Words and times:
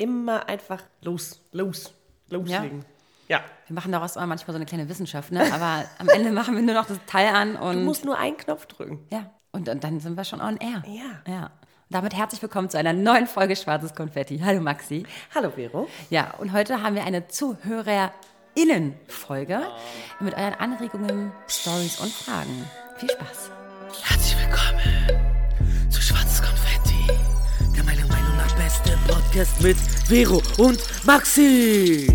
immer 0.00 0.48
einfach 0.48 0.82
los, 1.02 1.40
los, 1.52 1.94
loslegen. 2.28 2.84
Ja. 3.28 3.42
Wir 3.66 3.74
machen 3.74 3.92
daraus 3.92 4.16
immer 4.16 4.26
manchmal 4.26 4.54
so 4.54 4.56
eine 4.56 4.66
kleine 4.66 4.88
Wissenschaft, 4.88 5.30
ne? 5.30 5.52
aber 5.52 5.84
am 5.98 6.08
Ende 6.08 6.32
machen 6.40 6.56
wir 6.56 6.62
nur 6.62 6.74
noch 6.74 6.86
das 6.86 6.98
Teil 7.06 7.28
an 7.28 7.54
und. 7.54 7.76
Du 7.76 7.82
musst 7.82 8.04
nur 8.04 8.18
einen 8.18 8.36
Knopf 8.36 8.66
drücken. 8.66 9.06
Ja, 9.12 9.30
und, 9.52 9.68
und 9.68 9.84
dann 9.84 10.00
sind 10.00 10.16
wir 10.16 10.24
schon 10.24 10.40
on 10.40 10.56
air. 10.56 10.82
Ja. 10.86 11.22
Ja. 11.32 11.50
Damit 11.90 12.16
herzlich 12.16 12.40
willkommen 12.40 12.70
zu 12.70 12.78
einer 12.78 12.92
neuen 12.92 13.26
Folge 13.26 13.56
Schwarzes 13.56 13.94
Konfetti. 13.94 14.38
Hallo 14.38 14.60
Maxi. 14.60 15.04
Hallo 15.34 15.50
Vero. 15.50 15.88
Ja, 16.08 16.34
und 16.38 16.52
heute 16.52 16.82
haben 16.82 16.94
wir 16.94 17.04
eine 17.04 17.28
ZuhörerInnen-Folge 17.28 19.60
mit 20.20 20.34
euren 20.34 20.54
Anregungen, 20.54 21.32
Stories 21.48 22.00
und 22.00 22.12
Fragen. 22.12 22.64
Viel 22.96 23.10
Spaß. 23.10 23.50
Podcast 29.10 29.60
mit 29.60 29.76
Vero 30.06 30.40
und 30.58 30.78
Maxi. 31.04 32.06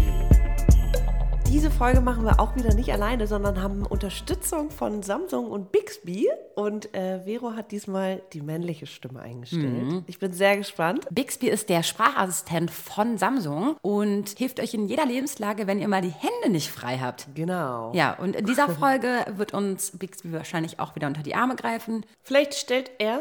Diese 1.49 1.69
Folge 1.69 1.99
machen 1.99 2.23
wir 2.23 2.39
auch 2.39 2.55
wieder 2.55 2.73
nicht 2.73 2.89
alleine, 2.93 3.27
sondern 3.27 3.61
haben 3.61 3.85
Unterstützung 3.85 4.71
von 4.71 5.03
Samsung 5.03 5.51
und 5.51 5.73
Bixby. 5.73 6.29
Und 6.55 6.93
äh, 6.95 7.19
Vero 7.25 7.51
hat 7.51 7.71
diesmal 7.71 8.21
die 8.31 8.39
männliche 8.39 8.87
Stimme 8.87 9.19
eingestellt. 9.19 10.03
Ich 10.07 10.19
bin 10.19 10.31
sehr 10.31 10.55
gespannt. 10.55 11.05
Bixby 11.11 11.49
ist 11.49 11.67
der 11.67 11.83
Sprachassistent 11.83 12.71
von 12.71 13.17
Samsung 13.17 13.75
und 13.81 14.29
hilft 14.37 14.61
euch 14.61 14.73
in 14.73 14.87
jeder 14.87 15.05
Lebenslage, 15.05 15.67
wenn 15.67 15.79
ihr 15.79 15.89
mal 15.89 16.01
die 16.01 16.13
Hände 16.13 16.49
nicht 16.49 16.71
frei 16.71 16.99
habt. 16.99 17.27
Genau. 17.35 17.91
Ja, 17.93 18.13
und 18.13 18.37
in 18.37 18.45
dieser 18.45 18.69
Folge 18.79 19.25
wird 19.35 19.53
uns 19.53 19.91
Bixby 19.97 20.31
wahrscheinlich 20.31 20.79
auch 20.79 20.95
wieder 20.95 21.07
unter 21.07 21.23
die 21.23 21.35
Arme 21.35 21.57
greifen. 21.57 22.05
Vielleicht 22.23 22.53
stellt 22.53 22.89
er 22.99 23.19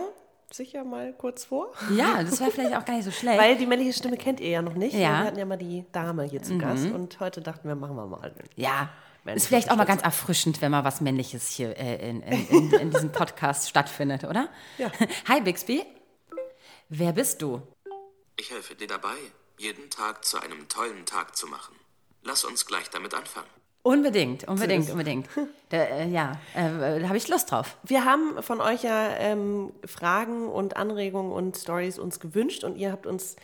sich 0.57 0.73
ja 0.73 0.85
mal 0.85 1.13
kurz 1.13 1.45
vor. 1.45 1.73
Ja, 1.91 2.23
das 2.23 2.41
wäre 2.41 2.51
vielleicht 2.51 2.77
auch 2.77 2.85
gar 2.85 2.95
nicht 2.95 3.05
so 3.05 3.11
schlecht. 3.11 3.39
Weil 3.39 3.57
die 3.57 3.67
männliche 3.67 3.93
Stimme 3.93 4.17
kennt 4.17 4.41
ihr 4.41 4.51
ja 4.51 4.63
noch 4.63 4.75
nicht. 4.75 4.95
Ja. 4.95 5.01
Wir 5.01 5.19
hatten 5.19 5.39
ja 5.39 5.45
mal 5.45 5.59
die 5.59 5.85
Dame 5.93 6.25
hier 6.25 6.43
zu 6.43 6.59
Gast. 6.59 6.87
Und 6.87 7.19
heute 7.21 7.41
dachten 7.41 7.69
wir, 7.69 7.75
machen 7.75 7.97
wir 7.97 8.07
mal. 8.07 8.33
ja, 8.57 8.91
ist 9.25 9.45
ich 9.45 9.49
vielleicht 9.49 9.71
auch 9.71 9.77
mal 9.77 9.85
ganz 9.85 10.03
erfrischend, 10.03 10.61
wenn 10.61 10.71
mal 10.71 10.85
was 10.85 11.01
Männliches 11.01 11.49
hier 11.49 11.77
äh, 11.79 12.09
in, 12.09 12.21
in, 12.23 12.49
in, 12.49 12.73
in 12.73 12.91
diesem 12.91 13.11
Podcast 13.11 13.69
stattfindet, 13.69 14.25
oder? 14.25 14.49
Ja. 14.79 14.91
Hi 15.29 15.41
Bixby, 15.41 15.85
wer 16.89 17.13
bist 17.13 17.41
du? 17.41 17.63
Ich 18.37 18.51
helfe 18.51 18.75
dir 18.75 18.89
dabei, 18.89 19.17
jeden 19.59 19.89
Tag 19.91 20.25
zu 20.25 20.39
einem 20.39 20.69
tollen 20.69 21.07
Tag 21.07 21.37
zu 21.37 21.47
machen. 21.47 21.75
Lass 22.23 22.45
uns 22.45 22.67
gleich 22.67 22.91
damit 22.91 23.15
anfangen. 23.15 23.49
Unbedingt, 23.85 24.49
unbedingt, 24.49 24.91
unbedingt. 24.91 25.29
Da, 25.71 25.79
äh, 25.79 26.09
ja, 26.09 26.33
äh, 26.55 27.01
da 27.01 27.09
habe 27.09 27.17
ich 27.17 27.29
Lust 27.29 27.51
drauf. 27.51 27.77
Wir 27.83 28.05
haben 28.05 28.43
von 28.43 28.61
euch 28.61 28.83
ja 28.85 29.09
ähm, 29.19 29.73
Fragen 29.85 30.49
und 30.49 30.77
Anregungen 30.77 31.33
und 31.33 31.57
Stories 31.57 31.99
uns 31.99 32.21
gewünscht 32.21 32.65
und 32.65 32.77
ihr 32.77 32.93
habt 32.93 33.07
uns 33.07 33.37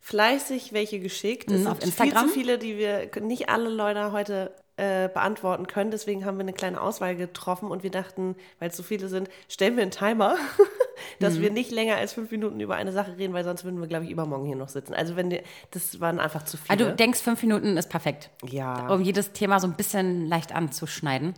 fleißig 0.00 0.72
welche 0.72 1.00
geschickt. 1.00 1.50
Es 1.50 1.62
Mhm, 1.62 1.66
auf 1.68 1.82
Instagram. 1.82 2.24
viel 2.24 2.28
zu 2.28 2.34
viele, 2.34 2.58
die 2.58 2.76
wir 2.76 3.10
nicht 3.20 3.48
alle 3.48 3.68
Leute 3.68 4.12
heute 4.12 4.54
äh, 4.80 5.08
beantworten 5.12 5.66
können. 5.66 5.90
Deswegen 5.90 6.24
haben 6.24 6.38
wir 6.38 6.42
eine 6.42 6.52
kleine 6.52 6.80
Auswahl 6.80 7.14
getroffen 7.16 7.70
und 7.70 7.82
wir 7.82 7.90
dachten, 7.90 8.34
weil 8.58 8.70
es 8.70 8.76
so 8.76 8.82
viele 8.82 9.08
sind, 9.08 9.28
stellen 9.48 9.76
wir 9.76 9.82
einen 9.82 9.90
Timer, 9.90 10.36
dass 11.20 11.34
Mhm. 11.36 11.42
wir 11.42 11.50
nicht 11.50 11.70
länger 11.70 11.96
als 11.96 12.14
fünf 12.14 12.30
Minuten 12.30 12.60
über 12.60 12.76
eine 12.76 12.92
Sache 12.92 13.16
reden, 13.18 13.32
weil 13.34 13.44
sonst 13.44 13.64
würden 13.64 13.80
wir, 13.80 13.86
glaube 13.88 14.04
ich, 14.06 14.10
übermorgen 14.10 14.46
hier 14.46 14.56
noch 14.56 14.68
sitzen. 14.70 14.94
Also 14.94 15.16
wenn 15.16 15.30
die, 15.30 15.40
das 15.70 16.00
waren 16.00 16.18
einfach 16.18 16.44
zu 16.44 16.56
viele. 16.56 16.70
Also 16.70 16.84
du 16.90 16.96
denkst, 16.96 17.20
fünf 17.20 17.42
Minuten 17.42 17.76
ist 17.76 17.90
perfekt. 17.90 18.30
Ja. 18.44 18.88
Um 18.88 19.02
jedes 19.02 19.32
Thema 19.32 19.60
so 19.60 19.66
ein 19.66 19.74
bisschen 19.74 20.26
leicht 20.26 20.54
anzuschneiden. 20.54 21.34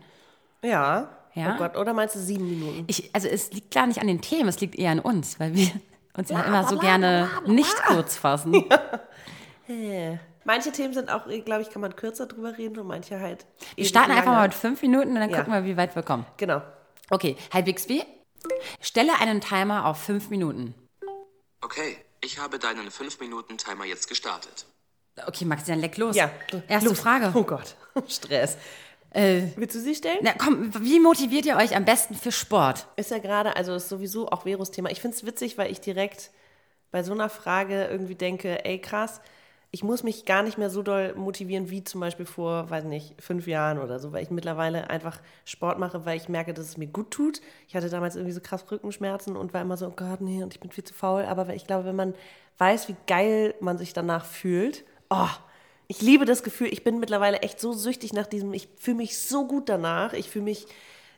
ja. 0.62 1.08
Ja? 1.34 1.54
Oh 1.54 1.58
Gott, 1.58 1.78
oder 1.78 1.94
meinst 1.94 2.14
du 2.14 2.18
sieben 2.18 2.46
Minuten? 2.46 2.84
Ich, 2.88 3.08
also 3.14 3.26
es 3.26 3.50
liegt 3.52 3.72
gar 3.72 3.86
nicht 3.86 4.02
an 4.02 4.06
den 4.06 4.20
Themen, 4.20 4.50
es 4.50 4.60
liegt 4.60 4.74
eher 4.78 4.90
an 4.90 4.98
uns, 4.98 5.40
weil 5.40 5.54
wir 5.54 5.68
uns 6.14 6.28
ja, 6.28 6.42
immer 6.42 6.68
so 6.68 6.76
gerne 6.78 7.26
nicht 7.46 7.74
kurz 7.86 8.18
fassen. 8.18 8.62
Manche 10.44 10.72
Themen 10.72 10.92
sind 10.94 11.10
auch, 11.10 11.26
glaube 11.44 11.62
ich, 11.62 11.70
kann 11.70 11.80
man 11.82 11.94
kürzer 11.96 12.26
drüber 12.26 12.56
reden 12.58 12.78
und 12.78 12.86
manche 12.86 13.20
halt. 13.20 13.46
Wir 13.76 13.84
starten 13.84 14.10
einfach 14.12 14.32
mal 14.32 14.42
mit 14.48 14.54
fünf 14.54 14.82
Minuten 14.82 15.10
und 15.10 15.16
dann 15.20 15.30
Ja. 15.30 15.38
gucken 15.38 15.52
wir, 15.52 15.64
wie 15.64 15.76
weit 15.76 15.94
wir 15.94 16.02
kommen. 16.02 16.26
Genau. 16.36 16.62
Okay, 17.10 17.36
hi 17.52 17.62
Bixby. 17.62 18.02
Stelle 18.80 19.12
einen 19.20 19.40
Timer 19.40 19.86
auf 19.86 19.98
fünf 20.02 20.30
Minuten. 20.30 20.74
Okay, 21.60 21.96
ich 22.20 22.38
habe 22.40 22.58
deinen 22.58 22.88
5-Minuten-Timer 22.88 23.84
jetzt 23.84 24.08
gestartet. 24.08 24.66
Okay, 25.26 25.44
Maxi, 25.44 25.66
dann 25.70 25.80
leck 25.80 25.96
los. 25.96 26.16
Ja. 26.16 26.30
Erste 26.68 26.88
Los. 26.88 27.00
Frage. 27.00 27.30
Oh 27.34 27.44
Gott. 27.44 27.76
Stress. 28.08 28.56
Äh, 29.10 29.42
Willst 29.56 29.74
du 29.76 29.80
sie 29.80 29.94
stellen? 29.94 30.18
na 30.22 30.32
komm, 30.32 30.72
wie 30.82 30.98
motiviert 30.98 31.44
ihr 31.44 31.56
euch 31.56 31.76
am 31.76 31.84
besten 31.84 32.14
für 32.14 32.32
Sport? 32.32 32.86
Ist 32.96 33.10
ja 33.10 33.18
gerade, 33.18 33.54
also 33.56 33.74
ist 33.74 33.90
sowieso 33.90 34.28
auch 34.30 34.44
Veros 34.44 34.70
Thema. 34.70 34.90
Ich 34.90 35.00
finde 35.02 35.16
es 35.16 35.26
witzig, 35.26 35.58
weil 35.58 35.70
ich 35.70 35.80
direkt 35.82 36.30
bei 36.90 37.02
so 37.02 37.12
einer 37.12 37.28
Frage 37.28 37.84
irgendwie 37.90 38.14
denke, 38.14 38.64
ey 38.64 38.80
krass, 38.80 39.20
ich 39.74 39.82
muss 39.82 40.02
mich 40.02 40.26
gar 40.26 40.42
nicht 40.42 40.58
mehr 40.58 40.68
so 40.68 40.82
doll 40.82 41.14
motivieren 41.14 41.70
wie 41.70 41.82
zum 41.82 42.02
Beispiel 42.02 42.26
vor, 42.26 42.68
weiß 42.68 42.84
nicht, 42.84 43.14
fünf 43.18 43.46
Jahren 43.46 43.78
oder 43.78 43.98
so, 43.98 44.12
weil 44.12 44.22
ich 44.22 44.30
mittlerweile 44.30 44.90
einfach 44.90 45.18
Sport 45.46 45.78
mache, 45.78 46.04
weil 46.04 46.18
ich 46.18 46.28
merke, 46.28 46.52
dass 46.52 46.66
es 46.66 46.76
mir 46.76 46.88
gut 46.88 47.10
tut. 47.10 47.40
Ich 47.68 47.74
hatte 47.74 47.88
damals 47.88 48.14
irgendwie 48.14 48.34
so 48.34 48.42
krass 48.42 48.70
Rückenschmerzen 48.70 49.34
und 49.34 49.54
war 49.54 49.62
immer 49.62 49.78
so, 49.78 49.86
oh 49.86 49.94
Gott, 49.96 50.20
nee, 50.20 50.42
und 50.42 50.52
ich 50.52 50.60
bin 50.60 50.70
viel 50.70 50.84
zu 50.84 50.92
faul. 50.92 51.24
Aber 51.24 51.48
ich 51.54 51.66
glaube, 51.66 51.86
wenn 51.86 51.96
man 51.96 52.14
weiß, 52.58 52.88
wie 52.88 52.96
geil 53.06 53.54
man 53.60 53.78
sich 53.78 53.94
danach 53.94 54.26
fühlt, 54.26 54.84
oh, 55.08 55.30
ich 55.88 56.02
liebe 56.02 56.26
das 56.26 56.42
Gefühl, 56.42 56.68
ich 56.70 56.84
bin 56.84 57.00
mittlerweile 57.00 57.38
echt 57.38 57.58
so 57.58 57.72
süchtig 57.72 58.12
nach 58.12 58.26
diesem, 58.26 58.52
ich 58.52 58.68
fühle 58.76 58.98
mich 58.98 59.18
so 59.18 59.46
gut 59.46 59.70
danach, 59.70 60.12
ich 60.12 60.28
fühle 60.28 60.44
mich, 60.44 60.66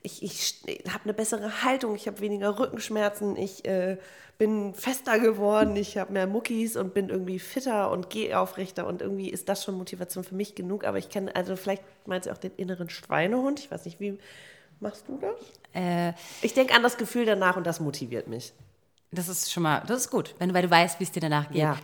ich, 0.02 0.22
ich 0.22 0.62
habe 0.88 1.04
eine 1.04 1.14
bessere 1.14 1.64
Haltung, 1.64 1.96
ich 1.96 2.06
habe 2.06 2.20
weniger 2.20 2.56
Rückenschmerzen, 2.56 3.36
ich 3.36 3.64
äh, 3.64 3.98
bin 4.38 4.74
fester 4.74 5.18
geworden, 5.18 5.76
ich 5.76 5.96
habe 5.96 6.12
mehr 6.12 6.26
Muckis 6.26 6.76
und 6.76 6.92
bin 6.94 7.08
irgendwie 7.08 7.38
fitter 7.38 7.90
und 7.90 8.10
gehe 8.10 8.38
aufrechter 8.38 8.86
und 8.86 9.00
irgendwie 9.02 9.30
ist 9.30 9.48
das 9.48 9.64
schon 9.64 9.76
Motivation 9.76 10.24
für 10.24 10.34
mich 10.34 10.54
genug, 10.54 10.84
aber 10.84 10.98
ich 10.98 11.08
kenne, 11.08 11.34
also 11.36 11.56
vielleicht 11.56 11.82
meinst 12.06 12.26
du 12.26 12.32
auch 12.32 12.38
den 12.38 12.52
inneren 12.56 12.90
Schweinehund, 12.90 13.60
ich 13.60 13.70
weiß 13.70 13.84
nicht, 13.84 14.00
wie 14.00 14.18
machst 14.80 15.04
du 15.08 15.18
das? 15.20 15.34
Äh, 15.72 16.12
Ich 16.42 16.54
denke 16.54 16.74
an 16.74 16.82
das 16.82 16.96
Gefühl 16.96 17.26
danach 17.26 17.56
und 17.56 17.66
das 17.66 17.80
motiviert 17.80 18.26
mich. 18.28 18.52
das 19.12 19.28
ist 19.28 19.52
schon 19.52 19.62
mal, 19.62 19.82
das 19.86 20.00
ist 20.00 20.10
gut, 20.10 20.34
wenn 20.38 20.48
du, 20.48 20.54
weil 20.54 20.62
du 20.62 20.70
weißt, 20.70 20.98
wie 20.98 21.04
es 21.04 21.12
dir 21.12 21.20
danach 21.20 21.48
geht. 21.48 21.58
Ja. 21.62 21.76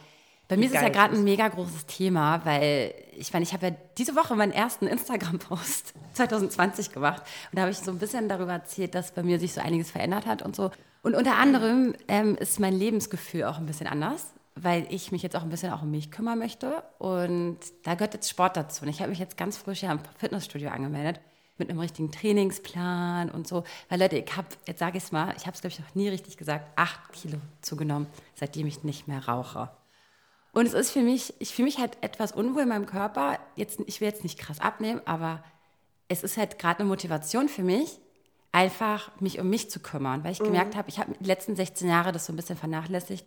Bei 0.48 0.56
mir 0.56 0.66
ist 0.66 0.74
es 0.74 0.82
ja 0.82 0.88
gerade 0.88 1.14
ein 1.14 1.22
mega 1.22 1.46
großes 1.46 1.86
Thema, 1.86 2.44
weil 2.44 2.92
ich 3.16 3.32
meine, 3.32 3.44
ich 3.44 3.52
habe 3.52 3.68
ja 3.68 3.76
diese 3.96 4.16
Woche 4.16 4.34
meinen 4.34 4.50
ersten 4.50 4.88
Instagram-Post 4.88 5.94
2020 6.14 6.90
gemacht 6.90 7.22
und 7.52 7.56
da 7.56 7.62
habe 7.62 7.70
ich 7.70 7.78
so 7.78 7.92
ein 7.92 7.98
bisschen 8.00 8.28
darüber 8.28 8.54
erzählt, 8.54 8.96
dass 8.96 9.12
bei 9.12 9.22
mir 9.22 9.38
sich 9.38 9.52
so 9.52 9.60
einiges 9.60 9.92
verändert 9.92 10.26
hat 10.26 10.42
und 10.42 10.56
so. 10.56 10.72
Und 11.02 11.14
unter 11.14 11.36
anderem 11.36 11.94
ähm, 12.08 12.36
ist 12.36 12.60
mein 12.60 12.74
Lebensgefühl 12.74 13.44
auch 13.44 13.58
ein 13.58 13.66
bisschen 13.66 13.86
anders, 13.86 14.34
weil 14.54 14.86
ich 14.90 15.12
mich 15.12 15.22
jetzt 15.22 15.36
auch 15.36 15.42
ein 15.42 15.48
bisschen 15.48 15.72
auch 15.72 15.82
um 15.82 15.90
mich 15.90 16.10
kümmern 16.10 16.38
möchte 16.38 16.82
und 16.98 17.58
da 17.84 17.94
gehört 17.94 18.14
jetzt 18.14 18.28
Sport 18.28 18.56
dazu. 18.56 18.84
Und 18.84 18.90
ich 18.90 19.00
habe 19.00 19.10
mich 19.10 19.18
jetzt 19.18 19.36
ganz 19.36 19.56
frisch 19.56 19.82
ja 19.82 19.92
im 19.92 20.00
Fitnessstudio 20.18 20.70
angemeldet 20.70 21.20
mit 21.56 21.70
einem 21.70 21.78
richtigen 21.78 22.10
Trainingsplan 22.10 23.30
und 23.30 23.46
so. 23.46 23.64
Weil 23.88 24.00
Leute, 24.00 24.16
ich 24.16 24.36
habe, 24.36 24.48
jetzt 24.66 24.80
sage 24.80 24.98
ich 24.98 25.04
es 25.04 25.12
mal, 25.12 25.34
ich 25.36 25.46
habe 25.46 25.54
es 25.54 25.60
glaube 25.60 25.72
ich 25.72 25.80
noch 25.80 25.94
nie 25.94 26.08
richtig 26.08 26.36
gesagt, 26.36 26.66
acht 26.76 27.12
Kilo 27.12 27.38
zugenommen, 27.60 28.06
seitdem 28.34 28.66
ich 28.66 28.82
nicht 28.82 29.08
mehr 29.08 29.26
rauche. 29.26 29.70
Und 30.52 30.66
es 30.66 30.74
ist 30.74 30.90
für 30.90 31.02
mich, 31.02 31.34
ich 31.38 31.54
fühle 31.54 31.66
mich 31.66 31.78
halt 31.78 31.96
etwas 32.00 32.32
unwohl 32.32 32.62
in 32.62 32.68
meinem 32.68 32.86
Körper. 32.86 33.38
Jetzt, 33.54 33.80
ich 33.86 34.00
will 34.00 34.08
jetzt 34.08 34.24
nicht 34.24 34.38
krass 34.38 34.60
abnehmen, 34.60 35.00
aber 35.04 35.44
es 36.08 36.24
ist 36.24 36.36
halt 36.36 36.58
gerade 36.58 36.80
eine 36.80 36.88
Motivation 36.88 37.48
für 37.48 37.62
mich, 37.62 38.00
einfach 38.52 39.10
mich 39.20 39.38
um 39.40 39.48
mich 39.48 39.70
zu 39.70 39.80
kümmern, 39.80 40.24
weil 40.24 40.32
ich 40.32 40.38
gemerkt 40.40 40.76
habe, 40.76 40.88
ich 40.88 40.98
habe 40.98 41.12
die 41.18 41.24
letzten 41.26 41.56
16 41.56 41.88
Jahre 41.88 42.12
das 42.12 42.26
so 42.26 42.32
ein 42.32 42.36
bisschen 42.36 42.56
vernachlässigt, 42.56 43.24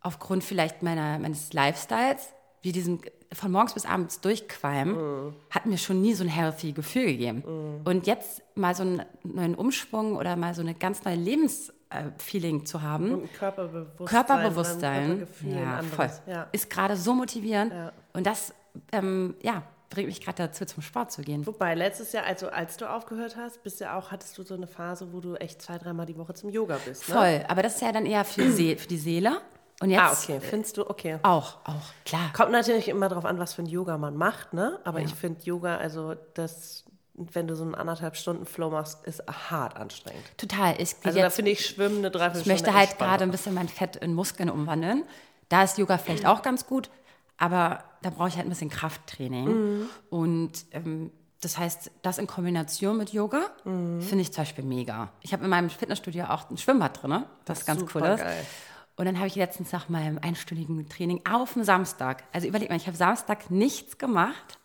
aufgrund 0.00 0.44
vielleicht 0.44 0.82
meiner, 0.82 1.18
meines 1.18 1.52
Lifestyles, 1.52 2.32
wie 2.62 2.72
diesem 2.72 3.00
von 3.32 3.50
morgens 3.50 3.74
bis 3.74 3.86
abends 3.86 4.20
durchqualmen, 4.20 5.34
hat 5.50 5.66
mir 5.66 5.78
schon 5.78 6.00
nie 6.00 6.14
so 6.14 6.22
ein 6.22 6.28
healthy 6.28 6.72
Gefühl 6.72 7.06
gegeben. 7.06 7.82
Und 7.84 8.06
jetzt 8.06 8.42
mal 8.54 8.74
so 8.74 8.82
einen 8.82 9.02
neuen 9.24 9.56
Umschwung 9.56 10.16
oder 10.16 10.36
mal 10.36 10.54
so 10.54 10.62
eine 10.62 10.74
ganz 10.74 11.04
neue 11.04 11.16
Lebensfeeling 11.16 12.64
zu 12.66 12.82
haben, 12.82 13.14
Und 13.14 13.34
Körperbewusstsein. 13.34 14.06
Körperbewusstsein, 14.06 15.06
Körpergefühl, 15.06 15.54
ja, 15.54 15.82
voll. 15.82 16.10
Ja. 16.28 16.46
ist 16.52 16.70
gerade 16.70 16.96
so 16.96 17.14
motivierend. 17.14 17.72
Ja. 17.72 17.92
Und 18.12 18.26
das, 18.26 18.54
ähm, 18.92 19.34
ja, 19.42 19.64
bringt 19.90 20.08
mich 20.08 20.20
gerade 20.20 20.42
dazu, 20.44 20.64
zum 20.64 20.82
Sport 20.82 21.12
zu 21.12 21.22
gehen. 21.22 21.46
Wobei, 21.46 21.74
letztes 21.74 22.12
Jahr, 22.12 22.24
also 22.24 22.48
als 22.48 22.76
du 22.76 22.90
aufgehört 22.90 23.36
hast, 23.36 23.62
bist 23.62 23.80
ja 23.80 23.96
auch, 23.98 24.10
hattest 24.10 24.36
du 24.38 24.42
so 24.42 24.54
eine 24.54 24.66
Phase, 24.66 25.12
wo 25.12 25.20
du 25.20 25.34
echt 25.36 25.62
zwei, 25.62 25.78
dreimal 25.78 26.06
die 26.06 26.16
Woche 26.16 26.34
zum 26.34 26.50
Yoga 26.50 26.78
bist, 26.84 27.08
ne? 27.08 27.14
Voll, 27.14 27.44
aber 27.48 27.62
das 27.62 27.76
ist 27.76 27.82
ja 27.82 27.92
dann 27.92 28.06
eher 28.06 28.24
für, 28.24 28.50
See, 28.50 28.76
für 28.76 28.88
die 28.88 28.98
Seele. 28.98 29.40
Und 29.80 29.90
jetzt 29.90 30.00
Ah, 30.00 30.12
okay. 30.12 30.40
Findest 30.40 30.78
du, 30.78 30.88
okay. 30.88 31.18
auch, 31.22 31.58
auch, 31.64 31.92
klar. 32.04 32.32
Kommt 32.34 32.50
natürlich 32.50 32.88
immer 32.88 33.08
darauf 33.08 33.26
an, 33.26 33.38
was 33.38 33.54
für 33.54 33.62
ein 33.62 33.66
Yoga 33.66 33.98
man 33.98 34.16
macht, 34.16 34.54
ne? 34.54 34.80
Aber 34.84 35.00
ich 35.00 35.14
finde 35.14 35.42
Yoga, 35.44 35.76
also 35.76 36.14
das, 36.32 36.84
wenn 37.14 37.46
du 37.46 37.54
so 37.54 37.62
einen 37.64 37.74
anderthalb 37.74 38.16
Stunden 38.16 38.46
Flow 38.46 38.70
machst, 38.70 39.04
ist 39.04 39.22
hart 39.26 39.76
anstrengend. 39.76 40.24
Total. 40.38 40.74
Ich, 40.80 40.96
Also 41.04 41.18
da 41.18 41.26
jetzt, 41.26 41.36
finde 41.36 41.50
ich 41.50 41.66
Schwimmen 41.66 41.98
eine 41.98 42.06
ich 42.06 42.12
Dreiviertelstunde 42.12 42.52
möchte 42.52 42.74
halt 42.74 42.98
gerade 42.98 43.24
ein 43.24 43.30
bisschen 43.30 43.52
mein 43.52 43.68
Fett 43.68 43.96
in 43.96 44.14
Muskeln 44.14 44.48
umwandeln. 44.48 45.04
Da 45.50 45.62
ist 45.62 45.76
Yoga 45.76 45.98
vielleicht 45.98 46.26
auch 46.26 46.40
ganz 46.42 46.66
gut, 46.66 46.90
aber 47.38 47.84
da 48.02 48.10
brauche 48.10 48.28
ich 48.28 48.36
halt 48.36 48.46
ein 48.46 48.50
bisschen 48.50 48.70
Krafttraining. 48.70 49.88
Und 50.10 50.52
ähm, 50.72 51.10
das 51.40 51.58
heißt, 51.58 51.90
das 52.02 52.18
in 52.18 52.26
Kombination 52.26 52.96
mit 52.96 53.12
Yoga 53.12 53.42
finde 53.64 54.20
ich 54.20 54.32
zum 54.32 54.42
Beispiel 54.42 54.64
mega. 54.64 55.12
Ich 55.20 55.32
habe 55.32 55.44
in 55.44 55.50
meinem 55.50 55.70
Fitnessstudio 55.70 56.24
auch 56.24 56.50
ein 56.50 56.56
Schwimmbad 56.56 57.02
drin, 57.02 57.24
was 57.44 57.66
ganz 57.66 57.84
cool 57.94 58.02
ist. 58.02 58.24
Und 58.96 59.04
dann 59.04 59.18
habe 59.18 59.26
ich 59.26 59.34
letztens 59.34 59.72
nach 59.72 59.90
meinem 59.90 60.18
einstündigen 60.18 60.88
Training 60.88 61.20
auf 61.30 61.52
dem 61.52 61.64
Samstag, 61.64 62.24
also 62.32 62.48
überleg 62.48 62.70
mal, 62.70 62.76
ich 62.76 62.86
habe 62.86 62.96
Samstag 62.96 63.50
nichts 63.50 63.98
gemacht 63.98 64.58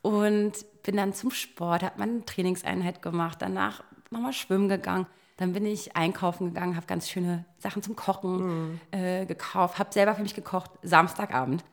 und 0.00 0.52
bin 0.84 0.96
dann 0.96 1.12
zum 1.12 1.32
Sport, 1.32 1.82
habe 1.82 1.98
meine 1.98 2.24
Trainingseinheit 2.24 3.02
gemacht, 3.02 3.38
danach 3.42 3.82
nochmal 4.10 4.32
schwimmen 4.32 4.68
gegangen. 4.68 5.06
Dann 5.38 5.52
bin 5.52 5.66
ich 5.66 5.96
einkaufen 5.96 6.54
gegangen, 6.54 6.76
habe 6.76 6.86
ganz 6.86 7.10
schöne 7.10 7.44
Sachen 7.58 7.82
zum 7.82 7.96
Kochen 7.96 8.80
äh, 8.92 9.26
gekauft, 9.26 9.80
habe 9.80 9.92
selber 9.92 10.14
für 10.14 10.22
mich 10.22 10.36
gekocht, 10.36 10.70
Samstagabend. 10.82 11.64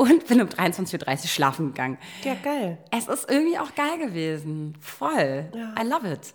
Und 0.00 0.28
bin 0.28 0.40
um 0.40 0.46
23.30 0.46 1.08
Uhr 1.10 1.16
schlafen 1.26 1.66
gegangen. 1.68 1.98
Ja, 2.22 2.34
geil. 2.42 2.78
Es 2.96 3.08
ist 3.08 3.28
irgendwie 3.28 3.58
auch 3.58 3.74
geil 3.74 3.98
gewesen. 3.98 4.76
Voll. 4.80 5.50
I 5.54 5.82
love 5.84 6.08
it. 6.10 6.34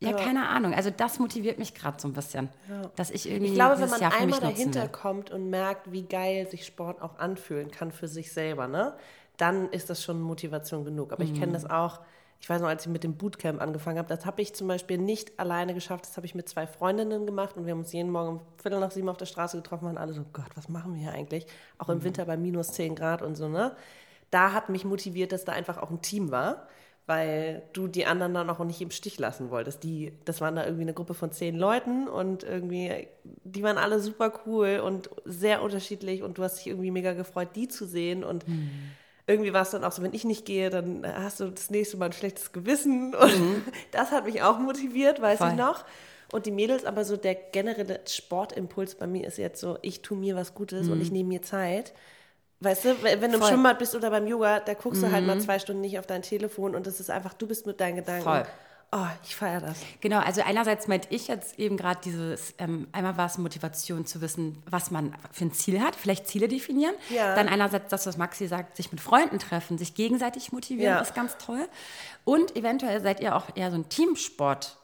Ja, 0.00 0.12
keine 0.12 0.48
Ahnung. 0.48 0.74
Also 0.74 0.90
das 0.90 1.18
motiviert 1.20 1.58
mich 1.58 1.72
gerade 1.72 2.00
so 2.00 2.08
ein 2.08 2.12
bisschen, 2.14 2.48
dass 2.96 3.10
ich 3.12 3.28
irgendwie 3.28 3.46
Ich 3.50 3.54
glaube, 3.54 3.80
wenn 3.80 3.88
man 3.90 4.00
Jahr 4.00 4.12
einmal 4.20 4.40
dahinter 4.40 4.82
will. 4.82 4.88
kommt 4.88 5.30
und 5.30 5.48
merkt, 5.50 5.90
wie 5.92 6.02
geil 6.02 6.48
sich 6.50 6.66
Sport 6.66 7.00
auch 7.00 7.18
anfühlen 7.18 7.70
kann 7.70 7.92
für 7.92 8.08
sich 8.08 8.32
selber, 8.32 8.66
ne, 8.68 8.94
dann 9.36 9.70
ist 9.70 9.88
das 9.88 10.02
schon 10.02 10.20
Motivation 10.20 10.84
genug. 10.84 11.12
Aber 11.12 11.22
ich 11.22 11.32
kenne 11.32 11.46
Mhm. 11.46 11.52
das 11.52 11.70
auch, 11.70 12.00
ich 12.40 12.48
weiß 12.50 12.60
noch, 12.60 12.68
als 12.68 12.84
ich 12.86 12.92
mit 12.92 13.02
dem 13.02 13.16
Bootcamp 13.16 13.60
angefangen 13.60 13.98
habe, 13.98 14.08
das 14.08 14.26
habe 14.26 14.42
ich 14.42 14.54
zum 14.54 14.68
Beispiel 14.68 14.98
nicht 14.98 15.38
alleine 15.38 15.74
geschafft, 15.74 16.04
das 16.06 16.16
habe 16.16 16.26
ich 16.26 16.34
mit 16.34 16.48
zwei 16.48 16.66
Freundinnen 16.66 17.26
gemacht 17.26 17.56
und 17.56 17.64
wir 17.66 17.72
haben 17.72 17.80
uns 17.80 17.92
jeden 17.92 18.10
Morgen 18.10 18.28
um 18.28 18.40
Viertel 18.60 18.78
nach 18.80 18.90
sieben 18.90 19.08
auf 19.08 19.16
der 19.16 19.26
Straße 19.26 19.56
getroffen 19.56 19.88
und 19.88 19.98
alle 19.98 20.12
so, 20.12 20.24
Gott, 20.32 20.50
was 20.54 20.68
machen 20.68 20.94
wir 20.94 21.00
hier 21.00 21.12
eigentlich? 21.12 21.46
Auch 21.78 21.88
Mhm. 21.88 21.94
im 21.94 22.04
Winter 22.04 22.24
bei 22.26 22.36
minus 22.36 22.68
10 22.72 22.94
Grad 22.94 23.22
und 23.22 23.34
so, 23.36 23.48
ne? 23.48 23.74
Da 24.30 24.52
hat 24.52 24.68
mich 24.68 24.84
motiviert, 24.84 25.32
dass 25.32 25.44
da 25.44 25.52
einfach 25.52 25.78
auch 25.78 25.90
ein 25.90 26.02
Team 26.02 26.30
war 26.30 26.68
weil 27.08 27.62
du 27.72 27.86
die 27.86 28.04
anderen 28.04 28.34
dann 28.34 28.50
auch 28.50 28.58
nicht 28.64 28.80
im 28.80 28.90
Stich 28.90 29.16
lassen 29.20 29.50
wolltest. 29.50 29.84
Die, 29.84 30.12
das 30.24 30.40
waren 30.40 30.56
da 30.56 30.64
irgendwie 30.64 30.82
eine 30.82 30.92
Gruppe 30.92 31.14
von 31.14 31.30
zehn 31.30 31.54
Leuten 31.54 32.08
und 32.08 32.42
irgendwie, 32.42 33.06
die 33.44 33.62
waren 33.62 33.78
alle 33.78 34.00
super 34.00 34.32
cool 34.44 34.80
und 34.84 35.08
sehr 35.24 35.62
unterschiedlich 35.62 36.24
und 36.24 36.36
du 36.36 36.42
hast 36.42 36.56
dich 36.58 36.66
irgendwie 36.66 36.90
mega 36.90 37.12
gefreut, 37.12 37.50
die 37.54 37.68
zu 37.68 37.86
sehen 37.86 38.24
und 38.24 38.44
irgendwie 39.26 39.52
war 39.52 39.62
es 39.62 39.70
dann 39.70 39.84
auch 39.84 39.92
so, 39.92 40.02
wenn 40.02 40.14
ich 40.14 40.24
nicht 40.24 40.44
gehe, 40.44 40.70
dann 40.70 41.04
hast 41.06 41.40
du 41.40 41.50
das 41.50 41.70
nächste 41.70 41.96
Mal 41.96 42.06
ein 42.06 42.12
schlechtes 42.12 42.52
Gewissen 42.52 43.14
und 43.14 43.62
das 43.90 44.12
hat 44.12 44.24
mich 44.24 44.42
auch 44.42 44.58
motiviert, 44.58 45.20
weiß 45.20 45.38
Voll. 45.38 45.48
ich 45.50 45.54
noch. 45.54 45.84
Und 46.32 46.46
die 46.46 46.50
Mädels, 46.50 46.84
aber 46.84 47.04
so 47.04 47.16
der 47.16 47.34
generelle 47.34 48.00
Sportimpuls 48.06 48.96
bei 48.96 49.06
mir 49.06 49.26
ist 49.26 49.38
jetzt 49.38 49.60
so, 49.60 49.78
ich 49.82 50.02
tue 50.02 50.16
mir 50.18 50.34
was 50.34 50.54
Gutes 50.54 50.88
und 50.88 51.00
ich 51.00 51.12
nehme 51.12 51.28
mir 51.28 51.42
Zeit. 51.42 51.92
Weißt 52.60 52.84
du, 52.84 53.02
wenn 53.02 53.20
du 53.20 53.26
im 53.26 53.40
Voll. 53.40 53.50
Schwimmbad 53.50 53.78
bist 53.78 53.94
oder 53.94 54.10
beim 54.10 54.26
Yoga, 54.26 54.60
da 54.60 54.74
guckst 54.74 55.02
du 55.02 55.12
halt 55.12 55.26
mal 55.26 55.40
zwei 55.40 55.58
Stunden 55.58 55.82
nicht 55.82 55.98
auf 55.98 56.06
dein 56.06 56.22
Telefon 56.22 56.74
und 56.74 56.86
das 56.86 56.98
ist 56.98 57.10
einfach, 57.10 57.34
du 57.34 57.46
bist 57.46 57.66
mit 57.66 57.80
deinen 57.80 57.96
Gedanken. 57.96 58.24
Voll. 58.24 58.46
Oh, 58.92 59.06
ich 59.24 59.34
feiere 59.34 59.60
das. 59.60 59.78
Genau, 60.00 60.20
also 60.20 60.42
einerseits 60.42 60.86
meinte 60.86 61.08
ich 61.10 61.26
jetzt 61.28 61.58
eben 61.58 61.76
gerade 61.76 62.00
dieses, 62.04 62.54
ähm, 62.58 62.86
einmal 62.92 63.16
war 63.16 63.26
es 63.26 63.36
Motivation 63.36 64.06
zu 64.06 64.20
wissen, 64.20 64.62
was 64.70 64.90
man 64.92 65.14
für 65.32 65.44
ein 65.46 65.52
Ziel 65.52 65.80
hat, 65.80 65.96
vielleicht 65.96 66.28
Ziele 66.28 66.46
definieren. 66.46 66.94
Ja. 67.10 67.34
Dann 67.34 67.48
einerseits 67.48 67.88
das, 67.90 68.06
was 68.06 68.16
Maxi 68.16 68.46
sagt, 68.46 68.76
sich 68.76 68.92
mit 68.92 69.00
Freunden 69.00 69.38
treffen, 69.40 69.76
sich 69.76 69.94
gegenseitig 69.94 70.52
motivieren, 70.52 70.94
Ja. 70.94 71.00
ist 71.00 71.14
ganz 71.14 71.36
toll. 71.36 71.68
Und 72.24 72.54
eventuell 72.56 73.02
seid 73.02 73.20
ihr 73.20 73.34
auch 73.34 73.44
eher 73.56 73.70
so 73.70 73.76
ein 73.76 73.88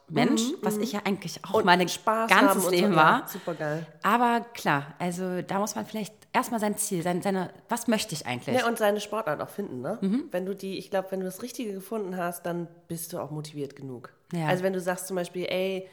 Teamsportmensch, 0.08 0.42
was 0.62 0.76
ich 0.78 0.92
ja 0.92 1.00
eigentlich 1.04 1.44
auch 1.44 1.50
Mhm, 1.50 1.56
Und 1.56 1.64
mein 1.66 1.88
Spaß 1.88 2.30
ganzes 2.30 2.56
und 2.56 2.62
so, 2.62 2.70
Leben 2.70 2.92
ja, 2.92 2.96
war. 2.96 3.28
super 3.28 3.54
geil. 3.54 3.86
Aber 4.02 4.44
klar, 4.54 4.94
also 4.98 5.42
da 5.42 5.58
muss 5.58 5.74
man 5.74 5.86
vielleicht 5.86 6.14
erstmal 6.32 6.60
sein 6.60 6.76
Ziel, 6.76 7.02
sein, 7.02 7.22
seine, 7.22 7.50
was 7.68 7.88
möchte 7.88 8.14
ich 8.14 8.26
eigentlich? 8.26 8.56
Ja, 8.58 8.66
und 8.66 8.78
seine 8.78 9.00
Sportart 9.00 9.40
auch 9.40 9.48
finden, 9.50 9.80
ne? 9.80 9.98
Mhm. 10.00 10.24
Wenn 10.30 10.46
du 10.46 10.54
die, 10.54 10.78
ich 10.78 10.90
glaube, 10.90 11.08
wenn 11.10 11.20
du 11.20 11.26
das 11.26 11.42
Richtige 11.42 11.72
gefunden 11.72 12.16
hast, 12.16 12.44
dann 12.46 12.68
bist 12.88 13.12
du 13.12 13.18
auch 13.18 13.30
motiviert 13.30 13.76
genug. 13.76 14.12
Ja. 14.32 14.46
Also 14.48 14.62
wenn 14.64 14.72
du 14.72 14.80
sagst 14.80 15.06
zum 15.06 15.16
Beispiel, 15.16 15.44
ey, 15.46 15.88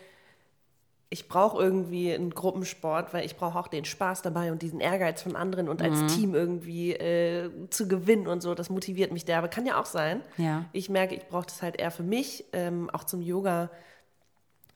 ich 1.11 1.27
brauche 1.27 1.59
irgendwie 1.61 2.13
einen 2.13 2.29
Gruppensport, 2.29 3.13
weil 3.15 3.25
ich 3.25 3.35
brauche 3.35 3.57
auch 3.57 3.67
den 3.67 3.83
Spaß 3.83 4.21
dabei 4.21 4.51
und 4.51 4.61
diesen 4.61 4.79
Ehrgeiz 4.79 5.23
von 5.23 5.35
anderen 5.35 5.67
und 5.67 5.79
Mhm. 5.81 5.85
als 5.85 6.13
Team 6.15 6.35
irgendwie 6.35 6.93
äh, 6.93 7.49
zu 7.71 7.87
gewinnen 7.87 8.27
und 8.27 8.41
so, 8.41 8.53
das 8.53 8.69
motiviert 8.69 9.11
mich 9.11 9.25
der. 9.25 9.39
Aber 9.39 9.47
kann 9.47 9.65
ja 9.65 9.79
auch 9.79 9.87
sein. 9.87 10.21
Ja. 10.37 10.65
Ich 10.71 10.87
merke, 10.87 11.15
ich 11.15 11.25
brauche 11.27 11.45
das 11.47 11.63
halt 11.63 11.77
eher 11.79 11.89
für 11.89 12.03
mich, 12.03 12.45
ähm, 12.53 12.89
auch 12.91 13.03
zum 13.03 13.21
Yoga. 13.21 13.71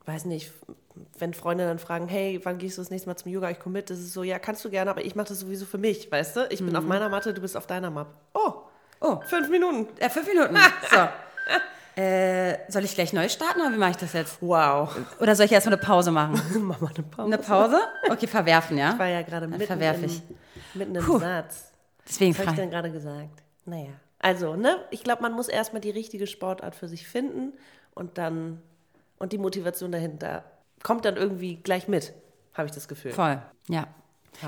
Weiß 0.06 0.26
nicht, 0.26 0.52
wenn 1.18 1.34
Freunde 1.34 1.66
dann 1.66 1.80
fragen, 1.80 2.08
hey, 2.08 2.40
wann 2.44 2.58
gehst 2.58 2.78
du 2.78 2.82
das 2.82 2.90
nächste 2.92 3.10
Mal 3.10 3.16
zum 3.16 3.32
Yoga? 3.32 3.50
Ich 3.50 3.60
komme 3.60 3.74
mit. 3.80 3.90
Das 3.90 4.00
ist 4.00 4.14
so, 4.14 4.24
ja, 4.24 4.38
kannst 4.40 4.64
du 4.66 4.70
gerne, 4.70 4.92
aber 4.92 5.04
ich 5.06 5.16
mache 5.16 5.30
das 5.30 5.40
sowieso 5.40 5.66
für 5.66 5.78
mich, 5.78 6.12
weißt 6.12 6.36
du? 6.36 6.48
Ich 6.50 6.60
bin 6.60 6.76
auf 6.76 6.84
meiner 6.84 7.10
Matte, 7.10 7.34
du 7.34 7.42
bist 7.42 7.56
auf 7.56 7.68
deiner 7.68 7.90
Map. 7.90 8.08
Oh, 8.34 8.54
Mhm. 9.02 9.08
Oh. 9.10 9.22
fünf 9.26 9.50
Minuten. 9.50 9.88
Äh, 10.00 10.10
fünf 10.10 10.28
Minuten. 10.28 10.56
So. 10.90 12.02
äh, 12.02 12.58
soll 12.70 12.84
ich 12.86 12.96
gleich 12.96 13.14
neu 13.14 13.28
starten 13.30 13.60
oder 13.62 13.72
wie 13.74 13.78
mache 13.78 13.92
ich 13.92 13.98
das 13.98 14.14
jetzt? 14.14 14.38
Wow. 14.42 14.96
Oder 15.20 15.36
soll 15.36 15.46
ich 15.46 15.52
erstmal 15.52 15.76
eine 15.76 15.84
Pause 15.84 16.12
machen? 16.12 16.42
Mach 16.66 16.80
mal 16.82 16.92
eine 16.96 17.04
Pause. 17.04 17.28
Eine 17.28 17.38
Pause? 17.38 17.78
Okay, 18.10 18.28
verwerfen, 18.28 18.78
ja? 18.78 18.94
Ich 18.94 19.00
war 19.00 19.08
ja 19.08 19.22
gerade 19.22 19.42
Dann 19.42 19.52
mitten, 19.52 19.66
verwerfe 19.66 20.00
im, 20.00 20.06
ich. 20.06 20.22
mitten 20.74 20.96
im 20.96 21.04
Puh. 21.04 21.20
Satz. 21.20 21.72
Deswegen 22.08 22.34
Was 22.34 22.40
habe 22.42 22.52
ich 22.52 22.56
denn 22.58 22.70
gerade 22.72 22.92
gesagt? 22.92 23.44
Naja. 23.66 23.90
Also, 24.20 24.56
ne? 24.56 24.78
Ich 24.90 25.04
glaube, 25.04 25.22
man 25.22 25.34
muss 25.34 25.48
erstmal 25.50 25.82
die 25.82 25.90
richtige 25.92 26.26
Sportart 26.28 26.76
für 26.76 26.88
sich 26.88 27.06
finden 27.08 27.54
und 27.94 28.18
dann, 28.18 28.62
und 29.20 29.34
die 29.34 29.38
Motivation 29.38 29.92
dahinter 29.92 30.44
kommt 30.84 31.06
dann 31.06 31.16
irgendwie 31.16 31.56
gleich 31.56 31.88
mit, 31.88 32.14
habe 32.54 32.68
ich 32.68 32.74
das 32.74 32.88
Gefühl. 32.88 33.12
Voll, 33.12 33.42
ja. 33.70 33.88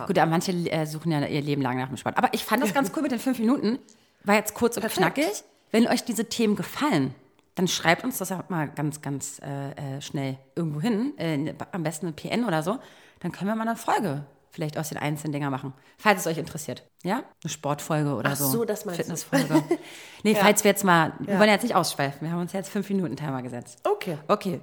Gut, 0.08 0.18
aber 0.18 0.30
manche 0.30 0.52
äh, 0.52 0.86
suchen 0.86 1.12
ja 1.12 1.26
ihr 1.26 1.42
Leben 1.42 1.62
lang 1.62 1.78
nach 1.78 1.88
dem 1.88 1.98
Sport. 1.98 2.18
Aber 2.18 2.30
ich 2.34 2.44
fand 2.44 2.64
das 2.64 2.74
ganz 2.74 2.92
cool 2.96 3.04
mit 3.04 3.12
den 3.12 3.20
fünf 3.20 3.38
Minuten. 3.38 3.78
War 4.24 4.36
jetzt 4.36 4.56
kurz 4.56 4.78
und 4.78 4.82
Perfekt. 4.82 5.16
knackig. 5.16 5.44
Wenn 5.72 5.88
euch 5.88 6.04
diese 6.04 6.26
Themen 6.26 6.56
gefallen, 6.56 7.14
dann 7.54 7.68
schreibt 7.68 8.04
uns 8.04 8.18
das 8.18 8.32
auch 8.32 8.50
mal 8.50 8.68
ganz, 8.68 9.02
ganz 9.02 9.40
äh, 9.44 9.98
äh, 9.98 10.02
schnell 10.02 10.38
irgendwo 10.56 10.82
hin. 10.82 11.14
Äh, 11.18 11.54
am 11.72 11.84
besten 11.84 12.08
eine 12.08 12.16
PN 12.16 12.46
oder 12.46 12.64
so. 12.64 12.80
Dann 13.20 13.32
können 13.32 13.50
wir 13.50 13.56
mal 13.56 13.68
eine 13.68 13.78
Folge 13.78 14.26
vielleicht 14.56 14.78
aus 14.78 14.90
den 14.90 14.98
einzelnen 14.98 15.34
Dinger 15.34 15.50
machen. 15.50 15.74
Falls 15.98 16.22
es 16.22 16.28
euch 16.28 16.38
interessiert. 16.38 16.84
Ja? 17.04 17.24
Eine 17.44 17.50
Sportfolge 17.50 18.16
oder 18.16 18.32
Ach 18.32 18.36
so. 18.36 18.48
so, 18.48 18.66
das 18.66 18.86
meinst. 18.86 19.02
Fitnessfolge. 19.02 19.62
nee, 20.24 20.34
falls 20.34 20.64
wir 20.64 20.72
jetzt 20.72 20.84
mal, 20.84 21.14
wir 21.20 21.38
wollen 21.38 21.50
jetzt 21.50 21.64
nicht 21.64 21.76
ausschweifen. 21.76 22.22
Wir 22.22 22.32
haben 22.32 22.42
uns 22.42 22.54
jetzt 22.54 22.70
fünf 22.70 22.90
Minuten 22.90 23.16
Timer 23.16 23.42
gesetzt. 23.42 23.80
Okay. 23.84 24.18
Okay. 24.28 24.62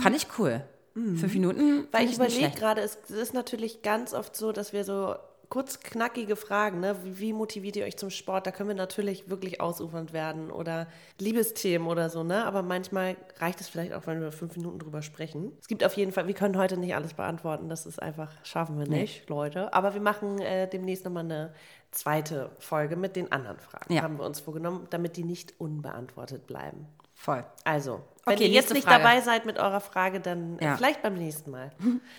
Fand 0.00 0.14
ich 0.14 0.26
cool. 0.38 0.62
Fünf 0.94 1.32
Minuten. 1.32 1.88
Weil 1.92 2.04
ich 2.04 2.18
nicht 2.18 2.36
überlege 2.36 2.58
gerade, 2.58 2.82
es 2.82 2.96
ist 3.08 3.32
natürlich 3.32 3.82
ganz 3.82 4.12
oft 4.12 4.36
so, 4.36 4.52
dass 4.52 4.72
wir 4.72 4.84
so 4.84 5.14
kurz 5.50 5.80
knackige 5.80 6.36
Fragen, 6.36 6.80
ne? 6.80 6.96
wie, 7.04 7.18
wie 7.18 7.32
motiviert 7.34 7.76
ihr 7.76 7.84
euch 7.84 7.98
zum 7.98 8.08
Sport? 8.08 8.46
Da 8.46 8.52
können 8.52 8.68
wir 8.70 8.76
natürlich 8.76 9.28
wirklich 9.28 9.60
ausufernd 9.60 10.12
werden 10.14 10.50
oder 10.50 10.86
Liebesthemen 11.18 11.86
oder 11.88 12.08
so, 12.08 12.22
ne? 12.22 12.46
Aber 12.46 12.62
manchmal 12.62 13.16
reicht 13.38 13.60
es 13.60 13.68
vielleicht 13.68 13.92
auch, 13.92 14.06
wenn 14.06 14.20
wir 14.20 14.32
fünf 14.32 14.56
Minuten 14.56 14.78
drüber 14.78 15.02
sprechen. 15.02 15.52
Es 15.60 15.68
gibt 15.68 15.84
auf 15.84 15.94
jeden 15.94 16.12
Fall, 16.12 16.26
wir 16.28 16.34
können 16.34 16.56
heute 16.56 16.76
nicht 16.78 16.94
alles 16.94 17.14
beantworten, 17.14 17.68
das 17.68 17.84
ist 17.84 18.00
einfach, 18.00 18.30
schaffen 18.44 18.78
wir 18.78 18.86
nicht, 18.88 19.28
Leute. 19.28 19.74
Aber 19.74 19.92
wir 19.92 20.00
machen 20.00 20.38
äh, 20.40 20.68
demnächst 20.68 21.04
nochmal 21.04 21.24
eine 21.24 21.52
zweite 21.90 22.50
Folge 22.60 22.94
mit 22.96 23.16
den 23.16 23.30
anderen 23.32 23.58
Fragen, 23.58 23.92
Ja. 23.92 24.02
haben 24.02 24.18
wir 24.18 24.24
uns 24.24 24.40
vorgenommen, 24.40 24.86
damit 24.90 25.16
die 25.16 25.24
nicht 25.24 25.54
unbeantwortet 25.58 26.46
bleiben. 26.46 26.86
Voll. 27.14 27.44
Also, 27.64 28.00
wenn 28.26 28.34
Okay, 28.34 28.44
ihr 28.44 28.50
jetzt 28.50 28.72
nicht 28.72 28.84
Frage. 28.86 29.02
dabei 29.02 29.20
seid 29.20 29.46
mit 29.46 29.58
eurer 29.58 29.80
Frage, 29.80 30.20
dann 30.20 30.58
äh, 30.58 30.64
Ja. 30.66 30.76
vielleicht 30.76 31.02
beim 31.02 31.14
nächsten 31.14 31.50
Mal. 31.50 31.72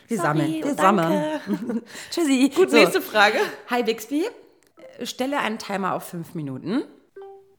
Wir 0.08 0.18
Sorry 0.18 0.28
sammeln. 0.28 0.64
Wir 0.64 0.76
sammeln. 0.76 1.42
danke. 1.48 1.84
Tschüssi. 2.12 2.52
Gut, 2.56 2.72
So. 2.72 2.78
nächste 2.78 3.02
Frage. 3.02 3.38
Hi 3.70 3.84
Bixby. 3.84 4.28
Äh, 4.98 5.06
Stelle 5.06 5.40
einen 5.40 5.58
Timer 5.60 5.94
auf 5.96 6.04
fünf 6.08 6.34
Minuten. 6.34 6.84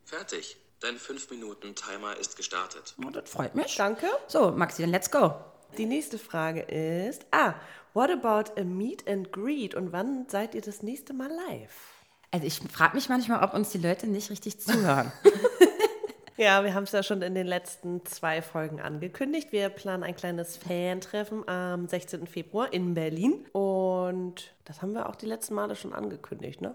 Fertig. 0.05 0.57
Dein 0.81 0.97
5-Minuten-Timer 0.97 2.17
ist 2.19 2.37
gestartet. 2.37 2.95
Oh, 3.07 3.11
das 3.11 3.31
freut 3.31 3.55
mich. 3.55 3.77
Danke. 3.77 4.07
So, 4.27 4.51
Maxi, 4.51 4.83
dann 4.83 4.91
let's 4.91 5.11
go. 5.13 5.33
Die 5.79 5.87
nächste 5.87 6.19
Frage 6.19 6.63
ist, 6.63 7.25
ah, 7.31 7.55
what 7.95 8.11
about 8.11 8.61
a 8.61 8.65
meet 8.65 9.09
and 9.09 9.33
greet 9.33 9.77
und 9.77 9.93
wann 9.93 10.27
seid 10.29 10.57
ihr 10.57 10.61
das 10.61 10.83
nächste 10.83 11.13
Mal 11.15 11.31
live? 11.31 11.73
Also 12.33 12.47
ich 12.47 12.59
frage 12.73 12.97
mich 12.97 13.09
manchmal, 13.09 13.45
ob 13.45 13.55
uns 13.55 13.71
die 13.71 13.79
Leute 13.79 14.09
nicht 14.09 14.29
richtig 14.31 14.59
zuhören. 14.61 15.13
Ja, 16.39 16.65
wir 16.65 16.73
haben 16.73 16.85
es 16.85 16.93
ja 16.93 17.03
schon 17.03 17.21
in 17.21 17.35
den 17.35 17.47
letzten 17.47 18.07
zwei 18.07 18.41
Folgen 18.41 18.81
angekündigt. 18.81 19.53
Wir 19.53 19.69
planen 19.69 20.03
ein 20.03 20.17
kleines 20.17 20.57
Fan-Treffen 20.57 21.47
am 21.47 21.87
16. 21.87 22.27
Februar 22.27 22.73
in 22.73 22.95
Berlin 22.95 23.45
und 23.53 24.55
das 24.65 24.81
haben 24.81 24.95
wir 24.95 25.11
auch 25.11 25.17
die 25.17 25.27
letzten 25.27 25.55
Male 25.55 25.77
schon 25.77 25.93
angekündigt, 25.93 26.63
ne? 26.63 26.75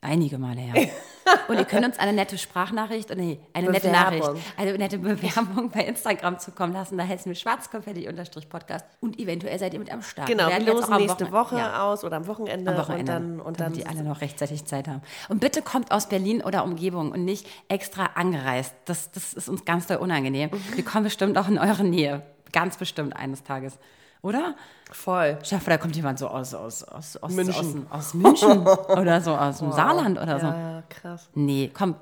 Einige 0.00 0.38
Male, 0.38 0.60
ja. 0.60 0.74
Und 1.48 1.58
ihr 1.58 1.64
könnt 1.64 1.84
uns 1.84 1.98
eine 1.98 2.12
nette 2.12 2.38
Sprachnachricht, 2.38 3.14
nee, 3.16 3.40
eine 3.52 3.70
nette 3.70 3.88
Bewerbung. 3.88 4.18
Nachricht, 4.20 4.44
eine 4.56 4.78
nette 4.78 4.98
Bewerbung 4.98 5.70
bei 5.70 5.80
Instagram 5.84 6.38
zukommen 6.38 6.72
lassen. 6.72 6.96
Da 6.96 7.06
heißen 7.06 7.28
wir 7.28 7.34
schwarzkonfetti-podcast 7.34 8.84
und 9.00 9.18
eventuell 9.18 9.58
seid 9.58 9.72
ihr 9.74 9.80
mit 9.80 9.92
am 9.92 10.02
Start. 10.02 10.28
Genau, 10.28 10.48
wir 10.48 10.60
losen 10.60 10.96
nächste 10.98 11.32
Woche 11.32 11.56
Ja. 11.58 11.82
aus 11.84 12.04
oder 12.04 12.16
am 12.18 12.26
Wochenende, 12.26 12.70
am 12.72 12.78
Wochenende, 12.78 13.16
und 13.16 13.22
dann, 13.22 13.40
und 13.40 13.60
dann 13.60 13.72
damit 13.72 13.78
die 13.78 13.86
alle 13.86 14.02
noch 14.04 14.20
rechtzeitig 14.20 14.64
Zeit 14.66 14.86
haben. 14.88 15.02
Und 15.28 15.40
bitte 15.40 15.62
kommt 15.62 15.90
aus 15.90 16.08
Berlin 16.08 16.42
oder 16.42 16.62
Umgebung 16.64 17.10
und 17.12 17.24
nicht 17.24 17.46
extra 17.68 18.10
angereist. 18.14 18.74
Das, 18.84 19.10
das 19.10 19.32
ist 19.32 19.48
uns 19.48 19.64
ganz 19.64 19.86
doll 19.86 19.96
unangenehm. 19.98 20.50
Wir 20.74 20.84
kommen 20.84 21.04
bestimmt 21.04 21.36
auch 21.38 21.48
in 21.48 21.58
eure 21.58 21.84
Nähe. 21.84 22.22
Ganz 22.52 22.76
bestimmt 22.76 23.16
eines 23.16 23.42
Tages. 23.42 23.78
Oder? 24.22 24.54
voll. 24.92 25.38
Dir 25.48 25.60
vor, 25.60 25.70
da 25.70 25.78
kommt 25.78 25.96
jemand 25.96 26.18
so 26.18 26.28
aus, 26.28 26.54
aus, 26.54 26.84
aus, 26.84 27.16
aus, 27.16 27.32
München. 27.32 27.86
aus, 27.90 27.98
aus 28.08 28.14
München 28.14 28.66
oder 28.88 29.20
so, 29.20 29.36
aus 29.36 29.58
dem 29.58 29.72
Saarland 29.72 30.18
oder 30.20 30.38
so. 30.40 30.46
Ja, 30.46 30.82
krass. 30.88 31.28
Nee, 31.34 31.70
komm. 31.74 31.96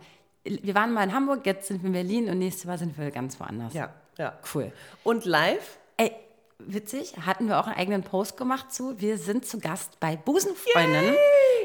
Wir 0.45 0.75
waren 0.75 0.93
mal 0.93 1.05
in 1.05 1.15
Hamburg, 1.15 1.47
jetzt 1.47 1.69
sind 1.69 1.83
wir 1.83 1.87
in 1.87 1.93
Berlin 1.95 2.29
und 2.29 2.39
nächstes 2.39 2.67
Mal 2.67 2.79
sind 2.79 2.97
wir 2.99 3.11
ganz 3.11 3.41
woanders. 3.41 3.73
Ja, 3.73 3.91
ja. 4.19 4.35
Cool. 4.55 4.71
Und 5.03 5.25
live? 5.25 5.79
Ey, 5.97 6.13
witzig, 6.59 7.15
hatten 7.25 7.49
wir 7.49 7.59
auch 7.59 7.67
einen 7.67 7.77
eigenen 7.77 8.03
Post 8.03 8.37
gemacht 8.37 8.71
zu. 8.73 9.01
Wir 9.01 9.17
sind 9.17 9.47
zu 9.47 9.59
Gast 9.59 9.99
bei 10.01 10.17
Busenfreundin, 10.17 11.15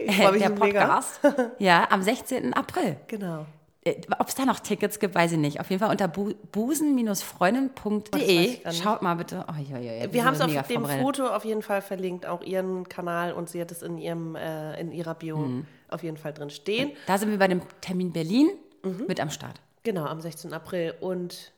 Ich 0.06 0.16
freu 0.22 0.32
mich 0.32 0.42
der. 0.44 0.50
Podcast. 0.52 1.20
Ja, 1.60 1.88
am 1.92 2.02
16. 2.02 2.54
April. 2.54 2.98
Genau. 3.08 3.46
Äh, 3.86 4.02
Ob 4.20 4.28
es 4.28 4.36
da 4.36 4.46
noch 4.46 4.60
Tickets 4.60 5.00
gibt, 5.00 5.16
weiß 5.16 5.32
ich 5.34 5.38
nicht. 5.38 5.60
Auf 5.62 5.70
jeden 5.70 5.80
Fall 5.80 5.90
unter 5.92 6.08
bu 6.08 6.34
busen-freundin.de. 6.52 8.40
nicht. 8.40 8.74
Schaut 8.84 9.02
mal 9.02 9.16
bitte. 9.16 9.46
Oh, 9.48 9.54
ja, 9.72 9.78
ja, 9.78 9.94
ja, 9.94 10.14
Wir 10.14 10.26
haben 10.26 10.34
es 10.34 10.42
auf 10.42 10.68
dem. 10.68 10.86
Foto 10.86 11.28
auf 11.28 11.46
jeden 11.46 11.62
Fall 11.62 11.82
verlinkt, 11.82 12.26
auch 12.26 12.42
ihren 12.42 12.88
Kanal 12.90 13.34
und 13.34 13.50
sie 13.50 13.62
hat 13.62 13.72
es 13.72 13.82
in, 13.82 13.98
ihrem, 13.98 14.36
äh, 14.36 14.80
in 14.80 14.92
ihrer 14.92 15.16
Bio 15.16 15.38
Mhm. 15.38 15.66
auf 15.90 16.04
jeden 16.04 16.18
Fall 16.18 16.34
drin 16.34 16.50
stehen. 16.50 16.92
Da 17.08 17.18
sind 17.18 17.32
wir 17.32 17.38
bei 17.40 17.48
dem 17.48 17.62
Termin 17.82 18.12
Berlin 18.12 18.50
Mhm. 18.84 19.06
mit 19.08 19.20
am 19.20 19.30
Start. 19.30 19.62
Genau, 19.84 20.06
am 20.06 20.22
16. 20.22 20.54
April. 20.54 20.94
Und 21.00 21.52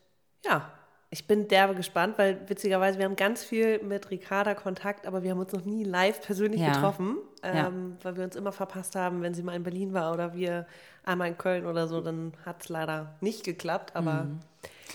ja, 0.44 0.70
ich 1.14 1.26
bin 1.26 1.46
derbe 1.46 1.74
gespannt, 1.74 2.14
weil 2.16 2.40
witzigerweise 2.48 2.98
wir 2.98 3.04
haben 3.04 3.16
ganz 3.16 3.44
viel 3.44 3.82
mit 3.82 4.10
Ricarda 4.10 4.54
Kontakt, 4.54 5.06
aber 5.06 5.22
wir 5.22 5.30
haben 5.32 5.38
uns 5.40 5.52
noch 5.52 5.64
nie 5.66 5.84
live 5.84 6.22
persönlich 6.22 6.60
Ja. 6.62 6.72
getroffen, 6.72 7.18
Ja. 7.44 7.68
ähm, 7.68 7.98
weil 8.02 8.16
wir 8.16 8.24
uns 8.24 8.34
immer 8.34 8.50
verpasst 8.50 8.96
haben, 8.96 9.20
wenn 9.20 9.34
sie 9.34 9.42
mal 9.42 9.54
in 9.54 9.62
Berlin 9.62 9.92
war 9.92 10.12
oder 10.14 10.34
wir 10.34 10.66
einmal 11.04 11.28
in 11.28 11.36
Köln 11.36 11.66
oder 11.66 11.86
so, 11.86 12.00
dann 12.00 12.32
hat 12.46 12.62
es 12.62 12.70
leider 12.70 13.14
nicht 13.20 13.44
geklappt, 13.44 13.94
aber 13.94 14.26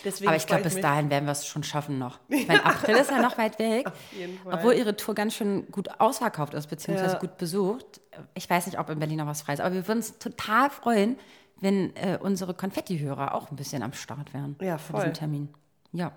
deswegen 0.03 0.23
Mhm. 0.25 0.27
Aber 0.29 0.37
ich 0.37 0.47
glaube, 0.47 0.63
bis 0.63 0.79
dahin 0.81 1.09
werden 1.11 1.25
wir 1.25 1.33
es 1.33 1.45
schon 1.45 1.61
schaffen 1.63 1.99
noch. 1.99 2.17
Ich 2.29 2.47
meine, 2.47 2.65
April 2.65 2.95
ist 2.95 3.11
ja 3.11 3.21
noch 3.21 3.37
weit 3.37 3.59
weg. 3.59 3.87
jeden 4.11 4.39
Fall. 4.39 4.55
Obwohl 4.55 4.73
ihre 4.73 4.95
Tour 4.95 5.13
ganz 5.13 5.35
schön 5.35 5.69
gut 5.71 5.99
ausverkauft 5.99 6.55
ist, 6.55 6.65
beziehungsweise 6.67 7.13
Ja. 7.13 7.19
gut 7.19 7.37
besucht. 7.37 8.01
Ich 8.33 8.49
weiß 8.49 8.65
nicht, 8.65 8.79
ob 8.79 8.89
in 8.89 8.97
Berlin 8.97 9.17
noch 9.19 9.27
was 9.27 9.43
frei 9.43 9.53
ist, 9.53 9.59
aber 9.61 9.75
wir 9.75 9.87
würden 9.87 9.99
uns 9.99 10.17
total 10.17 10.71
freuen, 10.71 11.15
wenn 11.59 11.95
äh, 11.95 12.17
unsere 12.19 12.55
Konfetti-Hörer 12.55 13.35
auch 13.35 13.51
ein 13.51 13.55
bisschen 13.55 13.83
am 13.83 13.93
Start 13.93 14.33
wären. 14.33 14.55
Ja, 14.61 14.79
Für 14.79 14.93
voll. 14.93 15.01
diesen 15.01 15.13
Termin. 15.13 15.49
Ja. 15.97 16.11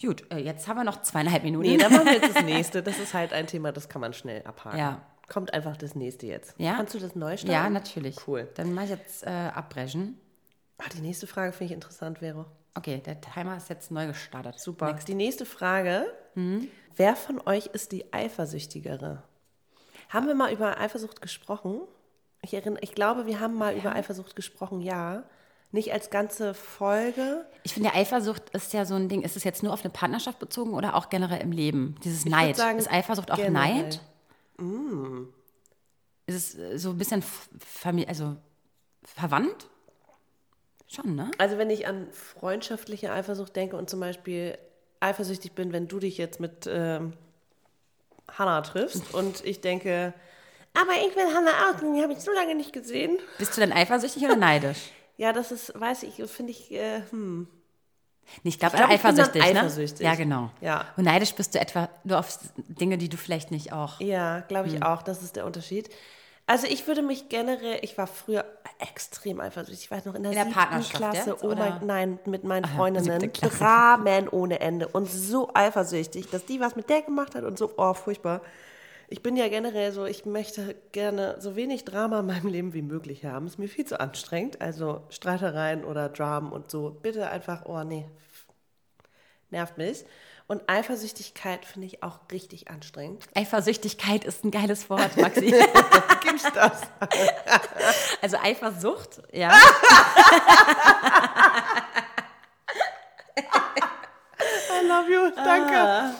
Gut, 0.00 0.24
äh, 0.32 0.38
jetzt 0.38 0.66
haben 0.66 0.76
wir 0.76 0.84
noch 0.84 1.02
zweieinhalb 1.02 1.44
Minuten. 1.44 1.68
Nee, 1.68 1.76
dann 1.76 1.92
machen 1.92 2.06
wir 2.06 2.14
jetzt 2.14 2.34
das 2.34 2.44
nächste. 2.44 2.82
Das 2.82 2.98
ist 2.98 3.14
halt 3.14 3.32
ein 3.32 3.46
Thema, 3.46 3.72
das 3.72 3.88
kann 3.88 4.00
man 4.00 4.12
schnell 4.12 4.42
abhaken. 4.42 4.78
Ja. 4.78 5.00
Kommt 5.28 5.54
einfach 5.54 5.76
das 5.76 5.94
nächste 5.94 6.26
jetzt. 6.26 6.54
Ja? 6.58 6.74
Kannst 6.74 6.94
du 6.94 6.98
das 6.98 7.14
neu 7.14 7.36
starten? 7.36 7.52
ja, 7.52 7.70
natürlich. 7.70 8.16
Cool. 8.26 8.48
Dann 8.54 8.74
mache 8.74 8.84
ich 8.86 8.90
jetzt 8.90 9.24
äh, 9.24 9.30
abbrechen. 9.30 10.18
Ah, 10.78 10.84
die 10.94 11.00
nächste 11.00 11.26
Frage 11.26 11.52
finde 11.52 11.66
ich 11.66 11.74
interessant, 11.74 12.18
Vero. 12.18 12.46
Okay, 12.74 13.00
der 13.04 13.20
Timer 13.20 13.56
ist 13.56 13.68
jetzt 13.68 13.90
neu 13.90 14.08
gestartet. 14.08 14.58
Super. 14.58 14.86
Next. 14.86 15.06
Die 15.06 15.14
nächste 15.14 15.46
Frage. 15.46 16.06
Mhm. 16.34 16.68
Wer 16.96 17.14
von 17.16 17.40
euch 17.46 17.66
ist 17.66 17.92
die 17.92 18.12
Eifersüchtigere? 18.12 19.22
Haben 20.08 20.26
wir 20.26 20.34
mal 20.34 20.52
über 20.52 20.78
Eifersucht 20.78 21.22
gesprochen? 21.22 21.80
Ich, 22.42 22.52
erinnere, 22.52 22.82
ich 22.82 22.94
glaube, 22.94 23.26
wir 23.26 23.40
haben 23.40 23.54
mal 23.54 23.74
über 23.76 23.94
Eifersucht 23.94 24.34
gesprochen, 24.34 24.80
ja. 24.80 25.22
Nicht 25.72 25.92
als 25.92 26.10
ganze 26.10 26.52
Folge. 26.52 27.46
Ich 27.62 27.72
finde, 27.72 27.94
Eifersucht 27.94 28.50
ist 28.50 28.74
ja 28.74 28.84
so 28.84 28.94
ein 28.94 29.08
Ding. 29.08 29.22
Ist 29.22 29.36
es 29.36 29.44
jetzt 29.44 29.62
nur 29.62 29.72
auf 29.72 29.82
eine 29.82 29.90
Partnerschaft 29.90 30.38
bezogen 30.38 30.74
oder 30.74 30.94
auch 30.94 31.08
generell 31.08 31.40
im 31.40 31.50
Leben? 31.50 31.96
Dieses 32.04 32.24
würd 32.26 32.32
Neid. 32.32 32.56
sagen, 32.56 32.78
ist 32.78 32.92
Eifersucht 32.92 33.30
auch 33.30 33.36
generell. 33.36 33.82
Neid? 33.82 34.00
Ist 36.26 36.36
es 36.36 36.54
äh, 36.58 36.78
so 36.78 36.90
ein 36.90 36.98
bisschen 36.98 37.24
Familie, 37.58 38.08
also 38.08 38.36
verwandt? 39.02 39.68
Schon, 40.88 41.14
ne? 41.14 41.30
Also 41.38 41.56
wenn 41.56 41.70
ich 41.70 41.86
an 41.86 42.08
freundschaftliche 42.12 43.10
Eifersucht 43.10 43.56
denke 43.56 43.76
und 43.76 43.88
zum 43.88 43.98
Beispiel 44.00 44.58
eifersüchtig 45.00 45.52
bin, 45.52 45.72
wenn 45.72 45.88
du 45.88 45.98
dich 45.98 46.18
jetzt 46.18 46.38
mit 46.38 46.68
ähm, 46.68 47.14
Hannah 48.30 48.60
triffst 48.60 49.14
und 49.14 49.42
ich 49.44 49.62
denke, 49.62 50.12
aber 50.74 50.92
ich 51.06 51.16
will 51.16 51.34
Hannah 51.34 51.70
auch, 51.70 51.80
die 51.80 52.02
habe 52.02 52.12
ich 52.12 52.20
so 52.20 52.30
lange 52.30 52.54
nicht 52.54 52.74
gesehen. 52.74 53.18
Bist 53.38 53.56
du 53.56 53.62
denn 53.62 53.72
eifersüchtig 53.72 54.22
oder 54.24 54.36
neidisch? 54.36 54.90
Ja, 55.16 55.32
das 55.32 55.52
ist, 55.52 55.78
weiß 55.78 56.04
ich, 56.04 56.22
finde 56.30 56.52
ich, 56.52 56.72
äh, 56.72 57.02
hm. 57.10 57.46
Ich 58.44 58.58
glaube, 58.58 58.76
glaub, 58.76 58.90
eifersüchtig, 58.90 59.42
eifersüchtig. 59.42 60.00
ne? 60.00 60.06
Ja, 60.06 60.14
genau. 60.14 60.50
Ja. 60.60 60.86
Und 60.96 61.04
neidisch 61.04 61.34
bist 61.34 61.54
du 61.54 61.60
etwa 61.60 61.88
nur 62.04 62.18
auf 62.18 62.38
Dinge, 62.56 62.96
die 62.96 63.08
du 63.08 63.16
vielleicht 63.16 63.50
nicht 63.50 63.72
auch. 63.72 64.00
Ja, 64.00 64.40
glaube 64.40 64.68
Hm. 64.68 64.76
ich 64.76 64.82
auch, 64.82 65.02
das 65.02 65.22
ist 65.22 65.36
der 65.36 65.44
Unterschied. 65.44 65.90
Also 66.46 66.66
ich 66.66 66.86
würde 66.86 67.02
mich 67.02 67.28
generell, 67.28 67.78
ich 67.82 67.96
war 67.98 68.06
früher 68.06 68.44
extrem 68.80 69.40
eifersüchtig. 69.40 69.84
Ich 69.84 69.90
weiß 69.90 70.04
noch, 70.06 70.14
in 70.14 70.24
der, 70.24 70.32
In 70.32 70.38
der 70.38 70.52
Partnerschaft 70.52 70.94
Klasse, 70.96 71.30
jetzt, 71.30 71.44
oh 71.44 71.54
mein, 71.54 71.86
nein, 71.86 72.18
mit 72.26 72.42
meinen 72.44 72.64
Freundinnen. 72.64 73.32
Dramen 73.32 74.28
ohne 74.28 74.60
Ende 74.60 74.88
und 74.88 75.08
so 75.10 75.50
eifersüchtig, 75.54 76.30
dass 76.30 76.44
die 76.44 76.60
was 76.60 76.74
mit 76.74 76.90
der 76.90 77.02
gemacht 77.02 77.34
hat 77.34 77.44
und 77.44 77.58
so, 77.58 77.72
oh, 77.76 77.94
furchtbar. 77.94 78.40
Ich 79.12 79.22
bin 79.22 79.36
ja 79.36 79.48
generell 79.48 79.92
so, 79.92 80.06
ich 80.06 80.24
möchte 80.24 80.74
gerne 80.92 81.36
so 81.38 81.54
wenig 81.54 81.84
Drama 81.84 82.20
in 82.20 82.26
meinem 82.26 82.46
Leben 82.46 82.72
wie 82.72 82.80
möglich 82.80 83.26
haben. 83.26 83.46
Ist 83.46 83.58
mir 83.58 83.68
viel 83.68 83.84
zu 83.84 84.00
anstrengend. 84.00 84.62
Also 84.62 85.02
Streitereien 85.10 85.84
oder 85.84 86.08
Dramen 86.08 86.50
und 86.50 86.70
so. 86.70 86.88
Bitte 87.02 87.28
einfach, 87.28 87.66
oh 87.66 87.84
nee, 87.84 88.08
nervt 89.50 89.76
mich. 89.76 90.06
Und 90.46 90.62
Eifersüchtigkeit 90.66 91.66
finde 91.66 91.88
ich 91.88 92.02
auch 92.02 92.20
richtig 92.32 92.70
anstrengend. 92.70 93.26
Eifersüchtigkeit 93.34 94.24
ist 94.24 94.46
ein 94.46 94.50
geiles 94.50 94.88
Wort, 94.88 95.14
Maxi. 95.18 95.50
Gibt's 96.22 96.50
das? 96.54 96.80
also 98.22 98.38
Eifersucht, 98.38 99.20
ja. 99.30 99.52
I 104.82 104.88
love 104.88 105.10
you, 105.10 105.30
danke. 105.36 105.74
Ah. 105.76 106.14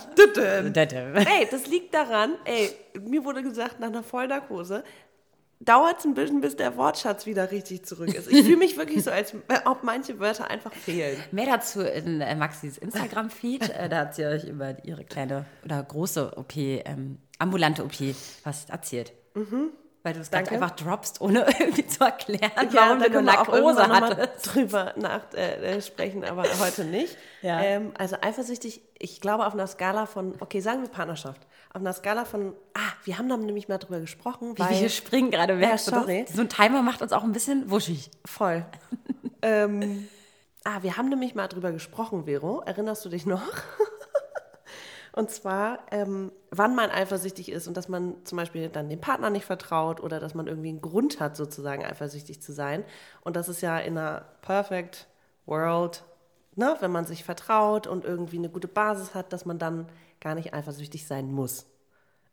Ey, 1.26 1.48
das 1.50 1.66
liegt 1.66 1.94
daran, 1.94 2.34
ey, 2.44 2.70
mir 3.00 3.24
wurde 3.24 3.42
gesagt, 3.42 3.80
nach 3.80 3.88
einer 3.88 4.02
Vollnarkose 4.02 4.84
dauert 5.60 6.00
es 6.00 6.04
ein 6.04 6.14
bisschen, 6.14 6.40
bis 6.40 6.56
der 6.56 6.76
Wortschatz 6.76 7.24
wieder 7.26 7.50
richtig 7.52 7.84
zurück 7.84 8.12
ist. 8.14 8.30
Ich 8.30 8.44
fühle 8.44 8.56
mich 8.56 8.76
wirklich 8.76 9.04
so, 9.04 9.10
als 9.12 9.32
ob 9.64 9.84
manche 9.84 10.18
Wörter 10.18 10.50
einfach 10.50 10.72
fehlen. 10.72 11.16
Mehr 11.30 11.46
dazu 11.46 11.82
in 11.82 12.20
äh, 12.20 12.34
Maxis 12.34 12.78
Instagram-Feed. 12.78 13.70
Äh, 13.70 13.88
da 13.88 13.98
hat 13.98 14.14
sie 14.16 14.24
euch 14.26 14.44
über 14.44 14.76
ihre 14.84 15.04
kleine 15.04 15.44
oder 15.64 15.82
große 15.82 16.36
OP, 16.36 16.56
ähm, 16.56 17.18
ambulante 17.38 17.84
OP, 17.84 17.92
was 18.44 18.68
erzählt. 18.70 19.12
Weil 20.04 20.14
du 20.14 20.20
es 20.20 20.30
ganz 20.32 20.48
einfach 20.50 20.72
droppst, 20.72 21.20
ohne 21.20 21.46
irgendwie 21.60 21.86
zu 21.86 22.02
erklären, 22.02 22.50
Ja, 22.72 22.98
warum 22.98 23.02
du 23.02 23.22
Narkose 23.22 23.86
hattest. 23.88 24.54
drüber 24.54 24.92
nach, 24.96 25.20
äh, 25.34 25.76
äh, 25.76 25.82
sprechen, 25.82 26.24
aber 26.24 26.44
heute 26.60 26.84
nicht. 26.84 27.16
Ja. 27.42 27.60
Ähm, 27.60 27.90
also 27.98 28.14
eifersüchtig, 28.22 28.82
ich 29.00 29.20
glaube 29.20 29.44
auf 29.44 29.52
einer 29.54 29.66
Skala 29.66 30.06
von, 30.06 30.34
okay, 30.38 30.60
sagen 30.60 30.82
wir 30.82 30.88
Partnerschaft, 30.88 31.42
auf 31.70 31.80
einer 31.80 31.92
Skala 31.92 32.24
von, 32.24 32.52
ah, 32.74 32.92
wir 33.02 33.18
haben 33.18 33.28
da 33.28 33.36
nämlich 33.36 33.66
mal 33.66 33.78
drüber 33.78 33.98
gesprochen, 33.98 34.52
Wie 34.56 34.60
wir 34.60 34.66
hier 34.68 34.88
springen 34.88 35.32
gerade, 35.32 35.56
merkst 35.56 35.88
du 35.88 35.90
sorry. 35.90 36.24
So 36.32 36.42
ein 36.42 36.48
Timer 36.48 36.82
macht 36.82 37.02
uns 37.02 37.12
auch 37.12 37.24
ein 37.24 37.32
bisschen 37.32 37.68
wuschig. 37.68 38.12
voll. 38.24 38.64
ähm, 39.42 40.06
ah, 40.62 40.78
wir 40.82 40.96
haben 40.96 41.08
nämlich 41.08 41.34
mal 41.34 41.48
drüber 41.48 41.72
gesprochen, 41.72 42.26
Vero, 42.26 42.62
erinnerst 42.64 43.04
du 43.04 43.08
dich 43.08 43.26
noch? 43.26 43.42
Und 45.14 45.30
zwar, 45.30 45.80
ähm, 45.90 46.32
wann 46.50 46.74
man 46.74 46.90
eifersüchtig 46.90 47.50
ist 47.50 47.68
und 47.68 47.76
dass 47.76 47.88
man 47.88 48.24
zum 48.24 48.36
Beispiel 48.36 48.70
dann 48.70 48.88
dem 48.88 49.00
Partner 49.00 49.28
nicht 49.28 49.44
vertraut 49.44 50.00
oder 50.02 50.20
dass 50.20 50.34
man 50.34 50.46
irgendwie 50.46 50.70
einen 50.70 50.80
Grund 50.80 51.20
hat, 51.20 51.36
sozusagen 51.36 51.84
eifersüchtig 51.84 52.40
zu 52.40 52.52
sein. 52.52 52.82
Und 53.20 53.36
das 53.36 53.48
ist 53.50 53.60
ja 53.60 53.78
in 53.78 53.98
einer 53.98 54.24
perfect 54.40 55.06
world, 55.44 56.02
ne, 56.56 56.76
wenn 56.80 56.90
man 56.90 57.04
sich 57.04 57.24
vertraut 57.24 57.86
und 57.86 58.06
irgendwie 58.06 58.38
eine 58.38 58.48
gute 58.48 58.68
Basis 58.68 59.14
hat, 59.14 59.34
dass 59.34 59.44
man 59.44 59.58
dann 59.58 59.86
gar 60.20 60.34
nicht 60.34 60.54
eifersüchtig 60.54 61.06
sein 61.06 61.30
muss. 61.30 61.66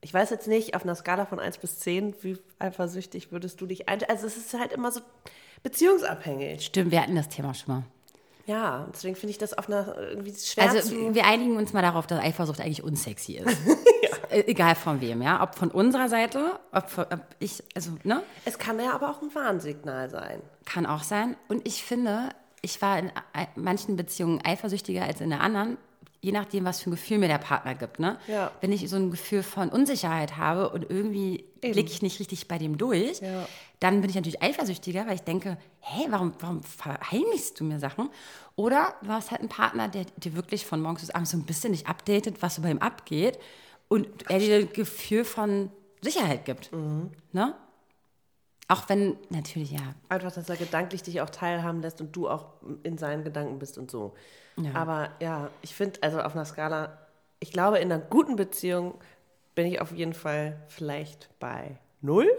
Ich 0.02 0.14
weiß 0.14 0.30
jetzt 0.30 0.48
nicht, 0.48 0.76
auf 0.76 0.84
einer 0.84 0.96
Skala 0.96 1.26
von 1.26 1.42
1 1.42 1.58
bis 1.58 1.80
10, 1.80 2.16
wie 2.24 2.38
eifersüchtig 2.60 3.34
würdest 3.34 3.60
du 3.60 3.66
dich 3.66 3.90
ein... 3.90 4.02
Also 4.06 4.28
es 4.28 4.38
ist 4.38 4.54
halt 4.54 4.72
immer 4.72 4.94
so 4.94 5.02
beziehungsabhängig. 5.64 6.66
Stimmt, 6.66 6.92
wir 6.92 7.02
hatten 7.02 7.18
das 7.18 7.28
Thema 7.28 7.54
schon 7.54 7.76
mal. 7.76 7.84
Ja, 8.50 8.88
deswegen 8.92 9.16
finde 9.16 9.32
ich 9.32 9.38
das 9.38 9.54
auf 9.56 9.68
einer 9.70 9.96
irgendwie 9.96 10.34
schwer 10.34 10.70
Also 10.72 10.90
zu... 10.90 11.14
wir 11.14 11.26
einigen 11.26 11.56
uns 11.56 11.72
mal 11.72 11.84
darauf, 11.84 12.08
dass 12.08 12.20
Eifersucht 12.20 12.60
eigentlich 12.62 12.84
unsexy 12.84 13.34
ist. 13.38 13.58
Äh, 14.32 14.44
Egal 14.46 14.76
von 14.76 15.02
wem, 15.02 15.24
ja. 15.24 15.42
Ob 15.42 15.56
von 15.56 15.72
unserer 15.72 16.08
Seite, 16.08 16.60
ob, 16.72 16.88
von, 16.88 17.06
ob 17.12 17.20
ich, 17.40 17.64
also, 17.74 17.90
ne? 18.04 18.22
Es 18.46 18.60
kann 18.60 18.80
ja 18.80 18.94
aber 18.94 19.10
auch 19.10 19.24
ein 19.24 19.34
Warnsignal 19.34 20.08
sein. 20.12 20.40
Kann 20.66 20.86
auch 20.86 21.02
sein. 21.02 21.36
Und 21.48 21.68
ich 21.68 21.84
finde, 21.84 22.30
ich 22.62 22.80
war 22.80 23.00
in 23.00 23.12
ei- 23.34 23.48
manchen 23.56 23.96
Beziehungen 23.96 24.40
eifersüchtiger 24.46 25.02
als 25.04 25.20
in 25.20 25.32
der 25.32 25.42
anderen, 25.42 25.78
je 26.22 26.32
nachdem, 26.32 26.64
was 26.64 26.80
für 26.80 26.92
ein 26.92 26.92
Gefühl 26.92 27.18
mir 27.18 27.28
der 27.28 27.40
Partner 27.40 27.74
gibt. 27.74 28.00
Ne? 28.00 28.18
Ja. 28.28 28.52
Wenn 28.62 28.72
ich 28.72 28.88
so 28.88 28.98
ein 28.98 29.10
Gefühl 29.10 29.42
von 29.42 29.70
Unsicherheit 29.70 30.38
habe 30.38 30.70
und 30.70 30.88
irgendwie 30.92 31.46
blicke 31.60 31.90
ich 31.92 32.04
nicht 32.04 32.20
richtig 32.20 32.48
bei 32.48 32.60
dem 32.60 32.78
durch, 32.78 33.22
Ja. 33.22 33.48
Dann 33.80 34.02
bin 34.02 34.10
ich 34.10 34.16
natürlich 34.16 34.42
eifersüchtiger, 34.42 35.08
weil 35.08 35.16
ich 35.16 35.22
denke, 35.22 35.58
hey, 35.80 36.08
warum, 36.10 36.34
warum 36.40 36.64
verheimlichst 36.64 37.60
du 37.60 37.64
mir 37.64 37.80
Sachen? 37.80 38.10
Oder 38.56 38.94
du 39.02 39.10
hast 39.10 39.32
halt 39.32 39.40
einen 39.40 39.50
Partner, 39.50 39.88
der 39.88 40.06
dir 40.18 40.36
wirklich 40.36 40.66
von 40.66 40.82
morgens 40.82 41.02
bis 41.02 41.12
abends 41.12 41.32
so 41.32 41.38
ein 41.38 41.46
bisschen 41.46 41.72
nicht 41.72 41.88
updatet, 41.88 42.42
was 42.42 42.56
so 42.56 42.62
bei 42.62 42.72
ihm 42.72 42.80
abgeht 42.80 43.40
und 43.88 44.30
er 44.30 44.40
dir 44.40 44.58
ein 44.58 44.74
Gefühl 44.74 45.24
von 45.24 45.72
Sicherheit 46.02 46.46
gibt. 46.46 46.72
Mhm. 46.74 47.12
Ne? 47.32 47.56
Auch 48.68 48.88
wenn, 48.88 49.18
natürlich, 49.30 49.72
ja, 49.72 49.82
Einfach, 50.10 50.32
dass 50.32 50.48
er 50.48 50.58
gedanklich 50.58 51.02
dich 51.02 51.22
auch 51.22 51.30
teilhaben 51.30 51.82
lässt 51.82 52.02
und 52.02 52.16
du 52.16 52.30
auch 52.30 52.54
in 52.84 52.98
seinen 52.98 53.24
Gedanken 53.24 53.60
bist 53.60 53.78
und 53.78 53.90
so. 53.90 54.14
Ja. 54.58 54.76
Aber 54.76 55.10
ja, 55.20 55.50
ich 55.62 55.74
finde, 55.74 56.04
also 56.04 56.22
auf 56.22 56.36
einer 56.36 56.46
Skala, 56.46 56.98
ich 57.40 57.52
glaube, 57.52 57.80
in 57.80 57.92
einer 57.92 58.02
guten 58.02 58.36
Beziehung 58.36 58.94
bin 59.56 59.66
ich 59.66 59.82
auf 59.82 59.92
jeden 59.92 60.14
Fall 60.14 60.60
vielleicht 60.68 61.30
bei 61.40 61.78
null. 62.02 62.30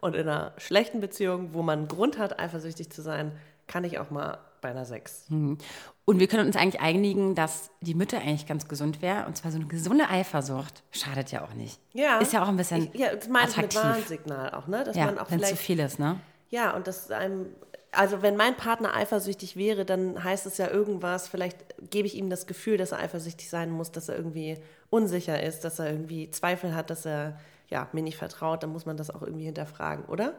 Und 0.00 0.14
in 0.14 0.28
einer 0.28 0.52
schlechten 0.58 1.00
Beziehung, 1.00 1.54
wo 1.54 1.62
man 1.62 1.80
einen 1.80 1.88
Grund 1.88 2.18
hat, 2.18 2.38
eifersüchtig 2.38 2.90
zu 2.90 3.02
sein, 3.02 3.32
kann 3.66 3.84
ich 3.84 3.98
auch 3.98 4.10
mal 4.10 4.38
bei 4.60 4.70
einer 4.70 4.84
6. 4.84 5.26
Und 5.28 6.20
wir 6.20 6.28
können 6.28 6.46
uns 6.46 6.56
eigentlich 6.56 6.80
einigen, 6.80 7.34
dass 7.34 7.70
die 7.80 7.94
Mitte 7.94 8.18
eigentlich 8.18 8.46
ganz 8.46 8.68
gesund 8.68 9.02
wäre. 9.02 9.26
Und 9.26 9.36
zwar 9.36 9.50
so 9.50 9.58
eine 9.58 9.66
gesunde 9.66 10.08
Eifersucht 10.08 10.82
schadet 10.90 11.32
ja 11.32 11.44
auch 11.44 11.54
nicht. 11.54 11.80
Ja. 11.92 12.18
Ist 12.18 12.32
ja 12.32 12.42
auch 12.42 12.48
ein 12.48 12.56
bisschen 12.56 12.90
Ich, 12.92 13.00
ja, 13.00 13.14
das 13.14 13.28
meine 13.28 13.50
ich 13.50 13.56
mit. 13.56 13.74
Warnsignal 13.74 14.50
auch, 14.54 14.66
ne? 14.66 14.84
Dass 14.84 14.96
ja, 14.96 15.06
man 15.06 15.18
auch 15.18 15.30
wenn 15.30 15.42
es 15.42 15.50
zu 15.50 15.56
viel 15.56 15.78
ist, 15.80 15.98
ne? 15.98 16.20
Ja, 16.48 16.74
und 16.76 16.86
das 16.86 17.10
einem, 17.10 17.46
also 17.90 18.22
wenn 18.22 18.36
mein 18.36 18.56
Partner 18.56 18.94
eifersüchtig 18.94 19.56
wäre, 19.56 19.84
dann 19.84 20.22
heißt 20.22 20.46
es 20.46 20.58
ja 20.58 20.68
irgendwas, 20.68 21.28
vielleicht 21.28 21.58
gebe 21.90 22.06
ich 22.06 22.14
ihm 22.14 22.30
das 22.30 22.46
Gefühl, 22.46 22.76
dass 22.76 22.92
er 22.92 22.98
eifersüchtig 22.98 23.50
sein 23.50 23.70
muss, 23.70 23.90
dass 23.90 24.08
er 24.08 24.16
irgendwie 24.16 24.58
unsicher 24.90 25.42
ist, 25.42 25.64
dass 25.64 25.78
er 25.80 25.90
irgendwie 25.90 26.30
Zweifel 26.30 26.74
hat, 26.74 26.90
dass 26.90 27.04
er 27.04 27.38
ja, 27.68 27.88
mir 27.92 28.02
nicht 28.02 28.16
vertraut, 28.16 28.62
dann 28.62 28.70
muss 28.70 28.86
man 28.86 28.96
das 28.96 29.10
auch 29.10 29.22
irgendwie 29.22 29.44
hinterfragen, 29.46 30.04
oder? 30.06 30.34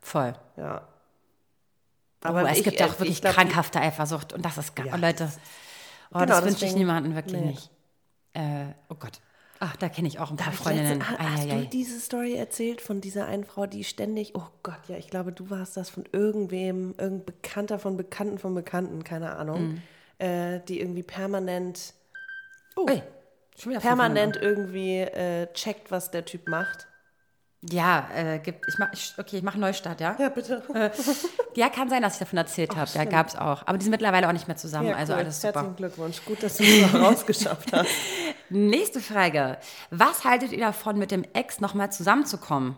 Voll. 0.00 0.32
Ja. 0.56 0.86
Aber 2.22 2.50
es 2.50 2.58
ich- 2.58 2.64
gibt 2.64 2.80
ja 2.80 2.86
äh, 2.86 2.88
auch 2.90 2.94
wirklich 2.98 3.10
ich 3.16 3.20
glaub, 3.20 3.34
krankhafte 3.34 3.80
Eifersucht 3.80 4.32
und 4.32 4.44
das 4.44 4.58
ist 4.58 4.74
gar, 4.74 4.86
Ja, 4.86 4.96
Leute, 4.96 5.30
oh, 6.12 6.18
Genau, 6.18 6.26
das 6.26 6.44
wünsche 6.44 6.66
ich 6.66 6.74
niemandem 6.74 7.14
wirklich 7.14 7.40
nee. 7.40 7.46
nicht. 7.48 7.70
Äh, 8.34 8.66
oh 8.88 8.94
Gott. 8.98 9.20
Ach, 9.60 9.74
da 9.76 9.88
kenne 9.88 10.06
ich 10.06 10.20
auch 10.20 10.30
ein 10.30 10.36
paar 10.36 10.52
Freundinnen. 10.52 11.08
ha- 11.08 11.18
hast 11.18 11.42
Eieiei. 11.44 11.62
du 11.62 11.66
diese 11.66 11.98
Story 12.00 12.34
erzählt 12.36 12.80
von 12.80 13.00
dieser 13.00 13.26
einen 13.26 13.42
Frau, 13.44 13.66
die 13.66 13.82
ständig, 13.82 14.34
oh 14.36 14.46
Gott, 14.62 14.78
ja, 14.88 14.96
ich 14.96 15.08
glaube, 15.08 15.32
du 15.32 15.50
warst 15.50 15.76
das 15.76 15.90
von 15.90 16.04
irgendwem, 16.12 16.94
irgendein 16.96 17.24
Bekannter 17.24 17.78
von 17.80 17.96
Bekannten 17.96 18.38
von 18.38 18.54
Bekannten, 18.54 19.02
keine 19.02 19.34
Ahnung, 19.36 19.68
Mhm. 19.68 19.82
äh, 20.24 20.60
die 20.60 20.80
irgendwie 20.80 21.02
permanent, 21.02 21.94
Ui, 22.76 22.86
wieder 22.86 23.02
fünf 23.02 23.17
permanent 23.80 24.36
irgendwie 24.36 24.98
äh, 24.98 25.52
checkt, 25.52 25.90
was 25.90 26.10
der 26.10 26.24
Typ 26.24 26.48
macht. 26.48 26.86
Ja, 27.62 28.08
äh, 28.14 28.38
gibt, 28.38 28.64
ich 28.68 28.78
mach, 28.78 28.92
ich, 28.92 29.14
okay, 29.18 29.38
ich 29.38 29.42
mache 29.42 29.58
Neustart, 29.58 30.00
ja? 30.00 30.14
Ja, 30.18 30.28
bitte. 30.28 30.62
Ja, 31.56 31.68
kann 31.68 31.88
sein, 31.88 32.02
dass 32.02 32.12
ich 32.12 32.18
davon 32.20 32.38
erzählt 32.38 32.76
habe. 32.76 32.88
Ja, 32.94 33.04
gab 33.04 33.26
es 33.26 33.34
auch. 33.34 33.66
Aber 33.66 33.78
die 33.78 33.82
sind 33.84 33.90
mittlerweile 33.90 34.28
auch 34.28 34.32
nicht 34.32 34.46
mehr 34.46 34.56
zusammen, 34.56 34.94
also 34.94 35.12
cool. 35.12 35.18
alles 35.18 35.40
super. 35.40 35.54
Herzlichen 35.54 35.76
Glückwunsch. 35.76 36.24
Gut, 36.24 36.40
dass 36.42 36.58
du 36.58 36.62
es 36.62 36.92
noch 36.92 37.00
rausgeschafft 37.00 37.72
hast. 37.72 37.90
Nächste 38.50 39.00
Frage. 39.00 39.58
Was 39.90 40.24
haltet 40.24 40.52
ihr 40.52 40.60
davon, 40.60 40.98
mit 40.98 41.10
dem 41.10 41.24
Ex 41.32 41.60
nochmal 41.60 41.90
zusammenzukommen? 41.90 42.76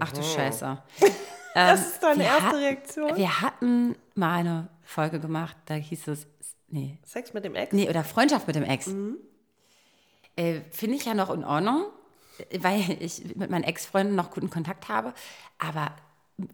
Ach 0.00 0.12
du 0.12 0.22
Scheiße. 0.22 0.78
Das 1.54 1.80
ist 1.86 2.02
deine 2.02 2.24
erste 2.24 2.44
hat- 2.44 2.54
Reaktion? 2.54 3.16
Wir 3.16 3.40
hatten 3.40 3.96
mal 4.14 4.40
eine 4.40 4.68
Folge 4.82 5.18
gemacht, 5.20 5.56
da 5.64 5.72
hieß 5.72 6.08
es, 6.08 6.26
nee, 6.68 6.98
Sex 7.02 7.32
mit 7.32 7.46
dem 7.46 7.54
Ex? 7.54 7.72
nee, 7.72 7.88
oder 7.88 8.04
Freundschaft 8.04 8.46
mit 8.46 8.56
dem 8.56 8.64
Ex. 8.64 8.88
Mhm. 8.88 9.16
Äh, 10.36 10.60
Finde 10.70 10.96
ich 10.96 11.04
ja 11.04 11.14
noch 11.14 11.30
in 11.30 11.44
Ordnung, 11.44 11.86
weil 12.60 12.96
ich 13.00 13.34
mit 13.34 13.50
meinen 13.50 13.64
Ex-Freunden 13.64 14.14
noch 14.14 14.30
guten 14.30 14.50
Kontakt 14.50 14.88
habe. 14.88 15.12
Aber 15.58 15.92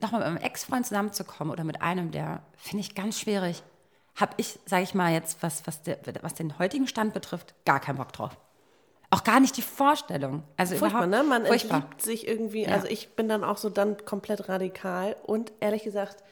nochmal 0.01 0.21
mit 0.21 0.29
einem 0.29 0.37
Ex-Freund 0.39 0.87
zusammenzukommen 0.87 1.53
oder 1.53 1.65
mit 1.65 1.83
einem, 1.83 2.11
der 2.11 2.43
finde 2.57 2.81
ich 2.81 2.95
ganz 2.95 3.19
schwierig. 3.19 3.63
Habe 4.15 4.35
ich, 4.37 4.59
sage 4.67 4.83
ich 4.83 4.95
mal 4.95 5.13
jetzt, 5.13 5.43
was, 5.43 5.67
was, 5.67 5.83
der, 5.83 5.99
was 6.21 6.35
den 6.35 6.59
heutigen 6.59 6.87
Stand 6.87 7.15
betrifft, 7.15 7.55
gar 7.65 7.81
keinen 7.81 7.97
Bock 7.97 8.13
drauf. 8.13 8.37
Auch 9.11 9.25
gar 9.25 9.41
nicht 9.41 9.57
die 9.57 9.63
Vorstellung. 9.63 10.43
Also 10.57 10.77
Furchtbar, 10.77 11.07
überhaupt, 11.07 11.25
ne? 11.25 11.29
Man 11.29 11.47
furchtbar. 11.47 11.87
sich 11.99 12.27
irgendwie, 12.27 12.67
also 12.67 12.87
ich 12.87 13.15
bin 13.15 13.29
dann 13.29 13.45
auch 13.45 13.59
so 13.59 13.69
dann 13.69 14.03
komplett 14.07 14.49
radikal 14.49 15.17
und 15.23 15.53
ehrlich 15.61 15.83
gesagt, 15.83 16.23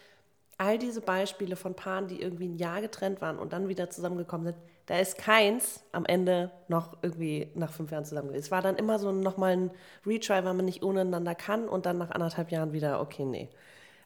all 0.60 0.78
diese 0.78 1.00
Beispiele 1.00 1.56
von 1.56 1.74
Paaren, 1.74 2.06
die 2.06 2.20
irgendwie 2.20 2.46
ein 2.46 2.58
Jahr 2.58 2.82
getrennt 2.82 3.22
waren 3.22 3.38
und 3.38 3.54
dann 3.54 3.68
wieder 3.68 3.88
zusammengekommen 3.88 4.48
sind, 4.48 4.56
da 4.84 4.98
ist 4.98 5.16
keins 5.16 5.82
am 5.90 6.04
Ende 6.04 6.50
noch 6.68 6.98
irgendwie 7.00 7.50
nach 7.54 7.72
fünf 7.72 7.90
Jahren 7.90 8.04
zusammen 8.04 8.28
gewesen. 8.28 8.44
Es 8.44 8.50
war 8.50 8.60
dann 8.60 8.76
immer 8.76 8.98
so 8.98 9.10
nochmal 9.10 9.52
ein 9.52 9.70
Retry, 10.04 10.44
weil 10.44 10.52
man 10.52 10.66
nicht 10.66 10.82
ohne 10.82 11.00
einander 11.00 11.34
kann 11.34 11.66
und 11.66 11.86
dann 11.86 11.96
nach 11.96 12.10
anderthalb 12.10 12.50
Jahren 12.50 12.74
wieder, 12.74 13.00
okay, 13.00 13.24
nee. 13.24 13.48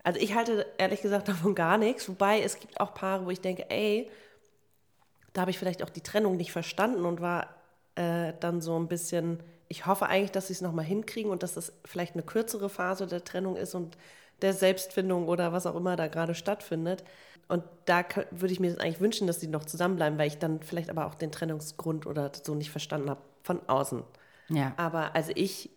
Also 0.04 0.20
ich 0.20 0.36
halte 0.36 0.64
ehrlich 0.78 1.02
gesagt 1.02 1.26
davon 1.28 1.56
gar 1.56 1.76
nichts, 1.76 2.08
wobei 2.08 2.40
es 2.40 2.60
gibt 2.60 2.80
auch 2.80 2.94
Paare, 2.94 3.26
wo 3.26 3.30
ich 3.30 3.40
denke, 3.40 3.68
ey, 3.68 4.08
da 5.32 5.40
habe 5.40 5.50
ich 5.50 5.58
vielleicht 5.58 5.82
auch 5.82 5.90
die 5.90 6.02
Trennung 6.02 6.36
nicht 6.36 6.52
verstanden 6.52 7.04
und 7.04 7.20
war 7.20 7.48
äh, 7.96 8.32
dann 8.38 8.60
so 8.60 8.78
ein 8.78 8.86
bisschen, 8.86 9.42
ich 9.66 9.86
hoffe 9.86 10.06
eigentlich, 10.06 10.30
dass 10.30 10.46
sie 10.46 10.52
es 10.52 10.60
nochmal 10.60 10.84
hinkriegen 10.84 11.32
und 11.32 11.42
dass 11.42 11.54
das 11.54 11.72
vielleicht 11.84 12.14
eine 12.14 12.22
kürzere 12.22 12.68
Phase 12.68 13.08
der 13.08 13.24
Trennung 13.24 13.56
ist 13.56 13.74
und 13.74 13.96
der 14.44 14.52
Selbstfindung 14.52 15.26
oder 15.26 15.52
was 15.52 15.66
auch 15.66 15.74
immer 15.74 15.96
da 15.96 16.06
gerade 16.06 16.34
stattfindet. 16.34 17.02
Und 17.48 17.64
da 17.84 18.04
würde 18.30 18.52
ich 18.52 18.60
mir 18.60 18.78
eigentlich 18.80 19.00
wünschen, 19.00 19.26
dass 19.26 19.40
sie 19.40 19.48
noch 19.48 19.64
zusammenbleiben, 19.64 20.18
weil 20.18 20.28
ich 20.28 20.38
dann 20.38 20.60
vielleicht 20.62 20.90
aber 20.90 21.06
auch 21.06 21.14
den 21.14 21.32
Trennungsgrund 21.32 22.06
oder 22.06 22.30
so 22.42 22.54
nicht 22.54 22.70
verstanden 22.70 23.10
habe 23.10 23.20
von 23.42 23.60
außen. 23.68 24.02
Ja. 24.48 24.72
Aber 24.76 25.14
also 25.14 25.32
ich, 25.34 25.70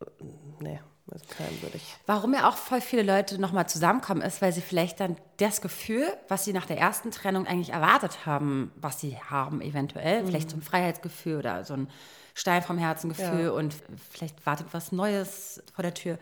äh, 0.00 0.78
mit 1.12 1.28
keinem 1.28 1.60
würde 1.62 1.76
ich. 1.76 1.96
Warum 2.06 2.32
ja 2.34 2.48
auch 2.48 2.56
voll 2.56 2.80
viele 2.80 3.02
Leute 3.02 3.40
nochmal 3.40 3.68
zusammenkommen, 3.68 4.22
ist, 4.22 4.40
weil 4.42 4.52
sie 4.52 4.60
vielleicht 4.62 5.00
dann 5.00 5.16
das 5.36 5.60
Gefühl, 5.60 6.06
was 6.28 6.44
sie 6.44 6.52
nach 6.52 6.66
der 6.66 6.78
ersten 6.78 7.10
Trennung 7.10 7.46
eigentlich 7.46 7.70
erwartet 7.70 8.24
haben, 8.26 8.72
was 8.76 9.00
sie 9.00 9.16
haben 9.18 9.60
eventuell, 9.60 10.24
vielleicht 10.26 10.50
so 10.50 10.56
ein 10.56 10.62
Freiheitsgefühl 10.62 11.38
oder 11.38 11.64
so 11.64 11.74
ein 11.74 11.88
Stein 12.34 12.62
vom 12.62 12.78
Herzen-Gefühl 12.78 13.44
Ja. 13.44 13.50
und 13.52 13.76
vielleicht 14.10 14.44
wartet 14.46 14.66
was 14.72 14.90
Neues 14.92 15.62
vor 15.74 15.82
der 15.82 15.94
Tür, 15.94 16.18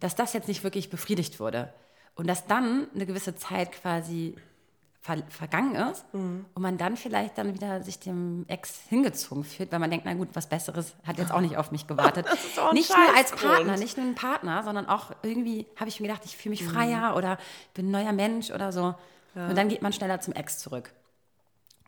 dass 0.00 0.14
das 0.14 0.32
jetzt 0.34 0.46
nicht 0.48 0.62
wirklich 0.62 0.90
befriedigt 0.90 1.40
wurde. 1.40 1.72
Und 2.14 2.26
dass 2.26 2.46
dann 2.46 2.88
eine 2.94 3.06
gewisse 3.06 3.34
Zeit 3.34 3.72
quasi 3.72 4.36
ver 5.02 5.18
vergangen 5.28 5.74
ist 5.74 6.04
und 6.12 6.46
man 6.56 6.78
dann 6.78 6.96
vielleicht 6.96 7.36
dann 7.36 7.54
wieder 7.54 7.82
sich 7.82 7.98
dem 7.98 8.44
Ex 8.46 8.82
hingezogen 8.88 9.42
fühlt, 9.42 9.72
weil 9.72 9.80
man 9.80 9.90
denkt, 9.90 10.06
na 10.06 10.14
gut, 10.14 10.28
was 10.34 10.48
Besseres 10.48 10.94
hat 11.04 11.18
jetzt 11.18 11.32
auch 11.32 11.40
nicht 11.40 11.56
auf 11.56 11.72
mich 11.72 11.88
gewartet. 11.88 12.26
ist 12.32 12.58
auch 12.58 12.72
nicht 12.72 12.88
nur 12.88 13.16
als. 13.16 13.32
Partner, 13.32 13.76
nicht 13.76 13.96
nur 13.96 14.06
ein 14.06 14.14
Partner, 14.14 14.62
sondern 14.62 14.86
auch 14.86 15.10
irgendwie 15.22 15.66
habe 15.76 15.88
ich 15.88 15.98
mir 15.98 16.06
gedacht, 16.06 16.24
ich 16.24 16.36
fühle 16.36 16.50
mich 16.50 16.64
freier 16.64 17.16
oder 17.16 17.36
bin 17.74 17.88
ein 17.88 17.90
neuer 17.90 18.12
Mensch 18.12 18.50
oder 18.50 18.72
so. 18.72 18.94
Und 19.34 19.56
dann 19.56 19.68
geht 19.68 19.82
man 19.82 19.92
schneller 19.92 20.20
zum 20.20 20.34
Ex 20.34 20.58
zurück. 20.58 20.92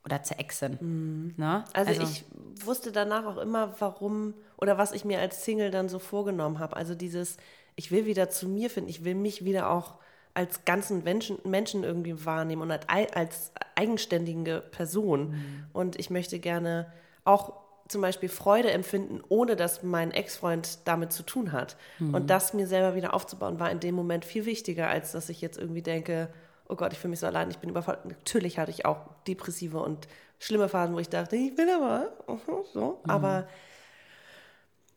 Oder 0.04 0.22
zur 0.22 0.38
Exin. 0.38 1.34
Ne? 1.36 1.64
Also, 1.72 2.02
ich 2.02 2.24
wusste 2.64 2.92
danach 2.92 3.24
auch 3.24 3.38
immer, 3.38 3.74
warum 3.78 4.34
oder 4.56 4.76
was 4.76 4.92
ich 4.92 5.04
mir 5.04 5.20
als 5.20 5.44
Single 5.44 5.70
dann 5.70 5.88
so 5.88 5.98
vorgenommen 5.98 6.58
habe. 6.58 6.76
Also 6.76 6.94
dieses, 6.94 7.36
ich 7.76 7.90
will 7.90 8.06
wieder 8.06 8.30
zu 8.30 8.48
mir 8.48 8.70
finden, 8.70 8.90
ich 8.90 9.04
will 9.04 9.14
mich 9.14 9.44
wieder 9.44 9.70
auch 9.70 9.94
als 10.34 10.64
ganzen 10.64 11.04
Menschen, 11.04 11.38
Menschen 11.44 11.84
irgendwie 11.84 12.24
wahrnehmen 12.26 12.62
und 12.62 12.70
als, 12.72 12.88
ei- 12.88 13.12
als 13.14 13.52
eigenständige 13.76 14.62
Person. 14.70 15.34
Und 15.72 15.98
ich 15.98 16.10
möchte 16.10 16.38
gerne 16.40 16.92
auch 17.24 17.52
zum 17.86 18.00
Beispiel 18.00 18.28
Freude 18.28 18.70
empfinden, 18.72 19.20
ohne 19.28 19.56
dass 19.56 19.82
mein 19.82 20.10
Ex-Freund 20.10 20.78
damit 20.86 21.12
zu 21.12 21.22
tun 21.22 21.52
hat. 21.52 21.76
Und 22.00 22.30
das 22.30 22.54
mir 22.54 22.66
selber 22.66 22.94
wieder 22.96 23.12
aufzubauen, 23.14 23.60
war 23.60 23.70
in 23.70 23.78
dem 23.80 23.94
Moment 23.94 24.24
viel 24.24 24.46
wichtiger, 24.46 24.88
als 24.88 25.12
dass 25.12 25.28
ich 25.28 25.40
jetzt 25.40 25.58
irgendwie 25.58 25.82
denke, 25.82 26.28
oh 26.68 26.76
Gott, 26.76 26.92
ich 26.94 26.98
fühle 26.98 27.10
mich 27.10 27.20
so 27.20 27.26
allein, 27.26 27.50
ich 27.50 27.58
bin 27.58 27.68
überfordert. 27.70 28.06
Natürlich 28.06 28.58
hatte 28.58 28.70
ich 28.70 28.86
auch 28.86 28.98
depressive 29.28 29.78
und 29.80 30.08
schlimme 30.38 30.68
Phasen, 30.70 30.94
wo 30.94 30.98
ich 30.98 31.10
dachte, 31.10 31.36
ich 31.36 31.54
bin 31.54 31.68
aber 31.68 32.10
mhm, 32.26 32.36
so. 32.72 33.00
Aber 33.06 33.46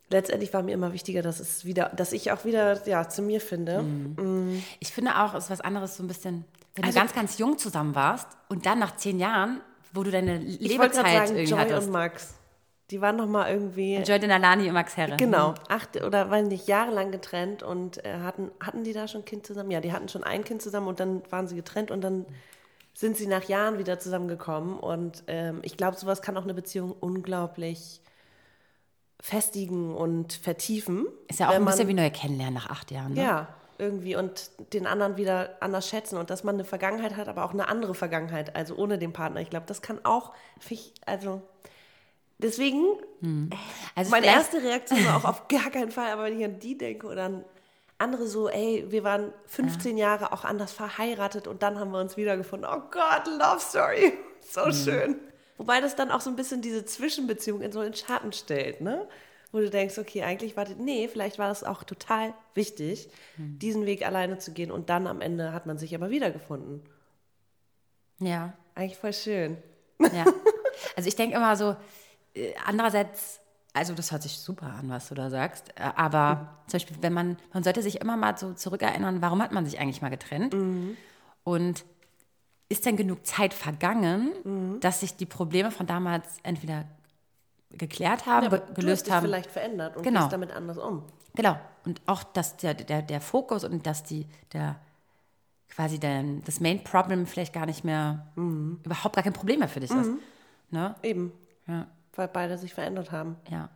letztendlich 0.09 0.53
war 0.53 0.63
mir 0.63 0.73
immer 0.73 0.93
wichtiger, 0.93 1.21
dass 1.21 1.39
es 1.39 1.65
wieder, 1.65 1.89
dass 1.95 2.13
ich 2.13 2.31
auch 2.31 2.45
wieder 2.45 2.85
ja, 2.87 3.09
zu 3.09 3.21
mir 3.21 3.41
finde. 3.41 3.83
Ich 4.79 4.91
finde 4.93 5.19
auch, 5.21 5.33
es 5.33 5.45
ist 5.45 5.49
was 5.51 5.61
anderes 5.61 5.97
so 5.97 6.03
ein 6.03 6.07
bisschen, 6.07 6.45
wenn 6.75 6.85
Also- 6.85 6.95
du 6.95 7.01
ganz, 7.05 7.13
ganz 7.13 7.37
jung 7.37 7.57
zusammen 7.57 7.95
warst 7.95 8.27
und 8.49 8.65
dann 8.65 8.79
nach 8.79 8.95
zehn 8.95 9.19
Jahren, 9.19 9.61
wo 9.93 10.03
du 10.03 10.11
deine 10.11 10.39
sagen, 10.39 10.47
irgendwie 10.47 11.43
Joy 11.43 11.59
hattest. 11.59 11.87
und 11.87 11.93
Max, 11.93 12.33
die 12.91 13.01
waren 13.01 13.15
noch 13.17 13.27
mal 13.27 13.51
irgendwie 13.51 13.97
Joy 13.97 14.19
Denalani 14.19 14.67
und 14.67 14.73
Max 14.73 14.95
Herre. 14.95 15.17
Genau, 15.17 15.55
acht 15.69 16.01
oder 16.01 16.29
waren 16.29 16.47
nicht 16.47 16.67
jahrelang 16.67 17.11
getrennt 17.11 17.63
und 17.63 18.03
äh, 18.05 18.19
hatten, 18.19 18.51
hatten 18.63 18.83
die 18.83 18.93
da 18.93 19.07
schon 19.07 19.21
ein 19.21 19.25
Kind 19.25 19.45
zusammen? 19.45 19.71
Ja, 19.71 19.81
die 19.81 19.91
hatten 19.91 20.07
schon 20.07 20.23
ein 20.23 20.43
Kind 20.43 20.61
zusammen 20.61 20.87
und 20.87 20.99
dann 20.99 21.21
waren 21.31 21.47
sie 21.47 21.55
getrennt 21.55 21.91
und 21.91 22.01
dann 22.01 22.25
sind 22.93 23.17
sie 23.17 23.27
nach 23.27 23.43
Jahren 23.43 23.77
wieder 23.77 23.99
zusammengekommen. 23.99 24.79
Und 24.79 25.23
ähm, 25.27 25.59
ich 25.63 25.77
glaube, 25.77 25.97
sowas 25.97 26.21
kann 26.21 26.37
auch 26.37 26.43
eine 26.43 26.53
Beziehung 26.53 26.95
unglaublich 26.99 28.01
festigen 29.19 29.95
und 29.95 30.33
vertiefen. 30.33 31.07
Ist 31.27 31.39
ja 31.39 31.49
auch 31.49 31.53
ein 31.53 31.65
bisschen 31.65 31.79
man- 31.79 31.87
wie 31.87 31.93
neu 32.01 32.09
kennenlernen 32.11 32.53
nach 32.55 32.69
acht 32.69 32.91
Jahren. 32.91 33.13
Ne? 33.13 33.21
Ja, 33.21 33.47
irgendwie 33.79 34.15
und 34.15 34.49
den 34.73 34.87
anderen 34.87 35.17
wieder 35.17 35.57
anders 35.59 35.87
schätzen 35.89 36.17
und 36.17 36.29
dass 36.29 36.43
man 36.43 36.55
eine 36.55 36.63
Vergangenheit 36.65 37.15
hat, 37.15 37.27
aber 37.27 37.43
auch 37.45 37.51
eine 37.53 37.67
andere 37.67 37.93
Vergangenheit, 37.95 38.55
also 38.55 38.75
ohne 38.75 38.97
den 38.97 39.13
Partner. 39.13 39.41
Ich 39.41 39.49
glaube, 39.49 39.65
das 39.67 39.81
kann 39.81 39.99
auch, 40.03 40.33
also 41.05 41.41
deswegen, 42.39 42.83
Also 43.95 44.11
meine 44.11 44.27
erste 44.27 44.61
Reaktion 44.61 45.03
war 45.05 45.17
auch 45.17 45.25
auf 45.25 45.47
gar 45.47 45.69
keinen 45.71 45.91
Fall, 45.91 46.11
aber 46.11 46.23
wenn 46.25 46.39
ich 46.39 46.45
an 46.45 46.59
die 46.59 46.77
denke 46.77 47.07
oder 47.07 47.25
an 47.25 47.45
andere 47.99 48.27
so, 48.27 48.47
ey, 48.49 48.85
wir 48.89 49.03
waren 49.03 49.33
15 49.47 49.97
Jahre 49.97 50.31
auch 50.31 50.43
anders 50.43 50.71
verheiratet 50.71 51.47
und 51.47 51.63
dann 51.63 51.79
haben 51.79 51.91
wir 51.91 51.99
uns 51.99 52.15
wiedergefunden. 52.17 52.69
Oh 52.71 52.81
Gott, 52.91 53.25
Love 53.25 53.59
Story, 53.59 54.13
so 54.47 54.71
schön. 54.71 55.15
Wobei 55.57 55.81
das 55.81 55.95
dann 55.95 56.11
auch 56.11 56.21
so 56.21 56.29
ein 56.29 56.35
bisschen 56.35 56.61
diese 56.61 56.85
Zwischenbeziehung 56.85 57.61
in 57.61 57.71
so 57.71 57.79
einen 57.79 57.93
Schatten 57.93 58.31
stellt, 58.31 58.81
ne? 58.81 59.07
Wo 59.51 59.59
du 59.59 59.69
denkst, 59.69 59.97
okay, 59.97 60.23
eigentlich 60.23 60.57
war 60.57 60.65
das, 60.65 60.75
nee, 60.75 61.07
vielleicht 61.07 61.39
war 61.39 61.47
das 61.47 61.63
auch 61.63 61.83
total 61.83 62.33
wichtig, 62.53 63.09
diesen 63.37 63.85
Weg 63.85 64.05
alleine 64.05 64.39
zu 64.39 64.51
gehen 64.51 64.71
und 64.71 64.89
dann 64.89 65.07
am 65.07 65.21
Ende 65.21 65.53
hat 65.53 65.65
man 65.65 65.77
sich 65.77 65.95
aber 65.95 66.09
wiedergefunden. 66.09 66.83
Ja. 68.19 68.53
Eigentlich 68.75 68.97
voll 68.97 69.13
schön. 69.13 69.57
Ja. 69.99 70.25
Also 70.95 71.07
ich 71.07 71.15
denke 71.15 71.35
immer 71.37 71.55
so, 71.55 71.75
äh, 72.35 72.53
andererseits, 72.65 73.39
also 73.73 73.93
das 73.93 74.11
hört 74.11 74.21
sich 74.21 74.37
super 74.37 74.67
an, 74.67 74.89
was 74.89 75.07
du 75.09 75.15
da 75.15 75.29
sagst, 75.29 75.69
äh, 75.69 75.91
aber 75.95 76.59
zum 76.67 76.73
Beispiel, 76.73 76.97
wenn 77.01 77.13
man, 77.13 77.37
man 77.53 77.63
sollte 77.63 77.81
sich 77.81 77.99
immer 78.01 78.17
mal 78.17 78.37
so 78.37 78.53
zurückerinnern, 78.53 79.21
warum 79.21 79.41
hat 79.41 79.53
man 79.53 79.65
sich 79.65 79.79
eigentlich 79.79 80.01
mal 80.01 80.09
getrennt? 80.09 80.55
Und 81.43 81.85
ist 82.69 82.85
denn 82.85 82.97
genug 82.97 83.25
Zeit 83.25 83.53
vergangen, 83.53 84.79
dass 84.81 84.99
sich 84.99 85.15
die 85.15 85.25
Probleme 85.25 85.71
von 85.71 85.87
damals 85.87 86.27
entweder 86.43 86.85
geklärt 87.71 88.25
haben, 88.25 88.49
du 88.49 88.73
gelöst 88.73 89.09
haben. 89.11 89.25
vielleicht 89.25 89.51
verändert 89.51 89.95
und 89.97 90.03
Genau. 90.03 90.21
gehst 90.21 90.33
damit 90.33 90.51
anders 90.51 90.77
um. 90.77 91.03
Genau. 91.35 91.57
Und 91.85 92.01
auch, 92.07 92.23
dass 92.23 92.57
der, 92.57 92.73
der, 92.73 93.01
der 93.01 93.21
Fokus 93.21 93.63
und 93.63 93.85
dass 93.85 94.03
die, 94.03 94.25
der 94.53 94.77
quasi 95.69 95.99
der, 95.99 96.23
das 96.45 96.59
Main 96.59 96.83
Problem 96.83 97.25
vielleicht 97.27 97.53
gar 97.53 97.65
nicht 97.65 97.83
mehr, 97.83 98.27
Mhm. 98.35 98.79
überhaupt 98.83 99.15
gar 99.15 99.23
kein 99.23 99.33
Problem 99.33 99.59
mehr 99.59 99.67
für 99.69 99.79
dich 99.79 99.91
ist. 99.91 100.09
Ne? 100.71 100.95
Eben, 101.03 101.31
Ja. 101.67 101.87
weil 102.15 102.27
beide 102.27 102.57
sich 102.57 102.73
verändert 102.73 103.11
haben. 103.11 103.35
Ja. 103.49 103.69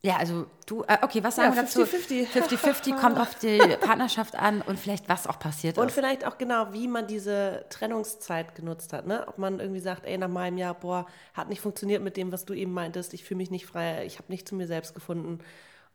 Ja, 0.00 0.16
also 0.18 0.46
du, 0.66 0.84
äh, 0.84 0.98
okay, 1.02 1.24
was 1.24 1.34
sagen 1.36 1.50
Ja, 1.50 1.56
wir 1.56 1.62
dazu? 1.62 1.82
50-50. 1.82 2.28
50-50 2.28 2.94
kommt 3.00 3.18
auf 3.18 3.34
die 3.34 3.58
Partnerschaft 3.80 4.36
an 4.36 4.62
und 4.62 4.78
vielleicht 4.78 5.08
was 5.08 5.26
auch 5.26 5.40
passiert 5.40 5.76
Und 5.76 5.88
ist. 5.88 5.94
vielleicht 5.94 6.24
auch 6.24 6.38
genau, 6.38 6.72
wie 6.72 6.86
man 6.86 7.08
diese 7.08 7.64
Trennungszeit 7.68 8.54
genutzt 8.54 8.92
hat. 8.92 9.06
Ne? 9.08 9.26
Ob 9.26 9.38
man 9.38 9.58
irgendwie 9.58 9.80
sagt, 9.80 10.04
ey, 10.06 10.16
nach 10.16 10.28
meinem 10.28 10.56
Jahr, 10.56 10.74
boah, 10.74 11.06
hat 11.34 11.48
nicht 11.48 11.60
funktioniert 11.60 12.00
mit 12.02 12.16
dem, 12.16 12.30
was 12.30 12.44
du 12.44 12.54
eben 12.54 12.72
meintest, 12.72 13.12
ich 13.12 13.24
fühle 13.24 13.38
mich 13.38 13.50
nicht 13.50 13.66
frei, 13.66 14.04
ich 14.06 14.18
habe 14.18 14.30
nicht 14.30 14.48
zu 14.48 14.54
mir 14.54 14.68
selbst 14.68 14.94
gefunden. 14.94 15.40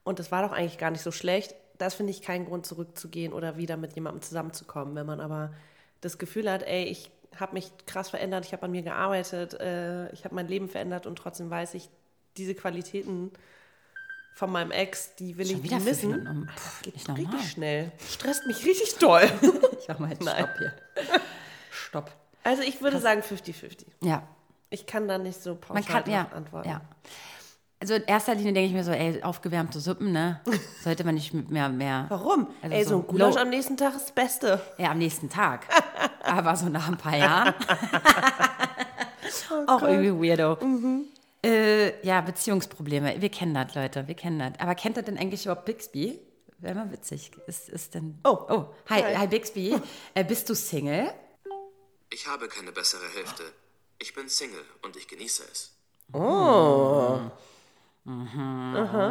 Und 0.04 0.20
das 0.20 0.32
war 0.32 0.42
doch 0.42 0.52
eigentlich 0.52 0.78
gar 0.78 0.92
nicht 0.92 1.02
so 1.02 1.12
schlecht. 1.12 1.56
Das 1.78 1.94
finde 1.94 2.12
ich 2.12 2.22
keinen 2.22 2.46
Grund, 2.46 2.66
zurückzugehen 2.66 3.32
oder 3.32 3.56
wieder 3.58 3.78
mit 3.78 3.94
jemandem 3.96 4.22
zusammenzukommen. 4.22 4.96
Wenn 4.96 5.06
man 5.06 5.22
aber 5.22 5.54
das 6.02 6.18
Gefühl 6.18 6.52
hat, 6.52 6.64
ey, 6.64 6.84
ich 6.86 7.10
habe 7.40 7.54
mich 7.54 7.72
krass 7.86 8.10
verändert, 8.10 8.46
ich 8.46 8.52
habe 8.54 8.64
an 8.64 8.72
mir 8.72 8.84
gearbeitet, 8.84 9.54
äh, 9.56 10.12
ich 10.12 10.26
habe 10.26 10.36
mein 10.36 10.48
Leben 10.50 10.68
verändert 10.68 11.08
und 11.08 11.16
trotzdem 11.18 11.50
weiß 11.50 11.74
ich, 11.76 11.90
diese 12.38 12.54
Qualitäten 12.54 13.32
von 14.36 14.52
meinem 14.52 14.72
Ex, 14.72 15.16
die 15.16 15.38
will 15.38 15.46
Schon 15.46 15.58
ich 15.58 15.64
wieder 15.64 15.80
missen. 15.80 16.28
Um. 16.28 16.48
Pff, 16.56 16.82
Geht 16.82 16.96
nicht 16.96 17.08
normal. 17.08 17.26
richtig 17.26 17.52
schnell. 17.52 17.92
Stresst 18.10 18.46
mich 18.48 18.66
richtig 18.66 18.96
doll. 18.98 19.30
Ich 19.80 19.88
mach 19.90 20.00
mal 20.00 20.10
jetzt 20.12 20.24
Nein. 20.24 20.36
Stopp 20.46 20.58
hier. 20.60 20.74
Stopp. 21.72 22.12
Also 22.46 22.62
ich 22.64 22.82
würde 22.82 23.00
sagen 23.00 23.22
50-50. 23.22 23.86
Ja, 24.02 24.24
Ich 24.70 24.86
kann 24.86 25.08
da 25.10 25.18
nicht 25.18 25.42
so 25.44 25.56
pauschal 25.56 25.84
man 25.84 26.04
kann, 26.04 26.12
ja, 26.12 26.28
antworten. 26.34 26.70
ja. 26.70 26.82
Also 27.82 27.96
in 27.96 28.04
erster 28.04 28.34
Linie 28.34 28.54
denke 28.54 28.68
ich 28.70 28.74
mir 28.74 28.84
so, 28.86 28.92
ey, 28.92 29.22
aufgewärmte 29.24 29.82
Suppen, 29.82 30.14
ne? 30.14 30.40
Sollte 30.86 31.04
man 31.04 31.16
nicht 31.16 31.34
mit 31.34 31.52
mehr, 31.52 31.68
mehr. 31.68 32.06
Warum? 32.08 32.48
Also 32.62 32.76
Ey, 32.76 32.84
so 32.86 32.90
so 32.92 32.96
ein 33.00 33.08
Gulasch 33.08 33.36
am 33.36 33.50
nächsten 33.50 33.76
Tag 33.76 33.94
ist 33.94 34.04
das 34.06 34.12
Beste. 34.14 34.62
Ja, 34.78 34.92
am 34.92 35.00
nächsten 35.00 35.30
Tag. 35.30 35.66
Aber 36.24 36.56
so 36.56 36.70
nach 36.70 36.88
ein 36.88 36.98
paar 36.98 37.18
Jahren. 37.18 37.54
Oh 39.52 39.64
auch 39.68 39.82
irgendwie 39.84 40.30
weirdo. 40.30 40.58
Äh, 41.46 42.06
ja, 42.06 42.22
Beziehungsprobleme. 42.22 43.22
Wir 43.22 43.30
kennen 43.30 43.54
das, 43.54 43.76
Leute. 43.76 44.08
Wir 44.08 44.16
kennen 44.16 44.40
das. 44.40 44.54
Aber 44.60 44.76
kennt 44.76 44.98
ihr 44.98 45.04
denn 45.04 45.18
eigentlich 45.18 45.46
überhaupt 45.46 45.66
Bixby? 45.66 46.20
Wäre 46.60 46.76
mal 46.76 46.92
witzig. 46.92 47.32
Ist, 47.48 47.68
ist 47.70 47.94
denn. 47.94 48.20
Oh. 48.24 48.38
oh. 48.50 48.66
Hi, 48.90 49.02
Hi. 49.02 49.16
hi, 49.18 49.28
Bixby. 49.28 49.76
Äh, 50.14 50.24
bist 50.24 50.50
du 50.50 50.56
Single? 50.56 51.14
Ich 52.10 52.28
habe 52.28 52.48
keine 52.48 52.72
bessere 52.72 53.10
Hälfte. 53.14 53.44
Ich 54.00 54.14
bin 54.14 54.30
Single 54.30 54.64
und 54.82 54.96
ich 54.96 55.08
genieße 55.08 55.44
es. 55.52 55.76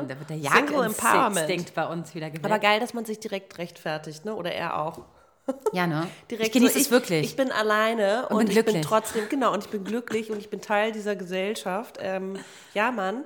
Da 0.09 0.19
wird 0.19 0.31
der 0.31 0.37
Single 0.37 0.45
Jagdinstinkt 0.45 1.03
Empowerment. 1.03 1.75
bei 1.75 1.87
uns 1.87 2.15
wieder 2.15 2.31
geweckt. 2.31 2.45
Aber 2.47 2.59
geil, 2.59 2.81
dass 2.81 2.95
man 2.95 3.05
sich 3.05 3.19
direkt 3.21 3.59
rechtfertigt, 3.59 4.25
ne? 4.25 4.35
Oder 4.35 4.53
er 4.53 4.79
auch. 4.79 5.05
Ja, 5.73 5.87
ne? 5.87 6.07
Direkt 6.31 6.49
ich 6.49 6.53
genieße 6.53 6.75
so, 6.75 6.81
es 6.81 6.91
wirklich. 6.91 7.25
Ich 7.25 7.37
bin 7.37 7.51
alleine 7.51 8.29
und, 8.29 8.47
bin 8.47 8.57
ich 8.57 8.65
bin 8.65 8.83
trotzdem, 8.83 9.29
genau, 9.29 9.53
und 9.53 9.65
ich 9.65 9.71
bin 9.71 9.85
glücklich 9.85 10.31
und 10.31 10.39
ich 10.39 10.51
bin 10.51 10.61
Teil 10.61 10.93
dieser 10.93 11.17
Gesellschaft. 11.17 11.99
Ähm, 12.01 12.39
ja, 12.75 12.91
Mann, 12.91 13.25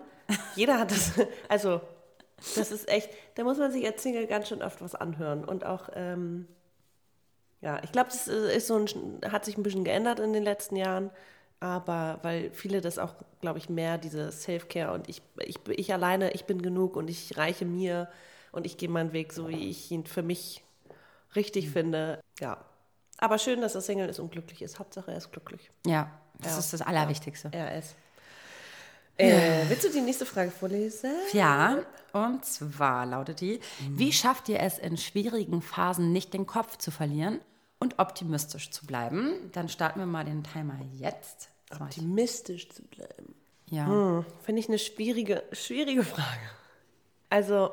jeder 0.55 0.79
hat 0.79 0.91
das, 0.91 1.13
also 1.49 1.81
das 2.55 2.71
ist 2.71 2.89
echt, 2.89 3.11
da 3.35 3.45
muss 3.45 3.59
man 3.59 3.73
sich 3.73 3.85
als 3.87 4.03
Single 4.03 4.27
ganz 4.27 4.49
schön 4.49 4.63
oft 4.63 4.81
was 4.81 4.95
anhören. 4.95 5.45
Und 5.45 5.65
auch, 5.65 5.89
ähm, 5.95 6.47
ja, 7.61 7.83
ich 7.83 7.93
glaube, 7.93 8.11
das 8.11 8.29
ist 8.29 8.67
so 8.67 8.77
ein, 8.77 9.21
hat 9.31 9.45
sich 9.45 9.57
ein 9.57 9.63
bisschen 9.63 9.85
geändert 9.85 10.21
in 10.21 10.33
den 10.33 10.43
letzten 10.43 10.77
Jahren. 10.77 11.11
Aber 11.59 12.19
weil 12.23 12.51
viele 12.53 12.83
das 12.83 12.99
auch, 12.99 13.15
glaube 13.41 13.59
ich, 13.59 13.71
mehr 13.71 13.97
diese 13.97 14.31
Self-Care 14.31 14.93
und 14.93 15.09
ich, 15.09 15.23
ich, 15.39 15.57
ich 15.69 15.93
alleine, 15.93 16.33
ich 16.33 16.45
bin 16.45 16.61
genug 16.61 16.97
und 16.97 17.09
ich 17.09 17.39
reiche 17.39 17.65
mir 17.65 18.11
und 18.53 18.67
ich 18.67 18.77
gehe 18.77 18.91
meinen 18.91 19.15
Weg 19.15 19.33
so, 19.33 19.49
wie 19.49 19.71
ich 19.71 19.91
ihn 19.91 20.05
für 20.05 20.23
mich 20.23 20.66
richtig 21.35 21.71
finde. 21.71 22.21
Ja. 22.41 22.65
Aber 23.19 23.39
schön, 23.39 23.61
dass 23.61 23.75
er 23.75 23.81
Single 23.81 24.09
ist 24.09 24.19
und 24.19 24.31
glücklich 24.31 24.63
ist. 24.63 24.79
Hauptsache, 24.79 25.11
er 25.11 25.17
ist 25.19 25.33
glücklich. 25.33 25.71
ja, 25.87 26.11
das 26.39 26.53
Ja. 26.53 26.59
ist 26.59 26.73
das 26.75 26.83
Allerwichtigste. 26.83 27.49
Er 27.53 27.79
ist. 27.79 27.95
Äh, 29.19 29.65
willst 29.69 29.85
du 29.85 29.91
die 29.91 30.03
nächste 30.03 30.27
Frage 30.27 30.51
vorlesen? 30.51 31.11
Ja, 31.33 31.79
und 32.13 32.45
zwar 32.45 33.07
lautet 33.07 33.41
die, 33.41 33.61
wie 33.89 34.13
schafft 34.13 34.51
ihr 34.51 34.61
es 34.61 34.79
in 34.79 34.99
schwierigen 34.99 35.63
Phasen 35.63 36.13
nicht 36.13 36.35
den 36.35 36.47
Kopf 36.47 36.77
zu 36.77 36.91
verlieren 36.91 37.41
und 37.79 37.99
optimistisch 37.99 38.71
zu 38.71 38.85
bleiben? 38.85 39.51
Dann 39.53 39.71
starten 39.71 40.01
wir 40.01 40.07
mal 40.07 40.25
den 40.27 40.45
Timer 40.45 40.79
jetzt. 40.93 41.49
Das. 41.71 41.81
Optimistisch 41.81 42.69
zu 42.69 42.83
bleiben. 42.83 43.35
Ja. 43.69 44.23
Finde 44.45 44.61
ich 44.61 44.69
eine 44.69 44.79
schwierige, 44.79 45.43
schwierige 45.53 46.05
Frage. 46.05 46.51
Also, 47.31 47.71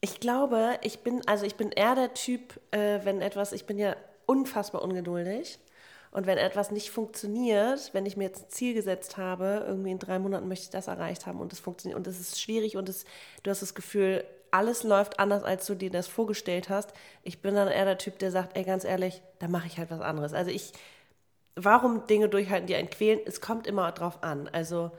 ich 0.00 0.20
glaube, 0.20 0.78
ich 0.82 1.00
bin, 1.00 1.26
also 1.26 1.44
ich 1.44 1.56
bin 1.56 1.72
eher 1.72 1.94
der 1.94 2.14
Typ, 2.14 2.60
äh, 2.70 3.00
wenn 3.04 3.20
etwas, 3.20 3.52
ich 3.52 3.66
bin 3.66 3.78
ja 3.78 3.96
unfassbar 4.26 4.82
ungeduldig. 4.82 5.58
Und 6.10 6.26
wenn 6.26 6.38
etwas 6.38 6.70
nicht 6.70 6.90
funktioniert, 6.90 7.90
wenn 7.92 8.06
ich 8.06 8.16
mir 8.16 8.24
jetzt 8.24 8.44
ein 8.44 8.50
Ziel 8.50 8.74
gesetzt 8.74 9.18
habe, 9.18 9.64
irgendwie 9.66 9.90
in 9.90 9.98
drei 9.98 10.18
Monaten 10.18 10.48
möchte 10.48 10.64
ich 10.64 10.70
das 10.70 10.88
erreicht 10.88 11.26
haben 11.26 11.40
und 11.40 11.52
es 11.52 11.60
funktioniert 11.60 11.98
und 11.98 12.06
es 12.06 12.18
ist 12.18 12.40
schwierig 12.40 12.76
und 12.76 12.88
es, 12.88 13.04
du 13.42 13.50
hast 13.50 13.60
das 13.60 13.74
Gefühl, 13.74 14.24
alles 14.50 14.84
läuft 14.84 15.20
anders, 15.20 15.44
als 15.44 15.66
du 15.66 15.74
dir 15.74 15.90
das 15.90 16.06
vorgestellt 16.08 16.70
hast. 16.70 16.94
Ich 17.22 17.42
bin 17.42 17.54
dann 17.54 17.68
eher 17.68 17.84
der 17.84 17.98
Typ, 17.98 18.18
der 18.18 18.30
sagt, 18.30 18.56
ey, 18.56 18.64
ganz 18.64 18.84
ehrlich, 18.84 19.22
da 19.38 19.48
mache 19.48 19.66
ich 19.66 19.78
halt 19.78 19.90
was 19.90 20.00
anderes. 20.00 20.32
Also 20.32 20.50
ich, 20.50 20.72
warum 21.56 22.06
Dinge 22.06 22.30
durchhalten, 22.30 22.66
die 22.66 22.74
einen 22.74 22.88
quälen, 22.88 23.20
es 23.26 23.42
kommt 23.42 23.66
immer 23.66 23.92
drauf 23.92 24.22
an. 24.22 24.48
Also 24.48 24.90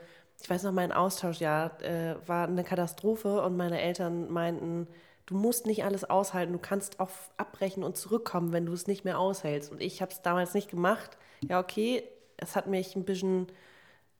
ich 0.42 0.48
weiß 0.48 0.62
noch, 0.64 0.72
mein 0.72 0.92
Austauschjahr 0.92 1.82
äh, 1.82 2.16
war 2.26 2.48
eine 2.48 2.64
Katastrophe 2.64 3.42
und 3.42 3.56
meine 3.56 3.80
Eltern 3.80 4.30
meinten, 4.30 4.88
du 5.26 5.34
musst 5.34 5.66
nicht 5.66 5.84
alles 5.84 6.04
aushalten, 6.04 6.52
du 6.52 6.58
kannst 6.58 6.98
auch 6.98 7.10
abbrechen 7.36 7.84
und 7.84 7.96
zurückkommen, 7.96 8.52
wenn 8.52 8.66
du 8.66 8.72
es 8.72 8.86
nicht 8.86 9.04
mehr 9.04 9.18
aushältst. 9.18 9.70
Und 9.70 9.80
ich 9.80 10.02
habe 10.02 10.12
es 10.12 10.22
damals 10.22 10.54
nicht 10.54 10.70
gemacht. 10.70 11.16
Ja, 11.48 11.60
okay, 11.60 12.02
es 12.36 12.56
hat 12.56 12.66
mich 12.66 12.96
ein 12.96 13.04
bisschen, 13.04 13.46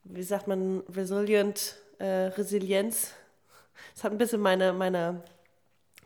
wie 0.04 0.22
sagt 0.22 0.46
man, 0.46 0.80
resilient, 0.94 1.76
äh, 1.98 2.04
Resilienz, 2.06 3.14
es 3.96 4.04
hat 4.04 4.12
ein 4.12 4.18
bisschen 4.18 4.40
meine, 4.40 4.72
meine 4.72 5.22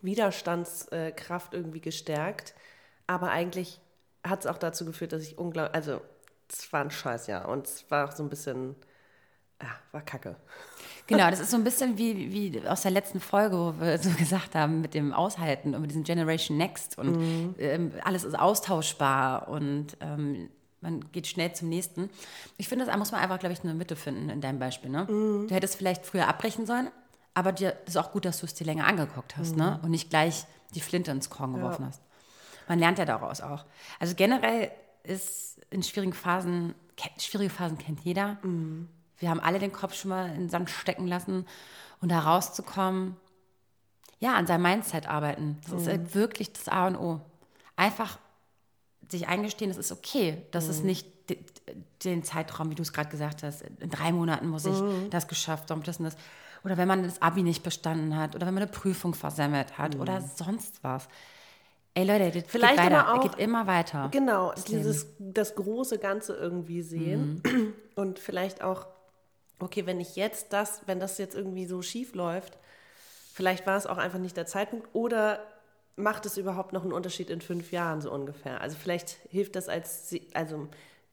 Widerstandskraft 0.01 1.55
irgendwie 1.55 1.81
gestärkt. 1.81 2.55
Aber 3.07 3.31
eigentlich 3.31 3.81
hat 4.27 4.41
es 4.41 4.47
auch 4.47 4.59
dazu 4.59 4.85
geführt, 4.85 5.13
dass 5.13 5.23
ich 5.23 5.39
unglaublich, 5.39 5.75
also 5.75 6.01
es 6.49 6.73
war 6.73 6.81
ein 6.81 6.91
Scheißjahr 6.91 7.49
und 7.49 7.67
es 7.67 7.91
war 7.91 8.09
auch 8.09 8.13
so 8.13 8.23
ein 8.23 8.31
bisschen, 8.31 8.77
ja, 9.63 9.69
war 9.93 10.03
kacke. 10.03 10.37
Genau, 11.07 11.31
das 11.31 11.41
ist 11.41 11.51
so 11.51 11.57
ein 11.57 11.65
bisschen 11.65 11.99
wie, 11.99 12.33
wie 12.33 12.67
aus 12.67 12.83
der 12.83 12.91
letzten 12.91 13.21
Folge, 13.21 13.57
wo 13.57 13.75
wir 13.81 13.99
so 13.99 14.11
gesagt 14.11 14.55
haben, 14.55 14.81
mit 14.81 14.95
dem 14.95 15.13
Aushalten 15.13 15.75
und 15.75 15.81
mit 15.81 15.91
diesem 15.91 16.05
Generation 16.05 16.57
Next 16.57 16.99
und 16.99 17.55
ähm, 17.59 17.93
alles 18.05 18.25
ist 18.25 18.39
austauschbar 18.39 19.49
und 19.49 19.97
ähm, 20.01 20.49
man 20.81 21.01
geht 21.13 21.27
schnell 21.27 21.53
zum 21.55 21.71
nächsten. 21.71 22.11
Ich 22.59 22.69
finde, 22.69 22.85
da 22.85 22.97
muss 22.97 23.11
man 23.11 23.21
einfach, 23.23 23.39
glaube 23.39 23.55
ich, 23.55 23.65
eine 23.65 23.73
Mitte 23.73 23.97
finden 23.97 24.29
in 24.29 24.43
deinem 24.43 24.59
Beispiel. 24.59 24.91
Ne? 24.91 25.07
Du 25.07 25.55
hättest 25.55 25.77
vielleicht 25.77 26.05
früher 26.05 26.29
abbrechen 26.29 26.67
sollen, 26.67 26.91
aber 27.33 27.53
dir 27.53 27.75
ist 27.87 27.97
auch 27.97 28.13
gut, 28.13 28.27
dass 28.27 28.41
du 28.41 28.47
es 28.47 28.55
dir 28.55 28.67
länger 28.67 28.87
angeguckt 28.87 29.37
hast 29.39 29.57
ne? 29.57 29.81
und 29.83 29.91
nicht 29.91 30.11
gleich 30.11 30.45
die 30.75 30.81
Flinte 30.81 31.11
ins 31.11 31.31
Korn 31.31 31.55
geworfen 31.55 31.87
hast. 31.87 32.03
Man 32.69 32.79
lernt 32.79 32.99
ja 32.99 33.05
daraus 33.05 33.41
auch. 33.41 33.65
Also 33.99 34.15
generell 34.15 34.71
ist 35.03 35.59
in 35.71 35.83
schwierigen 35.83 36.13
Phasen, 36.13 36.75
schwierige 37.19 37.51
Phasen 37.51 37.79
kennt 37.79 38.01
jeder. 38.01 38.39
Wir 39.19 39.31
haben 39.31 39.41
alle 39.41 39.59
den 39.59 39.73
Kopf 39.73 39.95
schon 39.95 40.11
mal 40.11 40.29
in 40.31 40.35
den 40.41 40.49
Sand 40.51 40.71
stecken 40.71 41.07
lassen 41.07 41.47
und 42.01 42.11
da 42.11 42.21
rauszukommen, 42.21 43.17
ja, 44.21 44.35
an 44.35 44.47
seinem 44.47 44.63
Mindset 44.63 45.07
arbeiten. 45.09 45.59
Das 45.65 45.83
ist 45.83 45.89
halt 45.89 46.15
wirklich 46.15 46.53
das 46.53 46.69
A 46.69 46.87
und 46.87 46.97
O. 46.97 47.21
Einfach 47.77 48.19
sich 49.09 49.29
eingestehen, 49.29 49.71
es 49.71 49.77
ist 49.77 49.93
okay, 49.93 50.43
dass 50.51 50.69
es 50.69 50.83
nicht 50.83 51.07
de- 51.29 51.39
den 52.05 52.23
Zeitraum, 52.23 52.71
wie 52.71 52.75
du 52.75 52.83
es 52.83 52.93
gerade 52.93 53.09
gesagt 53.11 53.43
hast, 53.43 53.63
in 53.63 53.91
drei 53.91 54.13
Monaten 54.13 54.49
muss 54.49 54.65
ich 54.67 54.77
das 55.11 55.29
geschafft 55.29 55.71
haben, 55.71 55.83
das 55.83 55.99
und 55.99 56.05
das. 56.07 56.17
Oder 56.65 56.77
wenn 56.79 56.89
man 56.89 57.03
das 57.03 57.21
Abi 57.21 57.43
nicht 57.43 57.63
bestanden 57.63 58.17
hat 58.17 58.35
oder 58.35 58.47
wenn 58.47 58.55
man 58.55 58.63
eine 58.63 58.73
Prüfung 58.73 59.13
versemmelt 59.15 59.77
hat 59.77 59.97
oder 59.97 60.23
sonst 60.23 60.83
was. 60.83 61.07
Ey 61.93 62.05
Leute, 62.07 62.41
das 62.41 62.51
Vielleicht 62.51 62.77
geht 62.77 62.87
weiter. 62.87 63.15
auch- 63.15 63.21
geht 63.23 63.35
immer 63.37 63.67
weiter. 63.67 64.09
Genau, 64.11 64.53
dieses, 64.69 65.07
das 65.19 65.55
große 65.55 65.99
Ganze 65.99 66.35
irgendwie 66.35 66.81
sehen 66.83 67.43
und 67.95 68.19
vielleicht 68.19 68.63
auch, 68.63 68.87
okay, 69.59 69.87
wenn 69.87 70.01
ich 70.01 70.17
jetzt 70.17 70.53
das, 70.53 70.83
wenn 70.87 71.01
das 71.01 71.19
jetzt 71.19 71.35
irgendwie 71.35 71.67
so 71.67 71.83
schief 71.83 72.15
läuft, 72.15 72.59
vielleicht 73.33 73.67
war 73.67 73.77
es 73.77 73.87
auch 73.87 73.99
einfach 73.99 74.19
nicht 74.19 74.37
der 74.37 74.47
Zeitpunkt 74.47 74.89
oder 74.93 75.41
macht 75.97 76.27
es 76.27 76.37
überhaupt 76.37 76.73
noch 76.73 76.83
einen 76.83 76.93
Unterschied 76.93 77.31
in 77.31 77.41
fünf 77.41 77.73
Jahren 77.73 78.01
so 78.01 78.13
ungefähr? 78.13 78.61
Also 78.61 78.77
vielleicht 78.77 79.19
hilft 79.31 79.57
das 79.57 79.69
als, 79.69 80.15
also 80.35 80.69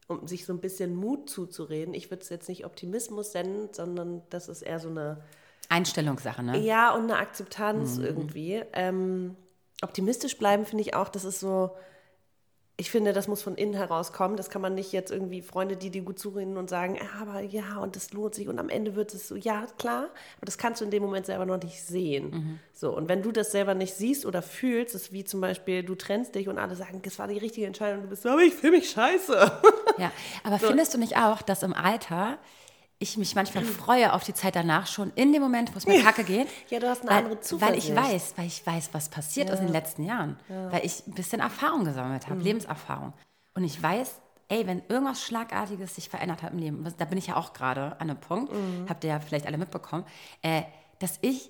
um 0.07 0.27
sich 0.27 0.45
so 0.45 0.53
ein 0.53 0.59
bisschen 0.59 0.95
Mut 0.95 1.29
zuzureden. 1.29 1.93
Ich 1.93 2.09
würde 2.09 2.23
es 2.23 2.29
jetzt 2.29 2.49
nicht 2.49 2.65
Optimismus 2.65 3.33
nennen, 3.33 3.69
sondern 3.71 4.21
das 4.29 4.49
ist 4.49 4.61
eher 4.61 4.79
so 4.79 4.89
eine 4.89 5.23
Einstellungssache, 5.69 6.43
ne? 6.43 6.57
ja, 6.59 6.93
und 6.93 7.03
eine 7.03 7.17
Akzeptanz 7.17 7.97
irgendwie. 7.97 8.61
Ähm, 8.73 9.37
optimistisch 9.81 10.37
bleiben 10.37 10.65
finde 10.65 10.81
ich 10.81 10.95
auch, 10.95 11.07
das 11.07 11.23
ist 11.23 11.39
so, 11.39 11.71
ich 12.81 12.89
finde, 12.89 13.13
das 13.13 13.27
muss 13.27 13.43
von 13.43 13.53
innen 13.53 13.75
herauskommen. 13.75 14.37
Das 14.37 14.49
kann 14.49 14.59
man 14.59 14.73
nicht 14.73 14.91
jetzt 14.91 15.11
irgendwie 15.11 15.43
Freunde, 15.43 15.77
die 15.77 15.91
dir 15.91 16.01
gut 16.01 16.17
zuhören 16.17 16.57
und 16.57 16.67
sagen, 16.67 16.97
aber 17.21 17.41
ja, 17.41 17.77
und 17.77 17.95
das 17.95 18.11
lohnt 18.11 18.33
sich 18.33 18.47
und 18.47 18.57
am 18.57 18.69
Ende 18.69 18.95
wird 18.95 19.13
es 19.13 19.27
so, 19.27 19.35
ja, 19.35 19.67
klar, 19.77 20.05
aber 20.37 20.45
das 20.45 20.57
kannst 20.57 20.81
du 20.81 20.85
in 20.85 20.89
dem 20.89 21.03
Moment 21.03 21.27
selber 21.27 21.45
noch 21.45 21.61
nicht 21.61 21.79
sehen. 21.79 22.59
So, 22.73 22.97
und 22.97 23.07
wenn 23.07 23.21
du 23.21 23.31
das 23.31 23.51
selber 23.51 23.75
nicht 23.75 23.93
siehst 23.93 24.25
oder 24.25 24.41
fühlst, 24.41 24.95
ist 24.95 25.13
wie 25.13 25.23
zum 25.23 25.41
Beispiel, 25.41 25.83
du 25.83 25.93
trennst 25.93 26.33
dich 26.33 26.49
und 26.49 26.57
alle 26.57 26.75
sagen, 26.75 27.03
das 27.03 27.19
war 27.19 27.27
die 27.27 27.37
richtige 27.37 27.67
Entscheidung 27.67 28.01
du 28.01 28.07
bist 28.07 28.23
so, 28.23 28.29
aber 28.29 28.41
ich 28.41 28.55
fühle 28.55 28.77
mich 28.77 28.89
scheiße. 28.89 29.51
Ja, 29.99 30.11
aber 30.43 30.57
findest 30.67 30.95
du 30.95 30.97
nicht 30.97 31.17
auch, 31.17 31.43
dass 31.43 31.61
im 31.61 31.75
Alter 31.75 32.39
ich 33.01 33.17
mich 33.17 33.35
manchmal 33.35 33.63
freue 33.63 34.13
auf 34.13 34.23
die 34.23 34.33
Zeit 34.33 34.55
danach 34.55 34.87
schon 34.87 35.11
in 35.15 35.33
dem 35.33 35.41
Moment, 35.41 35.73
wo 35.73 35.77
es 35.77 35.87
mir 35.87 36.01
kacke 36.01 36.23
geht? 36.23 36.47
Ja, 36.69 36.79
du 36.79 36.87
hast 36.87 37.01
eine 37.01 37.09
weil, 37.11 37.17
andere 37.17 37.33
Weil 37.35 37.41
ich 37.41 37.85
Zuversicht. 37.87 37.95
weiß, 37.95 38.33
weil 38.37 38.45
ich 38.47 38.65
weiß, 38.65 38.89
was 38.93 39.09
passiert 39.09 39.49
ist 39.49 39.59
in 39.59 39.65
den 39.67 39.73
letzten 39.73 40.03
Jahren. 40.03 40.37
Weil 40.47 40.85
ich 40.85 41.05
ein 41.07 41.13
bisschen 41.13 41.41
Erfahrung 41.41 41.83
gesammelt 41.83 42.27
Mhm. 42.27 42.31
habe, 42.31 42.41
Lebenserfahrung. 42.43 43.13
Und 43.55 43.63
ich 43.63 43.81
weiß, 43.81 44.19
ey, 44.49 44.67
wenn 44.67 44.81
irgendwas 44.87 45.21
Schlagartiges 45.23 45.95
sich 45.95 46.09
verändert 46.09 46.43
hat 46.43 46.51
im 46.53 46.59
Leben, 46.59 46.85
da 46.97 47.05
bin 47.05 47.17
ich 47.17 47.27
ja 47.27 47.35
auch 47.37 47.53
gerade 47.53 47.93
an 47.99 48.09
einem 48.09 48.17
Punkt, 48.19 48.51
Mhm. 48.53 48.85
habt 48.87 49.03
ihr 49.03 49.09
ja 49.11 49.19
vielleicht 49.19 49.47
alle 49.47 49.57
mitbekommen, 49.57 50.05
äh, 50.41 50.61
dass 50.99 51.17
ich 51.21 51.49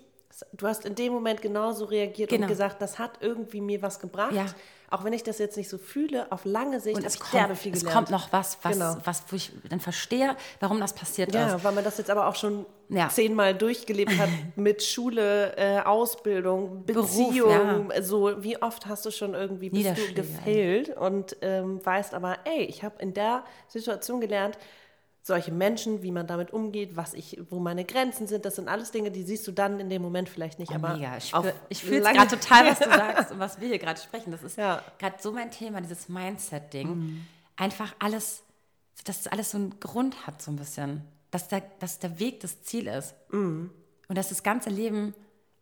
Du 0.54 0.68
hast 0.68 0.86
in 0.86 0.96
dem 0.96 1.14
Moment 1.14 1.42
genauso 1.42 1.86
reagiert 1.86 2.30
Genau. 2.30 2.44
und 2.44 2.48
gesagt, 2.50 2.82
das 2.82 3.00
hat 3.00 3.12
irgendwie 3.22 3.62
mir 3.62 3.82
was 3.82 4.00
gebracht. 4.00 4.34
Ja. 4.34 4.46
Auch 4.90 5.06
wenn 5.06 5.14
ich 5.14 5.24
das 5.24 5.38
jetzt 5.40 5.56
nicht 5.56 5.70
so 5.70 5.78
fühle, 5.78 6.30
auf 6.32 6.44
lange 6.44 6.82
Sicht 6.82 6.98
und 6.98 7.04
habe 7.06 7.08
es 7.08 7.20
derbe 7.32 7.48
kommt, 7.48 7.60
viel 7.60 7.74
es 7.74 7.80
gelernt. 7.80 7.96
kommt 7.98 8.10
noch 8.12 8.34
was, 8.34 8.58
was, 8.62 8.74
Genau. 8.74 8.98
was, 9.06 9.24
wo 9.30 9.36
ich 9.38 9.52
dann 9.70 9.80
verstehe, 9.80 10.36
warum 10.60 10.80
das 10.82 10.92
passiert 10.94 11.30
ist. 11.30 11.36
Ja, 11.36 11.64
weil 11.64 11.72
man 11.72 11.84
das 11.84 11.98
jetzt 11.98 12.10
aber 12.10 12.28
auch 12.28 12.36
schon 12.36 12.66
Ja. 12.90 13.08
zehnmal 13.08 13.56
durchgelebt 13.56 14.18
hat 14.18 14.28
mit 14.58 14.84
Schule, 14.84 15.56
äh, 15.56 15.80
Ausbildung, 15.80 16.84
Beruf, 16.86 17.10
Beziehung. 17.10 17.92
So, 18.02 18.44
wie 18.44 18.62
oft 18.62 18.86
hast 18.88 19.06
du 19.06 19.12
schon 19.12 19.34
irgendwie 19.34 19.70
bist 19.70 19.98
du 19.98 20.14
gefailt 20.14 20.90
und 20.98 21.38
ähm, 21.42 21.80
weißt 21.86 22.14
aber, 22.14 22.40
ey, 22.44 22.64
ich 22.66 22.84
habe 22.84 22.96
in 23.02 23.14
der 23.14 23.46
Situation 23.70 24.20
gelernt, 24.20 24.58
solche 25.24 25.52
Menschen, 25.52 26.02
wie 26.02 26.12
man 26.12 26.26
damit 26.28 26.52
umgeht, 26.52 26.96
was 26.96 27.14
ich, 27.14 27.40
wo 27.50 27.60
meine 27.60 27.86
Grenzen 27.86 28.26
sind, 28.28 28.44
das 28.44 28.56
sind 28.56 28.68
alles 28.68 28.92
Dinge, 28.92 29.12
die 29.12 29.22
siehst 29.24 29.46
du 29.48 29.52
dann 29.52 29.80
in 29.80 29.90
dem 29.90 30.02
Moment 30.02 30.30
vielleicht 30.30 30.58
nicht. 30.60 30.72
aber 30.74 30.94
Oh, 30.94 30.98
Mega. 30.98 31.18
Ich, 31.18 31.30
spür, 31.30 31.54
ich 31.70 31.84
fühle 31.84 32.02
gerade 32.02 32.28
total, 32.28 32.66
was 32.72 32.80
du 32.80 32.86
sagst 32.90 33.32
und 33.32 33.40
was 33.40 33.62
wir 33.62 33.68
hier 33.68 33.80
gerade 33.80 34.00
sprechen. 34.02 34.32
Das 34.32 34.42
ist 34.44 34.58
Ja. 34.58 34.82
gerade 35.00 35.18
so 35.20 35.32
mein 35.32 35.52
Thema, 35.52 35.80
dieses 35.82 36.10
Mindset-Ding. 36.10 37.24
Einfach 37.56 37.94
alles, 38.00 38.42
dass 39.06 39.28
alles 39.28 39.52
so 39.52 39.58
einen 39.58 39.80
Grund 39.80 40.26
hat, 40.26 40.42
so 40.42 40.52
ein 40.52 40.56
bisschen. 40.58 41.02
Dass 41.30 41.48
der, 41.48 41.62
dass 41.80 42.00
der 42.00 42.20
Weg 42.20 42.40
das 42.40 42.64
Ziel 42.64 42.88
ist. 42.88 43.14
Und 43.32 43.70
dass 44.18 44.30
das 44.30 44.44
ganze 44.44 44.70
Leben 44.70 45.14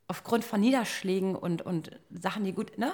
aufgrund 0.07 0.43
von 0.45 0.59
Niederschlägen 0.61 1.35
und, 1.35 1.61
und 1.61 1.91
Sachen, 2.09 2.43
die 2.45 2.53
gut, 2.53 2.77
ne? 2.77 2.93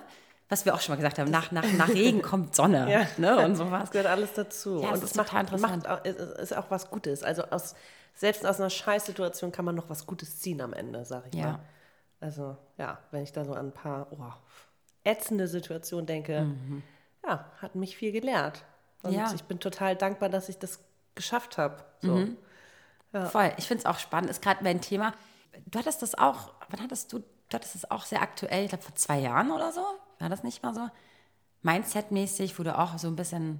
Was 0.50 0.64
wir 0.66 0.76
auch 0.76 0.82
schon 0.82 0.94
mal 0.94 0.98
gesagt 0.98 1.18
haben, 1.18 1.32
nach, 1.32 1.52
nach, 1.52 1.66
nach 1.74 1.90
Regen 1.94 2.22
kommt 2.22 2.56
Sonne. 2.56 2.92
Ja. 2.92 3.08
Ne? 3.18 3.44
Und 3.46 3.56
sowas. 3.56 3.82
Das 3.82 3.92
gehört 3.92 4.08
alles 4.08 4.34
dazu. 4.34 4.80
Ja, 4.82 4.92
das 4.92 5.00
und 5.00 5.06
es 5.06 5.16
macht, 5.16 5.28
total 5.30 5.42
interessant. 5.42 5.84
macht 5.88 6.00
auch, 6.02 6.06
ist- 6.06 6.56
auch 6.56 6.70
was 6.70 6.90
Gutes. 6.92 7.24
Also 7.24 7.44
aus, 7.46 7.74
selbst 8.14 8.46
aus 8.46 8.60
einer 8.60 8.70
Scheißsituation 8.70 9.52
kann 9.52 9.66
man 9.66 9.74
noch 9.76 9.90
was 9.90 10.06
Gutes 10.06 10.40
ziehen 10.40 10.62
am 10.62 10.74
Ende, 10.74 11.04
sag 11.06 11.24
ich 11.28 11.36
Ja. 11.40 11.54
mal. 11.54 11.60
Also 12.20 12.58
ja, 12.78 13.00
wenn 13.12 13.24
ich 13.24 13.32
da 13.34 13.44
so 13.44 13.54
an 13.54 13.68
ein 13.68 13.72
paar 13.74 14.08
oh, 14.12 14.32
ätzende 15.04 15.48
Situationen 15.48 16.06
denke, 16.06 16.48
ja, 17.26 17.46
hat 17.62 17.76
mich 17.76 17.98
viel 17.98 18.12
gelehrt. 18.12 18.64
Und 19.04 19.12
Mhm. 19.12 19.18
Ja. 19.18 19.32
ich 19.34 19.44
bin 19.44 19.60
total 19.60 19.96
dankbar, 19.96 20.30
dass 20.30 20.48
ich 20.50 20.58
das 20.60 20.80
geschafft 21.16 21.58
habe. 21.58 21.84
So. 22.02 22.28
Voll. 23.30 23.52
Ich 23.58 23.68
finde 23.68 23.80
es 23.82 23.86
auch 23.86 23.98
spannend. 24.00 24.30
Ist 24.30 24.42
gerade 24.42 24.64
mein 24.64 24.82
Thema. 24.82 25.14
Du 25.68 25.80
hattest 25.80 26.02
das 26.02 26.16
auch, 26.16 26.52
wann 26.70 26.82
hattest 26.82 27.14
du, 27.14 27.20
du 27.20 27.26
hattest 27.54 27.76
das 27.76 27.90
auch 27.92 28.04
sehr 28.04 28.22
aktuell, 28.22 28.64
ich 28.64 28.70
glaube 28.70 28.84
vor 28.84 28.96
zwei 28.96 29.20
Jahren 29.20 29.52
oder 29.52 29.72
so. 29.72 29.86
War 30.20 30.30
das 30.30 30.44
nicht 30.44 30.64
mal 30.64 30.74
so? 30.74 30.88
Mindset-mäßig, 31.64 32.58
wo 32.60 32.64
du 32.64 32.78
auch 32.78 32.98
so 32.98 33.08
ein 33.08 33.16
bisschen, 33.16 33.60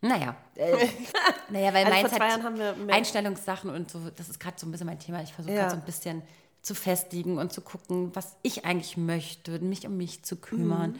naja, 0.00 0.36
äh, 0.56 0.88
naja, 1.50 1.72
weil 1.72 1.86
Also 1.86 2.08
Mindset, 2.18 2.90
Einstellungssachen 2.90 3.70
und 3.70 3.90
so, 3.90 4.10
das 4.10 4.28
ist 4.28 4.38
gerade 4.38 4.58
so 4.58 4.66
ein 4.66 4.70
bisschen 4.72 4.86
mein 4.86 4.98
Thema. 4.98 5.22
Ich 5.22 5.32
versuche 5.32 5.54
Ja. 5.54 5.60
gerade 5.62 5.74
so 5.74 5.80
ein 5.80 5.84
bisschen 5.86 6.22
zu 6.62 6.74
festigen 6.74 7.38
und 7.38 7.52
zu 7.52 7.60
gucken, 7.60 8.10
was 8.14 8.36
ich 8.42 8.64
eigentlich 8.64 8.96
möchte, 8.96 9.58
mich 9.58 9.86
um 9.86 9.96
mich 9.96 10.22
zu 10.24 10.36
kümmern 10.36 10.92
Mhm. 10.92 10.98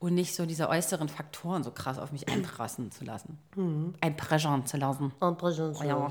und 0.00 0.14
nicht 0.14 0.34
so 0.34 0.44
diese 0.44 0.68
äußeren 0.68 1.08
Faktoren 1.08 1.62
so 1.62 1.70
krass 1.70 1.98
auf 2.00 2.10
mich 2.10 2.28
einprassen 2.28 2.90
zu 2.90 3.04
lassen. 3.04 3.38
Mhm. 3.54 3.94
Einpreschen 4.00 4.66
zu 4.66 4.76
lassen. 4.76 5.12
Und 5.20 5.38
Präsenz- 5.38 5.82
Ja. 5.84 6.10